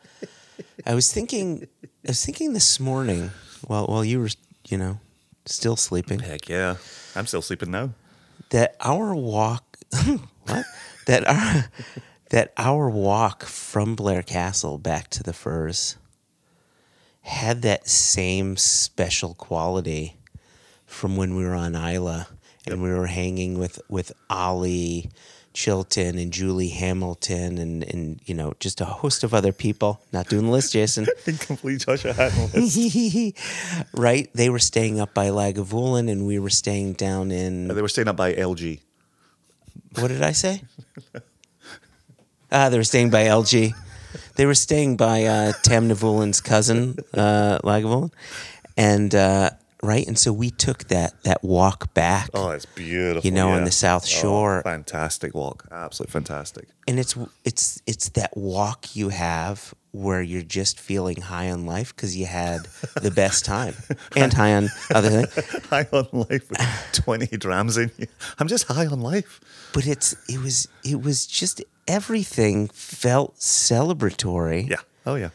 I 0.84 0.94
was 0.94 1.12
thinking, 1.12 1.68
I 1.84 2.08
was 2.08 2.24
thinking 2.24 2.52
this 2.52 2.80
morning 2.80 3.30
while, 3.70 3.86
while 3.86 4.04
you 4.04 4.18
were, 4.18 4.28
you 4.68 4.76
know, 4.76 4.98
still 5.46 5.76
sleeping 5.76 6.18
Heck 6.18 6.48
yeah. 6.48 6.74
I'm 7.14 7.26
still 7.26 7.40
sleeping 7.40 7.70
now. 7.70 7.90
that 8.50 8.74
our 8.80 9.14
walk 9.14 9.76
what 10.46 10.64
that 11.06 11.24
our 11.26 11.70
that 12.30 12.52
our 12.56 12.90
walk 12.90 13.44
from 13.44 13.94
Blair 13.94 14.22
Castle 14.22 14.76
back 14.76 15.08
to 15.10 15.22
the 15.22 15.32
Firs 15.32 15.96
had 17.22 17.62
that 17.62 17.88
same 17.88 18.56
special 18.56 19.34
quality 19.34 20.16
from 20.84 21.16
when 21.16 21.36
we 21.36 21.44
were 21.44 21.54
on 21.54 21.76
Islay 21.76 22.24
and 22.66 22.82
we 22.82 22.90
were 22.90 23.06
hanging 23.06 23.56
with 23.56 23.80
with 23.88 24.10
Ollie 24.28 25.10
Chilton 25.52 26.16
and 26.16 26.32
Julie 26.32 26.68
Hamilton 26.68 27.58
and 27.58 27.82
and 27.82 28.20
you 28.24 28.34
know 28.34 28.54
just 28.60 28.80
a 28.80 28.84
host 28.84 29.24
of 29.24 29.34
other 29.34 29.52
people. 29.52 30.00
Not 30.12 30.28
doing 30.28 30.46
the 30.46 30.52
list, 30.52 30.72
Jason. 30.72 31.06
Incomplete 31.26 31.80
Joshua 31.80 32.12
Hatton 32.12 32.50
list. 32.52 33.88
right? 33.94 34.30
They 34.34 34.48
were 34.48 34.58
staying 34.58 35.00
up 35.00 35.12
by 35.14 35.28
Lagavulin 35.28 36.10
and 36.10 36.26
we 36.26 36.38
were 36.38 36.50
staying 36.50 36.94
down 36.94 37.30
in 37.30 37.68
they 37.68 37.82
were 37.82 37.88
staying 37.88 38.08
up 38.08 38.16
by 38.16 38.34
LG. 38.34 38.80
What 39.98 40.08
did 40.08 40.22
I 40.22 40.32
say? 40.32 40.62
Ah, 42.52 42.68
they 42.68 42.76
were 42.76 42.84
staying 42.84 43.10
by 43.10 43.24
LG. 43.24 43.72
They 44.36 44.46
were 44.46 44.54
staying 44.54 44.96
by 44.96 45.24
uh, 45.24 45.52
Tamnavulin's 45.62 46.40
cousin, 46.40 46.96
uh, 47.14 47.58
Lagavulin. 47.62 48.12
And, 48.76 49.14
uh, 49.14 49.50
right? 49.82 50.06
And 50.06 50.18
so 50.18 50.32
we 50.32 50.50
took 50.50 50.84
that, 50.88 51.22
that 51.24 51.42
walk 51.42 51.92
back. 51.94 52.30
Oh, 52.34 52.50
it's 52.50 52.66
beautiful. 52.66 53.26
You 53.26 53.34
know, 53.34 53.50
on 53.50 53.64
the 53.64 53.70
South 53.70 54.04
Oh, 54.04 54.08
Shore. 54.20 54.62
fantastic 54.62 55.34
walk. 55.34 55.66
Absolutely 55.70 56.12
fantastic. 56.12 56.68
And 56.86 56.98
it's, 56.98 57.16
it's, 57.44 57.80
it's 57.86 58.08
that 58.10 58.36
walk 58.36 58.94
you 58.96 59.08
have 59.10 59.72
where 59.92 60.22
you're 60.22 60.42
just 60.42 60.78
feeling 60.78 61.20
high 61.20 61.50
on 61.50 61.66
life 61.66 61.94
because 61.96 62.16
you 62.16 62.24
had 62.26 62.60
the 63.02 63.10
best 63.10 63.44
time 63.44 63.74
and 64.16 64.32
high 64.32 64.54
on 64.54 64.68
other 64.94 65.22
things. 65.26 65.64
high 65.70 65.86
on 65.92 66.06
life 66.12 66.48
with 66.50 66.90
20 66.92 67.36
drams 67.38 67.76
in 67.76 67.90
you. 67.98 68.06
I'm 68.38 68.46
just 68.48 68.66
high 68.68 68.86
on 68.86 69.00
life. 69.00 69.40
But 69.72 69.86
it's, 69.86 70.14
it 70.28 70.38
was, 70.40 70.68
it 70.84 71.02
was 71.02 71.26
just 71.26 71.62
everything 71.88 72.68
felt 72.68 73.36
celebratory. 73.36 74.68
Yeah. 74.68 74.76
Oh, 75.06 75.14
yeah. 75.16 75.30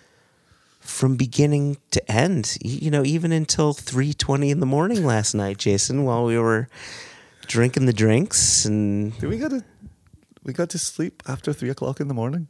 From 0.86 1.16
beginning 1.18 1.78
to 1.92 2.12
end. 2.12 2.58
You 2.62 2.92
know, 2.92 3.04
even 3.04 3.32
until 3.32 3.74
three 3.74 4.14
twenty 4.14 4.52
in 4.52 4.60
the 4.60 4.66
morning 4.66 5.06
last 5.06 5.34
night, 5.34 5.58
Jason, 5.58 6.04
while 6.06 6.24
we 6.26 6.38
were 6.38 6.68
drinking 7.48 7.86
the 7.86 7.94
drinks, 7.94 8.66
and 8.66 9.18
Did 9.20 9.30
we 9.30 9.38
got 9.38 9.52
to 9.52 9.64
we 10.44 10.54
got 10.54 10.70
to 10.70 10.78
sleep 10.80 11.24
after 11.28 11.52
three 11.54 11.70
o'clock 11.70 12.00
in 12.00 12.08
the 12.08 12.14
morning? 12.14 12.48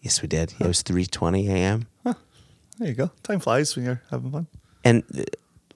yes, 0.00 0.22
we 0.22 0.28
did. 0.28 0.54
It 0.58 0.66
was 0.66 0.82
three 0.82 1.06
twenty 1.06 1.48
a.m. 1.48 1.86
There 2.78 2.88
you 2.88 2.94
go. 2.94 3.10
Time 3.22 3.40
flies 3.40 3.76
when 3.76 3.84
you're 3.84 4.00
having 4.10 4.30
fun. 4.32 4.46
And 4.84 5.02
uh, 5.14 5.24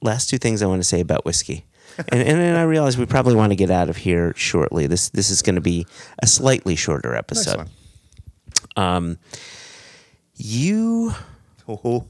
last 0.01 0.31
two 0.31 0.39
things 0.39 0.63
I 0.63 0.67
want 0.67 0.81
to 0.81 0.89
say 0.89 1.01
about 1.01 1.27
whiskey. 1.27 1.67
and, 1.99 2.23
and 2.23 2.39
then 2.41 2.57
I 2.57 2.63
realize 2.63 2.97
we 2.97 3.05
probably 3.05 3.35
want 3.35 3.51
to 3.53 3.57
get 3.57 3.71
out 3.71 3.91
of 3.91 3.99
here 3.99 4.33
shortly. 4.37 4.87
This 4.87 5.11
this 5.11 5.29
is 5.29 5.43
going 5.43 5.57
to 5.57 5.61
be 5.61 5.87
a 6.23 6.27
slightly 6.27 6.77
shorter 6.77 7.15
episode. 7.15 7.69
Um, 8.77 9.19
you 10.37 11.13
Oh, 11.67 11.77
ho, 11.77 12.09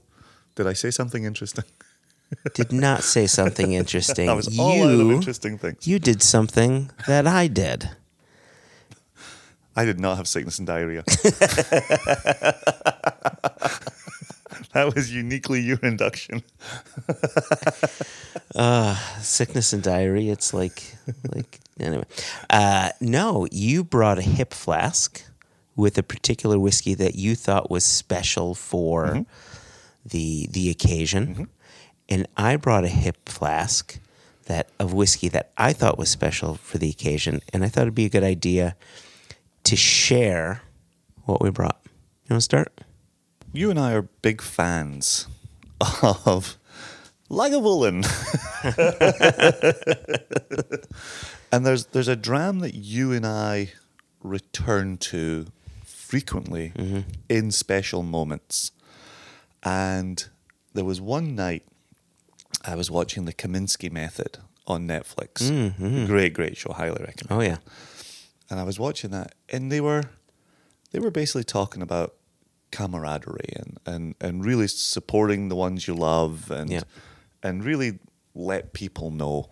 did 0.54 0.66
I 0.66 0.72
say 0.72 0.90
something 0.90 1.24
interesting? 1.24 1.64
did 2.54 2.72
not 2.72 3.02
say 3.02 3.26
something 3.26 3.72
interesting. 3.72 4.26
That 4.26 4.36
was 4.36 4.56
you, 4.56 4.62
all 4.62 4.84
out 4.84 5.00
of 5.00 5.10
interesting 5.10 5.58
things. 5.58 5.86
You 5.86 5.98
did 5.98 6.22
something 6.22 6.90
that 7.06 7.26
I 7.26 7.46
did. 7.46 7.90
I 9.76 9.84
did 9.84 9.98
not 9.98 10.16
have 10.16 10.28
sickness 10.28 10.58
and 10.58 10.66
diarrhea. 10.66 11.02
that 14.72 14.92
was 14.94 15.12
uniquely 15.12 15.60
your 15.60 15.78
induction. 15.82 16.44
Sickness 19.20 19.72
and 19.72 19.82
diarrhea. 19.82 20.32
It's 20.32 20.54
like, 20.54 20.94
like 21.34 21.58
anyway. 21.80 22.04
Uh, 22.48 22.90
no, 23.00 23.48
you 23.50 23.82
brought 23.82 24.18
a 24.18 24.22
hip 24.22 24.54
flask 24.54 25.24
with 25.76 25.98
a 25.98 26.02
particular 26.02 26.58
whiskey 26.58 26.94
that 26.94 27.14
you 27.16 27.34
thought 27.34 27.70
was 27.70 27.84
special 27.84 28.54
for 28.54 29.06
Mm-hmm. 29.06 29.22
the 30.06 30.46
the 30.50 30.70
occasion, 30.70 31.48
and 32.08 32.26
I 32.36 32.56
brought 32.56 32.84
a 32.84 32.88
hip 32.88 33.28
flask 33.28 33.98
that 34.46 34.68
of 34.78 34.92
whiskey 34.92 35.28
that 35.30 35.50
I 35.56 35.72
thought 35.72 35.96
was 35.98 36.10
special 36.10 36.56
for 36.56 36.76
the 36.78 36.90
occasion, 36.90 37.40
and 37.52 37.64
I 37.64 37.68
thought 37.68 37.82
it'd 37.82 37.94
be 37.94 38.04
a 38.04 38.10
good 38.10 38.22
idea 38.24 38.76
to 39.64 39.76
share 39.76 40.62
what 41.24 41.40
we 41.40 41.48
brought. 41.50 41.80
You 42.28 42.34
want 42.34 42.40
to 42.40 42.44
start? 42.44 42.80
You 43.52 43.70
and 43.70 43.78
I 43.80 43.92
are 43.94 44.02
big 44.02 44.42
fans 44.42 45.26
of 45.80 46.58
Lagavulin. 47.30 48.04
and 51.52 51.64
there's 51.66 51.86
there's 51.86 52.08
a 52.08 52.16
dram 52.16 52.60
that 52.60 52.74
you 52.74 53.12
and 53.12 53.26
I 53.26 53.72
return 54.22 54.96
to 54.98 55.46
frequently 56.14 56.72
mm-hmm. 56.76 57.00
in 57.28 57.50
special 57.50 58.04
moments. 58.04 58.70
And 59.64 60.24
there 60.72 60.84
was 60.84 61.00
one 61.00 61.34
night 61.34 61.64
I 62.64 62.76
was 62.76 62.88
watching 62.88 63.24
the 63.24 63.32
Kominsky 63.32 63.90
Method 63.90 64.38
on 64.64 64.86
Netflix. 64.86 65.50
Mm-hmm. 65.50 66.06
Great, 66.06 66.32
great 66.32 66.56
show. 66.56 66.72
Highly 66.72 67.02
recommend 67.02 67.30
Oh 67.30 67.40
yeah, 67.40 67.58
and 68.48 68.60
I 68.60 68.62
was 68.62 68.78
watching 68.78 69.10
that, 69.10 69.34
and 69.48 69.72
they 69.72 69.80
were 69.80 70.04
they 70.92 71.00
were 71.00 71.10
basically 71.10 71.44
talking 71.44 71.82
about 71.82 72.14
camaraderie 72.70 73.54
and 73.56 73.78
and 73.84 74.14
and 74.20 74.44
really 74.44 74.68
supporting 74.68 75.48
the 75.48 75.56
ones 75.56 75.88
you 75.88 75.94
love 75.94 76.50
and 76.50 76.70
Yeah. 76.70 76.82
and 77.42 77.64
really 77.64 77.98
let 78.34 78.72
people 78.72 79.10
know. 79.10 79.48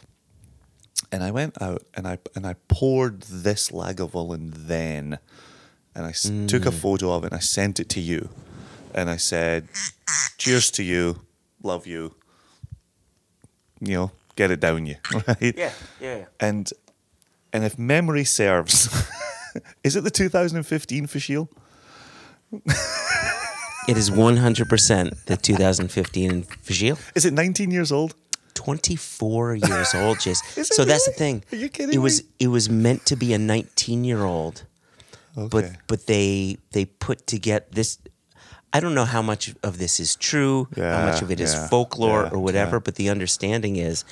And 1.10 1.22
I 1.24 1.30
went 1.32 1.60
out 1.60 1.82
and 1.94 2.06
I 2.06 2.18
and 2.36 2.46
I 2.46 2.54
poured 2.68 3.22
this 3.22 3.70
Lagavulin 3.70 4.52
then, 4.68 5.18
and 5.94 6.06
I 6.06 6.10
s- 6.10 6.30
took 6.48 6.66
a 6.66 6.70
mm. 6.70 6.74
photo 6.74 7.12
of 7.12 7.24
it 7.24 7.32
and 7.32 7.36
I 7.36 7.40
sent 7.40 7.80
it 7.80 7.88
to 7.90 8.00
you, 8.00 8.28
and 8.94 9.10
I 9.10 9.16
said, 9.16 9.68
"Cheers 10.38 10.70
to 10.72 10.82
you, 10.82 11.20
love 11.62 11.86
you." 11.86 12.14
You 13.80 13.94
know, 13.94 14.10
get 14.36 14.50
it 14.50 14.60
down 14.60 14.86
you, 14.86 14.96
right? 15.26 15.54
yeah, 15.56 15.72
yeah. 16.00 16.24
And 16.38 16.70
and 17.52 17.64
if 17.64 17.78
memory 17.78 18.24
serves, 18.24 18.88
is 19.84 19.96
it 19.96 20.04
the 20.04 20.10
2015 20.10 21.06
Fashil? 21.06 21.48
It 23.88 23.96
is 23.96 24.10
one 24.12 24.36
hundred 24.36 24.68
percent 24.68 25.14
the 25.26 25.36
2015 25.36 26.46
Vigil. 26.62 26.98
Is 27.16 27.24
it 27.24 27.32
19 27.32 27.70
years 27.70 27.90
old? 27.90 28.14
24 28.54 29.54
years 29.56 29.94
old, 29.94 30.20
just 30.20 30.44
Is 30.56 30.70
it 30.70 30.74
so 30.74 30.84
that's 30.84 31.06
the 31.06 31.12
thing. 31.12 31.42
Are 31.50 31.56
you 31.56 31.68
kidding 31.68 31.94
It 31.94 31.98
was 31.98 32.22
it 32.38 32.48
was 32.48 32.70
meant 32.70 33.06
to 33.06 33.16
be 33.16 33.32
a 33.32 33.38
19 33.38 34.04
year 34.04 34.22
old, 34.22 34.62
but 34.62 34.71
Okay. 35.36 35.72
but 35.86 36.06
they 36.06 36.58
they 36.72 36.84
put 36.84 37.26
to 37.28 37.38
get 37.38 37.72
this. 37.72 37.98
I 38.72 38.80
don't 38.80 38.94
know 38.94 39.04
how 39.04 39.22
much 39.22 39.54
of 39.62 39.78
this 39.78 40.00
is 40.00 40.16
true, 40.16 40.68
how 40.76 41.06
much 41.06 41.20
of 41.20 41.30
it 41.30 41.40
is 41.40 41.52
yeah, 41.52 41.68
folklore 41.68 42.22
yeah, 42.22 42.30
or 42.30 42.38
whatever. 42.38 42.76
yeah. 42.76 42.82
But 42.84 42.94
the 42.94 43.10
understanding 43.10 43.76
is, 43.76 44.04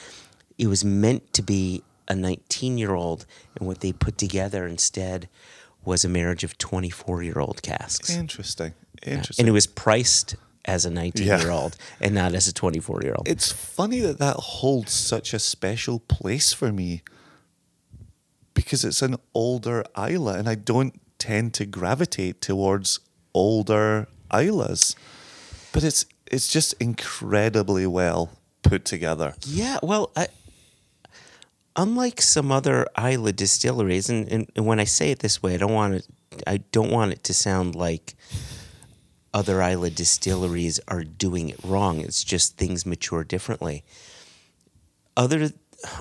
it 0.59 0.67
was 0.67 0.85
meant 0.85 1.33
to 1.33 1.43
be 1.43 1.83
a 2.09 2.15
19 2.15 2.77
year 2.77 2.95
old, 2.95 3.25
and 3.57 3.67
what 3.67 3.81
they 3.81 3.93
put 3.93 4.19
together 4.19 4.67
instead 4.67 5.29
was 5.85 6.05
a 6.05 6.09
marriage 6.09 6.45
of 6.45 6.59
24 6.59 7.23
year 7.23 7.39
old 7.39 7.63
casks. 7.63 8.11
Interesting. 8.11 8.75
Yeah. 9.03 9.15
Interesting. 9.15 9.43
And 9.43 9.49
it 9.49 9.53
was 9.53 9.67
priced 9.67 10.37
as 10.67 10.85
a 10.85 10.91
19 10.91 11.27
year 11.27 11.51
old 11.51 11.77
and 12.01 12.15
not 12.15 12.35
as 12.35 12.47
a 12.47 12.53
24 12.53 13.01
year 13.03 13.15
old. 13.17 13.27
it's 13.27 13.51
funny 13.51 14.01
that 14.01 14.19
that 14.19 14.37
holds 14.37 14.93
such 14.93 15.33
a 15.33 15.39
special 15.39 16.01
place 16.01 16.53
for 16.53 16.71
me 16.71 17.03
because 18.53 18.85
it's 18.85 19.01
an 19.01 19.17
older 19.33 19.85
Islay, 19.97 20.39
and 20.39 20.49
I 20.49 20.55
don't 20.55 21.01
tend 21.21 21.55
to 21.55 21.67
gravitate 21.67 22.41
towards 22.41 22.99
older 23.33 24.09
Islays. 24.33 24.97
But 25.73 25.85
it's 25.85 26.05
it's 26.27 26.49
just 26.49 26.75
incredibly 26.81 27.87
well 27.87 28.31
put 28.63 28.85
together. 28.85 29.35
Yeah, 29.47 29.79
well, 29.83 30.11
I, 30.17 30.29
unlike 31.77 32.21
some 32.21 32.51
other 32.53 32.87
Islay 32.97 33.33
distilleries, 33.33 34.09
and, 34.09 34.29
and, 34.31 34.51
and 34.57 34.67
when 34.67 34.81
I 34.81 34.85
say 34.85 35.11
it 35.11 35.21
this 35.21 35.43
way, 35.43 35.55
I 35.55 35.57
don't 35.59 35.73
want 35.73 35.95
it. 35.95 36.07
I 36.47 36.59
don't 36.73 36.91
want 36.91 37.13
it 37.13 37.25
to 37.25 37.35
sound 37.35 37.75
like 37.75 38.15
other 39.35 39.61
Islay 39.63 39.91
distilleries 39.91 40.81
are 40.89 41.05
doing 41.05 41.49
it 41.49 41.61
wrong. 41.65 42.01
It's 42.01 42.25
just 42.25 42.57
things 42.57 42.87
mature 42.87 43.25
differently. 43.25 43.85
Other, 45.17 45.51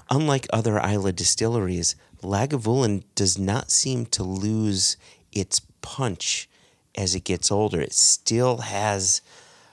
unlike 0.10 0.48
other 0.52 0.80
Islay 0.80 1.12
distilleries, 1.12 1.96
Lagavulin 2.22 3.04
does 3.16 3.38
not 3.38 3.72
seem 3.72 4.06
to 4.08 4.24
lose 4.24 4.98
its 5.32 5.62
punch 5.82 6.50
as 6.96 7.16
it 7.16 7.24
gets 7.24 7.52
older. 7.52 7.80
It 7.80 7.94
still 7.94 8.58
has 8.58 9.22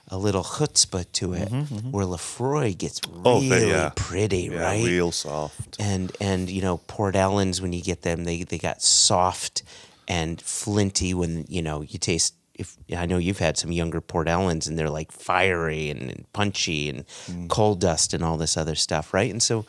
a 0.09 0.17
little 0.17 0.43
chutzpah 0.43 1.05
to 1.13 1.33
it, 1.33 1.49
where 1.91 2.05
Laphroaig 2.05 2.77
gets 2.77 3.01
really 3.09 3.21
Oh, 3.25 3.39
they- 3.41 3.69
yeah. 3.69 3.91
pretty, 3.95 4.43
Yeah, 4.43 4.61
right? 4.61 4.85
real 4.85 5.11
soft. 5.11 5.75
and 5.79 6.15
and 6.21 6.49
you 6.49 6.61
know 6.61 6.77
Port 6.87 7.15
Ellens 7.15 7.59
when 7.59 7.73
you 7.73 7.81
get 7.81 8.03
them 8.03 8.23
they 8.23 8.43
they 8.43 8.57
got 8.57 8.81
soft 8.81 9.63
and 10.07 10.41
flinty 10.41 11.13
when 11.13 11.45
you 11.49 11.61
know 11.61 11.81
you 11.81 11.99
taste 11.99 12.35
if 12.53 12.77
I 12.95 13.05
know 13.05 13.17
you've 13.17 13.39
had 13.39 13.57
some 13.57 13.73
younger 13.73 13.99
Port 13.99 14.27
Ellens 14.29 14.65
and 14.67 14.79
they're 14.79 14.89
like 14.89 15.11
fiery 15.11 15.89
and, 15.89 16.03
and 16.09 16.25
punchy 16.31 16.87
and 16.89 17.05
Mm. 17.29 17.49
coal 17.49 17.75
dust 17.75 18.13
and 18.13 18.23
all 18.23 18.37
this 18.37 18.55
other 18.55 18.75
stuff 18.75 19.13
right 19.13 19.29
and 19.29 19.43
so 19.43 19.65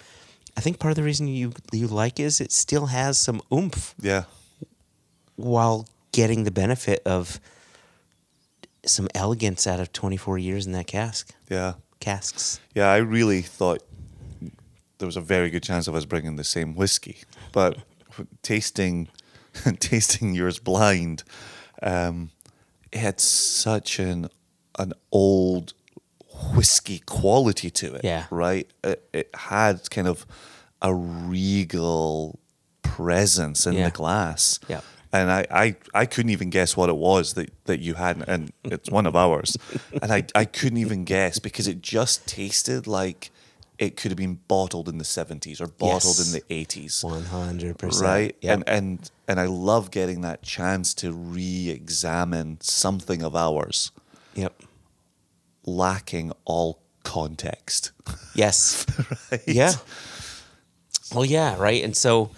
I 0.58 0.60
think 0.60 0.80
part 0.80 0.90
of 0.90 0.96
the 0.96 1.04
reason 1.04 1.28
you 1.28 1.52
you 1.72 1.86
like 1.86 2.18
is 2.18 2.40
it 2.40 2.50
still 2.50 2.86
has 2.86 3.16
some 3.16 3.40
oomph 3.52 3.94
Yeah. 4.00 4.24
while 5.36 5.86
getting 6.10 6.42
the 6.42 6.50
benefit 6.50 7.00
of 7.06 7.38
some 8.84 9.06
elegance 9.14 9.68
out 9.68 9.78
of 9.78 9.92
24 9.92 10.36
years 10.38 10.66
in 10.66 10.72
that 10.72 10.88
cask 10.88 11.32
Yeah. 11.48 11.74
casks 12.00 12.58
Yeah, 12.74 12.88
I 12.90 12.96
really 12.96 13.40
thought 13.42 13.82
there 14.98 15.06
was 15.06 15.16
a 15.16 15.20
very 15.20 15.48
good 15.48 15.62
chance 15.62 15.86
of 15.86 15.94
us 15.94 16.04
bringing 16.04 16.34
the 16.34 16.42
same 16.42 16.74
whiskey, 16.74 17.18
but 17.52 17.78
tasting 18.42 19.06
tasting 19.78 20.34
yours 20.34 20.58
blind, 20.58 21.22
um, 21.82 22.30
it 22.90 22.98
had 22.98 23.20
such 23.20 24.00
an 24.00 24.28
an 24.76 24.92
old 25.12 25.72
whiskey 26.54 27.00
quality 27.00 27.70
to 27.70 27.94
it. 27.94 28.02
Yeah. 28.04 28.26
right. 28.30 28.68
It, 28.84 29.08
it 29.12 29.30
had 29.34 29.88
kind 29.90 30.08
of 30.08 30.26
a 30.82 30.94
regal 30.94 32.38
presence 32.82 33.66
in 33.66 33.74
Yeah. 33.74 33.86
the 33.86 33.90
glass. 33.90 34.58
Yeah. 34.68 34.80
And 35.12 35.30
I, 35.30 35.46
I, 35.50 35.76
I 35.94 36.04
couldn't 36.06 36.30
even 36.30 36.50
guess 36.50 36.76
what 36.76 36.90
it 36.90 36.96
was 36.96 37.32
that, 37.34 37.50
that 37.64 37.80
you 37.80 37.94
had, 37.94 38.22
and 38.28 38.52
it's 38.64 38.90
one 38.90 39.06
of 39.06 39.16
ours. 39.16 39.56
And 40.02 40.12
I, 40.12 40.24
I 40.34 40.44
couldn't 40.44 40.78
even 40.78 41.04
guess 41.04 41.38
because 41.38 41.66
it 41.66 41.80
just 41.80 42.26
tasted 42.28 42.86
like 42.86 43.30
it 43.78 43.96
could 43.96 44.10
have 44.10 44.18
been 44.18 44.38
bottled 44.48 44.88
in 44.88 44.98
the 44.98 45.04
70s 45.04 45.60
or 45.60 45.66
bottled 45.68 46.18
Yes. 46.18 46.34
in 46.34 46.40
the 46.46 46.64
80s. 46.66 47.02
100% 47.04 48.00
Right? 48.02 48.36
Yep. 48.42 48.52
And, 48.54 48.68
and, 48.68 49.10
and 49.28 49.40
I 49.40 49.46
love 49.46 49.90
getting 49.90 50.20
that 50.22 50.42
chance 50.42 50.92
to 50.94 51.12
re 51.12 51.70
examine 51.70 52.58
something 52.60 53.22
of 53.22 53.34
ours 53.34 53.90
yep 54.34 54.54
lacking 55.76 56.32
all 56.44 56.80
context. 57.04 57.92
Yes. 58.34 58.86
Yeah. 59.46 59.72
Well, 61.14 61.24
yeah, 61.24 61.56
right. 61.58 61.82
And 61.82 61.96
so, 61.96 62.30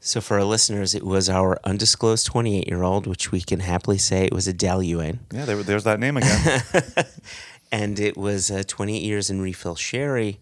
so 0.00 0.20
for 0.20 0.38
our 0.38 0.44
listeners, 0.44 0.94
it 0.94 1.04
was 1.04 1.28
our 1.28 1.60
undisclosed 1.62 2.26
28 2.26 2.66
year 2.66 2.82
old, 2.82 3.06
which 3.06 3.30
we 3.30 3.40
can 3.40 3.60
happily 3.60 3.98
say 3.98 4.24
it 4.24 4.32
was 4.32 4.48
a 4.48 4.52
Dailuaine, 4.52 5.20
Yeah, 5.32 5.44
there, 5.44 5.62
there's 5.62 5.84
that 5.84 6.00
name 6.00 6.16
again. 6.16 6.62
and 7.72 8.00
it 8.00 8.16
was 8.16 8.50
uh, 8.50 8.64
28 8.66 9.02
years 9.02 9.30
in 9.30 9.40
refill 9.40 9.76
sherry. 9.76 10.40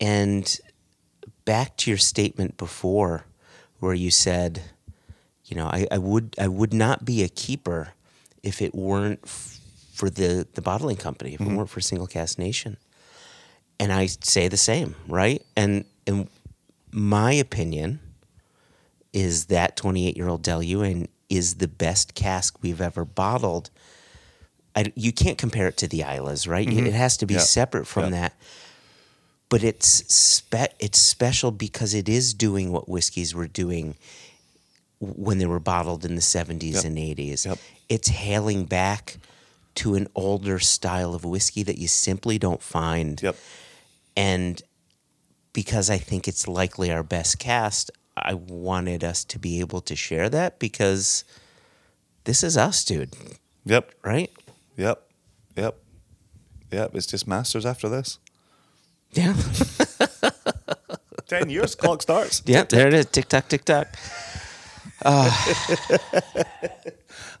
And 0.00 0.58
back 1.44 1.76
to 1.78 1.90
your 1.90 1.98
statement 1.98 2.56
before, 2.56 3.24
where 3.78 3.94
you 3.94 4.10
said, 4.10 4.62
you 5.44 5.56
know, 5.56 5.66
I, 5.66 5.86
I 5.90 5.98
would 5.98 6.34
I 6.38 6.48
would 6.48 6.72
not 6.72 7.04
be 7.04 7.22
a 7.22 7.28
keeper 7.28 7.88
if 8.42 8.62
it 8.62 8.74
weren't 8.74 9.26
for 10.00 10.08
the 10.08 10.48
the 10.54 10.62
bottling 10.62 10.96
company, 10.96 11.34
if 11.34 11.40
it 11.40 11.44
mm-hmm. 11.44 11.56
weren't 11.56 11.68
for 11.68 11.82
Single 11.82 12.06
Cask 12.06 12.38
Nation. 12.38 12.78
And 13.78 13.92
I 13.92 14.06
say 14.06 14.48
the 14.48 14.56
same, 14.56 14.96
right? 15.06 15.44
And 15.54 15.84
and 16.06 16.28
my 16.90 17.32
opinion 17.34 18.00
is 19.12 19.46
that 19.46 19.76
28 19.76 20.16
year 20.16 20.28
old 20.28 20.42
Dailuaine 20.42 21.08
is 21.28 21.56
the 21.56 21.68
best 21.68 22.14
cask 22.14 22.56
we've 22.62 22.80
ever 22.80 23.04
bottled. 23.04 23.68
I, 24.74 24.90
you 24.96 25.12
can't 25.12 25.36
compare 25.36 25.68
it 25.68 25.76
to 25.78 25.88
the 25.88 26.02
Islays, 26.02 26.48
right? 26.48 26.66
Mm-hmm. 26.66 26.86
It 26.86 26.94
has 26.94 27.18
to 27.18 27.26
be 27.26 27.38
separate 27.38 27.86
from 27.86 28.12
that. 28.12 28.32
But 29.50 29.62
it's 29.62 29.88
spe- 30.14 30.76
it's 30.78 30.98
special 30.98 31.50
because 31.50 31.92
it 31.92 32.08
is 32.08 32.32
doing 32.32 32.72
what 32.72 32.88
whiskeys 32.88 33.34
were 33.34 33.48
doing 33.48 33.96
when 35.00 35.38
they 35.38 35.46
were 35.46 35.60
bottled 35.60 36.06
in 36.06 36.14
the 36.14 36.22
70s 36.22 36.74
Yep. 36.76 36.84
and 36.84 36.96
80s. 36.96 37.44
Yep. 37.44 37.58
It's 37.88 38.08
hailing 38.08 38.64
back 38.64 39.18
to 39.76 39.94
an 39.94 40.08
older 40.14 40.58
style 40.58 41.14
of 41.14 41.24
whiskey 41.24 41.62
that 41.62 41.78
you 41.78 41.88
simply 41.88 42.38
don't 42.38 42.62
find. 42.62 43.20
Yep. 43.22 43.36
And 44.16 44.62
because 45.52 45.88
I 45.90 45.98
think 45.98 46.26
it's 46.28 46.46
likely 46.48 46.90
our 46.92 47.02
best 47.02 47.38
cask, 47.38 47.88
I 48.16 48.34
wanted 48.34 49.02
us 49.04 49.24
to 49.24 49.38
be 49.38 49.60
able 49.60 49.80
to 49.82 49.96
share 49.96 50.28
that 50.28 50.58
because 50.58 51.24
this 52.24 52.42
is 52.42 52.56
us, 52.56 52.84
dude, 52.84 53.14
Yep. 53.64 53.92
right? 54.04 54.30
Yep. 54.76 55.02
Yep. 55.56 55.76
Yep. 56.72 56.94
It's 56.94 57.06
just 57.06 57.26
masters 57.26 57.64
after 57.64 57.88
this. 57.88 58.18
Yeah. 59.12 59.34
Ten 61.26 61.48
years, 61.50 61.74
clock 61.74 62.02
starts. 62.02 62.42
Yep. 62.46 62.68
there 62.70 62.88
it 62.88 62.94
is. 62.94 63.06
Tick 63.06 63.28
tock, 63.28 63.48
tick 63.48 63.64
tock. 63.64 63.88
Ah. 65.04 65.56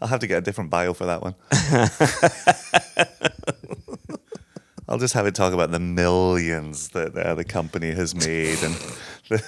I'll 0.00 0.08
have 0.08 0.20
to 0.20 0.26
get 0.26 0.38
a 0.38 0.40
different 0.40 0.70
bio 0.70 0.94
for 0.94 1.06
that 1.06 1.22
one. 1.22 1.34
I'll 4.88 4.98
just 4.98 5.14
have 5.14 5.26
it 5.26 5.34
talk 5.36 5.52
about 5.52 5.70
the 5.70 5.78
millions 5.78 6.88
that 6.90 7.16
uh, 7.16 7.34
the 7.36 7.44
company 7.44 7.92
has 7.92 8.12
made 8.14 8.60
and 8.62 8.74
the, 9.28 9.44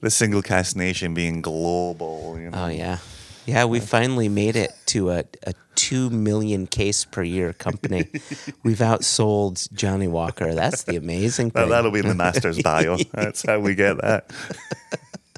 the 0.00 0.10
Single 0.10 0.40
Cask 0.40 0.74
Nation 0.74 1.12
being 1.12 1.42
global. 1.42 2.38
You 2.40 2.50
know? 2.50 2.64
Oh 2.64 2.68
yeah, 2.68 2.98
yeah. 3.44 3.66
We 3.66 3.80
finally 3.80 4.30
made 4.30 4.56
it 4.56 4.72
to 4.86 5.10
a, 5.10 5.24
a 5.46 5.52
two 5.74 6.08
million 6.08 6.66
case 6.66 7.04
per 7.04 7.22
year 7.22 7.52
company. 7.52 8.08
We've 8.62 8.78
outsold 8.78 9.70
Johnnie 9.74 10.08
Walker. 10.08 10.54
That's 10.54 10.84
the 10.84 10.96
amazing 10.96 11.50
That, 11.50 11.62
thing. 11.62 11.70
that'll 11.70 11.90
be 11.90 12.00
in 12.00 12.08
the 12.08 12.14
master's 12.14 12.62
bio. 12.62 12.96
That's 13.12 13.44
how 13.44 13.58
we 13.60 13.74
get 13.74 14.00
that. 14.00 14.30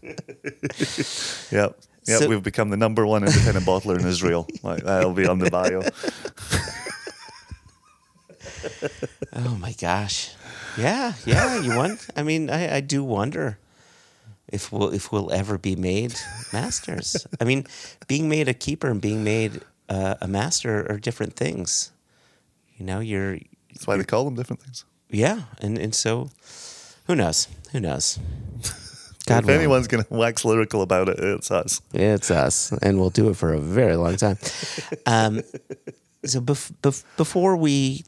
yep. 1.51 1.77
Yep. 2.09 2.19
So- 2.21 2.29
We've 2.29 2.43
become 2.43 2.71
the 2.71 2.77
number 2.77 3.07
one 3.07 3.23
independent 3.25 3.67
bottler 3.67 3.99
in 4.01 4.07
Israel. 4.07 4.47
Like 4.63 4.83
that'll 4.85 5.13
be 5.15 5.27
on 5.27 5.39
the 5.39 5.51
bio. 5.51 5.83
Oh 9.33 9.57
my 9.61 9.73
gosh. 9.73 10.31
Yeah, 10.77 11.13
yeah. 11.27 11.61
You 11.61 11.77
want? 11.77 12.07
I 12.17 12.23
mean, 12.23 12.51
I, 12.51 12.77
I 12.77 12.81
do 12.81 13.05
wonder 13.05 13.59
if 14.49 14.73
we'll 14.73 14.93
if 14.95 15.13
we'll 15.13 15.33
ever 15.33 15.59
be 15.59 15.77
made 15.77 16.15
masters. 16.53 17.27
I 17.41 17.45
mean, 17.45 17.67
being 18.07 18.29
made 18.29 18.49
a 18.49 18.55
keeper 18.55 18.89
and 18.91 19.01
being 19.01 19.23
made 19.25 19.61
uh, 19.89 20.15
a 20.21 20.27
master 20.29 20.87
are 20.91 20.99
different 20.99 21.35
things. 21.37 21.93
You 22.77 22.87
know, 22.87 23.01
you're 23.01 23.39
That's 23.73 23.87
why 23.87 23.97
they 23.97 24.05
call 24.05 24.25
them 24.25 24.35
different 24.35 24.63
things. 24.63 24.85
yeah, 25.11 25.43
and 25.61 25.79
and 25.79 25.95
so 25.95 26.31
who 27.07 27.15
knows? 27.15 27.49
Who 27.73 27.81
knows? 27.81 28.19
God 29.29 29.39
if 29.41 29.47
willing. 29.47 29.61
anyone's 29.61 29.89
going 29.89 30.05
to 30.09 30.15
wax 30.15 30.45
lyrical 30.45 30.83
about 30.83 31.09
it, 31.09 31.19
it's 31.21 31.51
us. 31.51 31.81
It's 31.93 32.31
us, 32.31 32.73
and 32.83 32.99
we'll 32.99 33.11
do 33.11 33.29
it 33.31 33.37
for 33.37 33.53
a 33.55 33.61
very 33.61 33.97
long 33.97 34.17
time. 34.17 34.39
Um, 35.07 35.43
so 36.25 36.41
bef- 36.41 36.73
bef- 36.83 37.05
before 37.17 37.57
we 37.57 38.05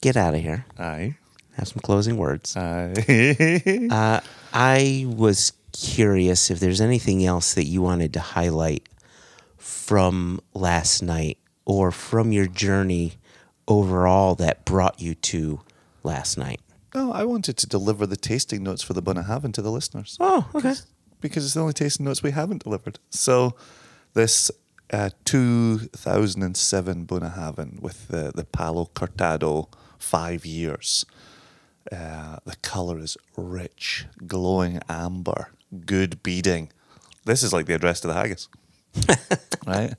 get 0.00 0.16
out 0.16 0.34
of 0.34 0.40
here, 0.40 0.64
I 0.78 1.16
have 1.56 1.68
some 1.68 1.80
closing 1.80 2.16
words. 2.16 2.56
Aye. 2.56 3.88
Uh, 3.90 4.20
I 4.52 5.04
was 5.08 5.52
curious 5.72 6.50
if 6.50 6.58
there's 6.60 6.80
anything 6.80 7.24
else 7.24 7.54
that 7.54 7.64
you 7.66 7.82
wanted 7.82 8.12
to 8.14 8.20
highlight 8.20 8.88
from 9.56 10.40
last 10.54 11.02
night 11.02 11.38
or 11.64 11.90
from 11.92 12.32
your 12.32 12.46
journey 12.46 13.14
overall 13.68 14.34
that 14.36 14.64
brought 14.64 15.00
you 15.00 15.14
to 15.14 15.60
last 16.02 16.38
night. 16.38 16.60
No, 16.96 17.12
I 17.12 17.24
wanted 17.24 17.58
to 17.58 17.66
deliver 17.66 18.06
the 18.06 18.16
tasting 18.16 18.62
notes 18.62 18.82
for 18.82 18.94
the 18.94 19.02
Bunnahabhain 19.02 19.52
to 19.52 19.62
the 19.62 19.70
listeners. 19.70 20.16
Oh, 20.18 20.48
okay. 20.54 20.74
because 21.20 21.44
it's 21.44 21.52
the 21.52 21.60
only 21.60 21.74
tasting 21.74 22.06
notes 22.06 22.22
we 22.22 22.30
haven't 22.30 22.64
delivered. 22.64 22.98
So 23.10 23.54
this 24.14 24.50
uh, 24.90 25.10
2007 25.26 27.06
Bunnahabhain 27.06 27.80
with 27.80 28.08
the, 28.08 28.32
the 28.34 28.44
Palo 28.44 28.90
Cortado 28.94 29.68
five 29.98 30.46
years. 30.46 31.04
Uh, 31.92 32.38
the 32.46 32.56
color 32.62 32.98
is 32.98 33.16
rich, 33.36 34.06
glowing 34.26 34.80
amber, 34.88 35.50
good 35.84 36.22
beading. 36.22 36.72
This 37.26 37.42
is 37.42 37.52
like 37.52 37.66
the 37.66 37.74
address 37.74 38.00
to 38.00 38.08
the 38.08 38.14
haggis, 38.14 38.48
right? 39.66 39.94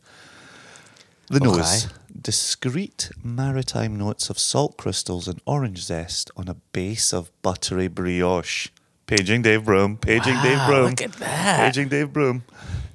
The 1.30 1.39
nose, 1.39 1.88
Discreet 2.20 3.11
maritime 3.24 3.95
notes 3.97 4.30
of 4.30 4.39
salt 4.39 4.76
crystals 4.78 5.28
and 5.28 5.39
orange 5.45 5.84
zest 5.84 6.32
on 6.36 6.47
a 6.47 6.55
base 6.74 7.13
of 7.13 7.32
buttery 7.41 7.88
brioche. 7.88 8.70
Paging 9.05 9.41
Dave 9.43 9.65
Broom, 9.65 9.97
paging 9.97 10.36
Dave 10.41 10.57
Wow, 10.57 10.68
Broom. 10.68 10.89
look 10.89 11.01
at 11.01 11.13
that. 11.13 11.59
Paging 11.59 11.89
Dave 11.89 12.11
Broom. 12.11 12.43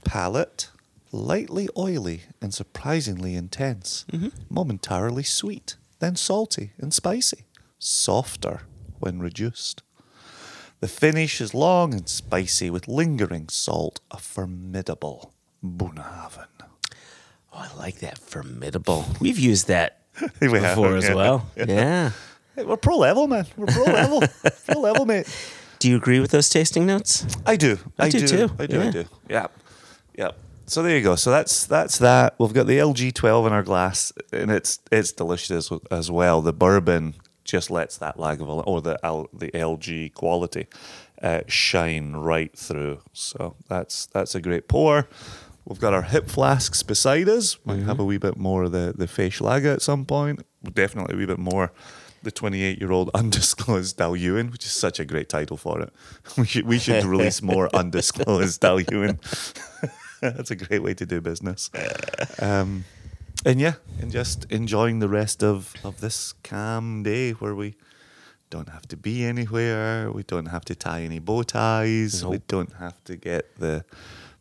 Palate, 0.04 0.70
lightly 1.12 1.68
oily 1.76 2.22
and 2.40 2.52
surprisingly 2.52 3.34
intense. 3.34 4.04
Mm-hmm. 4.12 4.28
Momentarily 4.50 5.22
sweet, 5.22 5.76
then 6.00 6.16
salty 6.16 6.72
and 6.78 6.92
spicy. 6.92 7.44
Softer 7.78 8.62
when 8.98 9.20
reduced. 9.20 9.82
The 10.80 10.88
finish 10.88 11.40
is 11.40 11.54
long 11.54 11.94
and 11.94 12.08
spicy 12.08 12.70
with 12.70 12.88
lingering 12.88 13.48
salt, 13.48 14.00
a 14.10 14.18
formidable 14.18 15.32
Bunnahabhain. 15.64 16.46
Oh, 17.52 17.68
I 17.70 17.78
like 17.78 17.98
that 18.00 18.18
formidable. 18.18 19.04
We've 19.20 19.38
used 19.38 19.68
that 19.68 19.98
We 20.40 20.48
have, 20.60 20.76
before 20.76 20.96
as 20.96 21.04
yeah. 21.04 21.14
well. 21.14 21.46
Yeah. 21.56 22.12
Hey, 22.54 22.64
we're 22.64 22.76
pro 22.76 22.98
level, 22.98 23.28
man. 23.28 23.46
We're 23.56 23.66
pro 23.66 23.84
level. 23.84 24.22
pro 24.66 24.80
level, 24.80 25.06
mate. 25.06 25.26
Do 25.78 25.88
you 25.88 25.96
agree 25.96 26.20
with 26.20 26.30
those 26.30 26.50
tasting 26.50 26.86
notes? 26.86 27.26
I 27.46 27.56
do. 27.56 27.78
I 27.98 28.08
do 28.10 28.26
too. 28.26 28.50
I 28.58 28.66
do. 28.66 28.80
I 28.80 28.90
do. 28.90 29.04
Yeah. 29.28 29.46
Yeah. 30.16 30.30
So 30.66 30.82
there 30.82 30.96
you 30.96 31.02
go. 31.02 31.16
So 31.16 31.30
that's 31.30 31.66
that's 31.66 31.98
that. 31.98 32.34
We've 32.38 32.52
got 32.52 32.66
the 32.66 32.78
LG 32.78 33.14
12 33.14 33.46
in 33.46 33.52
our 33.52 33.62
glass, 33.62 34.12
and 34.32 34.50
it's 34.50 34.80
it's 34.90 35.12
delicious 35.12 35.50
as, 35.72 35.80
as 35.90 36.10
well. 36.10 36.42
The 36.42 36.52
bourbon 36.52 37.14
just 37.44 37.70
lets 37.70 37.98
that 37.98 38.16
Lagavulin 38.16 38.64
or 38.66 38.80
the 38.80 38.98
the 39.32 39.50
LG 39.50 40.14
quality 40.14 40.66
uh, 41.22 41.40
shine 41.46 42.12
right 42.12 42.56
through. 42.56 43.00
So 43.12 43.56
that's 43.68 44.06
that's 44.06 44.34
a 44.34 44.40
great 44.40 44.68
pour. 44.68 45.08
We've 45.64 45.80
got 45.80 45.94
our 45.94 46.02
hip 46.02 46.28
flasks 46.28 46.82
beside 46.82 47.28
us. 47.28 47.56
Might 47.64 47.80
have 47.80 48.00
a 48.00 48.04
wee 48.04 48.18
bit 48.18 48.36
more 48.36 48.64
of 48.64 48.72
the 48.72 48.94
the 48.96 49.06
Feish 49.06 49.40
Lager 49.40 49.70
at 49.72 49.82
some 49.82 50.04
point. 50.04 50.44
Definitely 50.74 51.14
a 51.14 51.18
wee 51.18 51.26
bit 51.26 51.38
more 51.38 51.72
the 52.22 52.30
28 52.30 52.78
year 52.78 52.92
old 52.92 53.10
undisclosed 53.14 53.98
Dailuaine, 53.98 54.50
which 54.50 54.64
is 54.64 54.72
such 54.72 55.00
a 55.00 55.04
great 55.04 55.28
title 55.28 55.56
for 55.56 55.80
it. 55.80 55.92
We 56.36 56.46
should, 56.46 56.66
we 56.66 56.78
should 56.78 57.04
release 57.04 57.42
more 57.42 57.68
undisclosed 57.74 58.60
Dailuaine. 58.60 59.18
That's 60.20 60.50
a 60.50 60.56
great 60.56 60.82
way 60.82 60.94
to 60.94 61.04
do 61.04 61.20
business. 61.20 61.70
Um, 62.38 62.84
and 63.44 63.60
yeah, 63.60 63.74
and 64.00 64.12
just 64.12 64.44
enjoying 64.50 65.00
the 65.00 65.08
rest 65.08 65.42
of, 65.42 65.74
of 65.82 66.00
this 66.00 66.32
calm 66.44 67.02
day 67.02 67.32
where 67.32 67.56
we 67.56 67.74
don't 68.50 68.68
have 68.68 68.86
to 68.88 68.96
be 68.96 69.24
anywhere. 69.24 70.12
We 70.12 70.22
don't 70.22 70.46
have 70.46 70.64
to 70.66 70.74
tie 70.76 71.02
any 71.02 71.18
bow 71.18 71.42
ties. 71.42 72.24
We 72.24 72.38
don't 72.46 72.72
have 72.74 73.02
to 73.04 73.16
get 73.16 73.58
the 73.58 73.84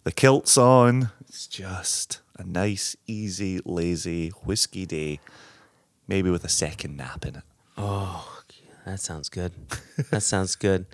the 0.04 0.12
kilts 0.12 0.58
on. 0.58 1.12
It's 1.28 1.48
just 1.48 2.22
a 2.38 2.44
nice, 2.44 2.96
easy, 3.08 3.60
lazy 3.66 4.30
whiskey 4.30 4.86
day, 4.86 5.20
maybe 6.08 6.30
with 6.30 6.44
a 6.44 6.50
second 6.50 6.98
nap 6.98 7.26
in 7.26 7.36
it. 7.38 7.44
Oh, 7.78 8.42
that 8.86 9.00
sounds 9.00 9.30
good. 9.30 9.54
that 10.12 10.22
sounds 10.22 10.56
good. 10.56 10.86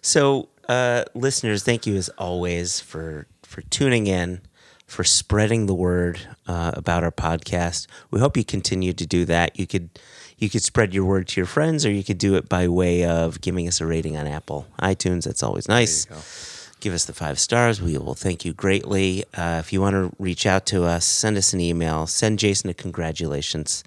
So, 0.00 0.48
uh, 0.68 1.04
listeners, 1.14 1.62
thank 1.62 1.86
you 1.86 1.96
as 1.96 2.08
always 2.10 2.80
for 2.80 3.26
for 3.42 3.62
tuning 3.62 4.06
in, 4.06 4.40
for 4.86 5.04
spreading 5.04 5.66
the 5.66 5.74
word 5.74 6.20
uh, 6.48 6.72
about 6.74 7.04
our 7.04 7.12
podcast. 7.12 7.86
We 8.10 8.20
hope 8.20 8.36
you 8.36 8.44
continue 8.44 8.92
to 8.94 9.06
do 9.06 9.24
that. 9.26 9.58
You 9.58 9.66
could 9.66 9.90
you 10.38 10.50
could 10.50 10.62
spread 10.62 10.92
your 10.92 11.04
word 11.04 11.28
to 11.28 11.40
your 11.40 11.46
friends, 11.46 11.86
or 11.86 11.90
you 11.90 12.04
could 12.04 12.18
do 12.18 12.34
it 12.34 12.48
by 12.48 12.68
way 12.68 13.04
of 13.04 13.40
giving 13.40 13.68
us 13.68 13.80
a 13.80 13.86
rating 13.86 14.16
on 14.16 14.26
Apple, 14.26 14.66
iTunes. 14.80 15.24
That's 15.24 15.42
always 15.42 15.68
nice. 15.68 16.06
Give 16.86 16.94
us 16.94 17.06
the 17.06 17.12
five 17.12 17.40
stars. 17.40 17.82
We 17.82 17.98
will 17.98 18.14
thank 18.14 18.44
you 18.44 18.52
greatly. 18.52 19.24
Uh, 19.34 19.56
if 19.58 19.72
you 19.72 19.80
want 19.80 19.94
to 19.94 20.14
reach 20.20 20.46
out 20.46 20.66
to 20.66 20.84
us, 20.84 21.04
send 21.04 21.36
us 21.36 21.52
an 21.52 21.60
email. 21.60 22.06
Send 22.06 22.38
Jason 22.38 22.70
a 22.70 22.74
congratulations. 22.74 23.82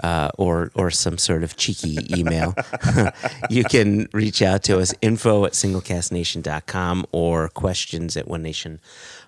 Uh, 0.00 0.30
or 0.38 0.70
or 0.76 0.92
some 0.92 1.18
sort 1.18 1.42
of 1.42 1.56
cheeky 1.56 1.98
email. 2.16 2.54
you 3.50 3.64
can 3.64 4.08
reach 4.12 4.40
out 4.40 4.62
to 4.62 4.78
us 4.78 4.94
info 5.02 5.46
at 5.46 5.54
singlecasknation.com 5.54 7.06
or 7.10 7.48
questions 7.48 8.16
at 8.16 8.28
one 8.28 8.44
nation 8.44 8.78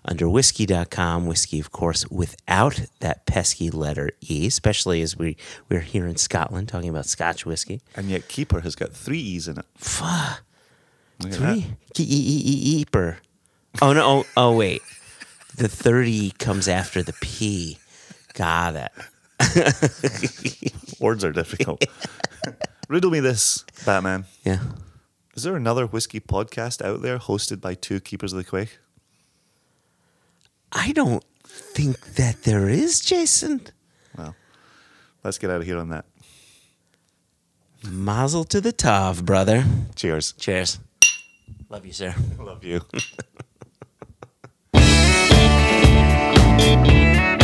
under 0.05 0.29
whiskey.com. 0.29 1.27
Whiskey, 1.27 1.59
of 1.59 1.73
course, 1.73 2.09
without 2.13 2.83
that 3.01 3.27
pesky 3.27 3.71
letter 3.71 4.11
E, 4.31 4.47
especially 4.47 5.03
as 5.03 5.17
we, 5.17 5.37
we're 5.69 5.81
here 5.81 6.07
in 6.07 6.15
Scotland 6.15 6.69
talking 6.69 6.91
about 6.91 7.07
Scotch 7.07 7.45
whiskey. 7.45 7.81
And 7.97 8.09
yet, 8.09 8.29
Keeper 8.29 8.61
has 8.61 8.77
got 8.77 8.93
three 8.93 9.19
E's 9.19 9.49
in 9.49 9.59
it. 9.59 9.67
Fuck. 9.75 10.45
Three? 11.21 11.67
Ke- 11.95 12.01
e- 12.01 12.85
Oh, 13.83 13.93
no. 13.93 14.05
Oh, 14.05 14.27
oh, 14.37 14.57
wait. 14.57 14.83
The 15.57 15.69
30 15.69 16.31
comes 16.33 16.67
after 16.69 17.03
the 17.03 17.13
P. 17.21 17.79
Got 18.35 18.77
it. 18.77 18.91
Words 21.01 21.25
are 21.25 21.33
difficult. 21.33 21.85
Riddle 22.89 23.11
me 23.11 23.21
this, 23.21 23.65
Batman. 23.85 24.25
Yeah. 24.45 24.61
Is 25.35 25.43
there 25.45 25.57
another 25.57 25.87
whiskey 25.87 26.21
podcast 26.21 26.83
out 26.85 27.03
there 27.03 27.19
hosted 27.19 27.61
by 27.61 27.75
two 27.75 28.01
keepers 28.01 28.33
of 28.33 28.39
the 28.39 28.45
Quaich? 28.45 28.71
I 30.73 30.93
don't 30.93 31.25
think 31.45 32.01
that 32.15 32.43
there 32.45 32.69
is, 32.69 33.01
Jason. 33.01 33.63
Well, 34.17 34.35
let's 35.25 35.39
get 35.39 35.51
out 35.51 35.61
of 35.61 35.67
here 35.67 35.79
on 35.79 35.89
that. 35.91 36.05
Mazel 37.89 38.45
to 38.45 38.61
the 38.61 38.73
Tav, 38.73 39.25
brother. 39.25 39.65
Cheers. 39.97 40.33
Cheers. 40.33 40.79
Love 41.71 41.87
you, 41.87 41.93
sir. 41.93 42.15
Love 42.39 42.65
you. 42.65 42.81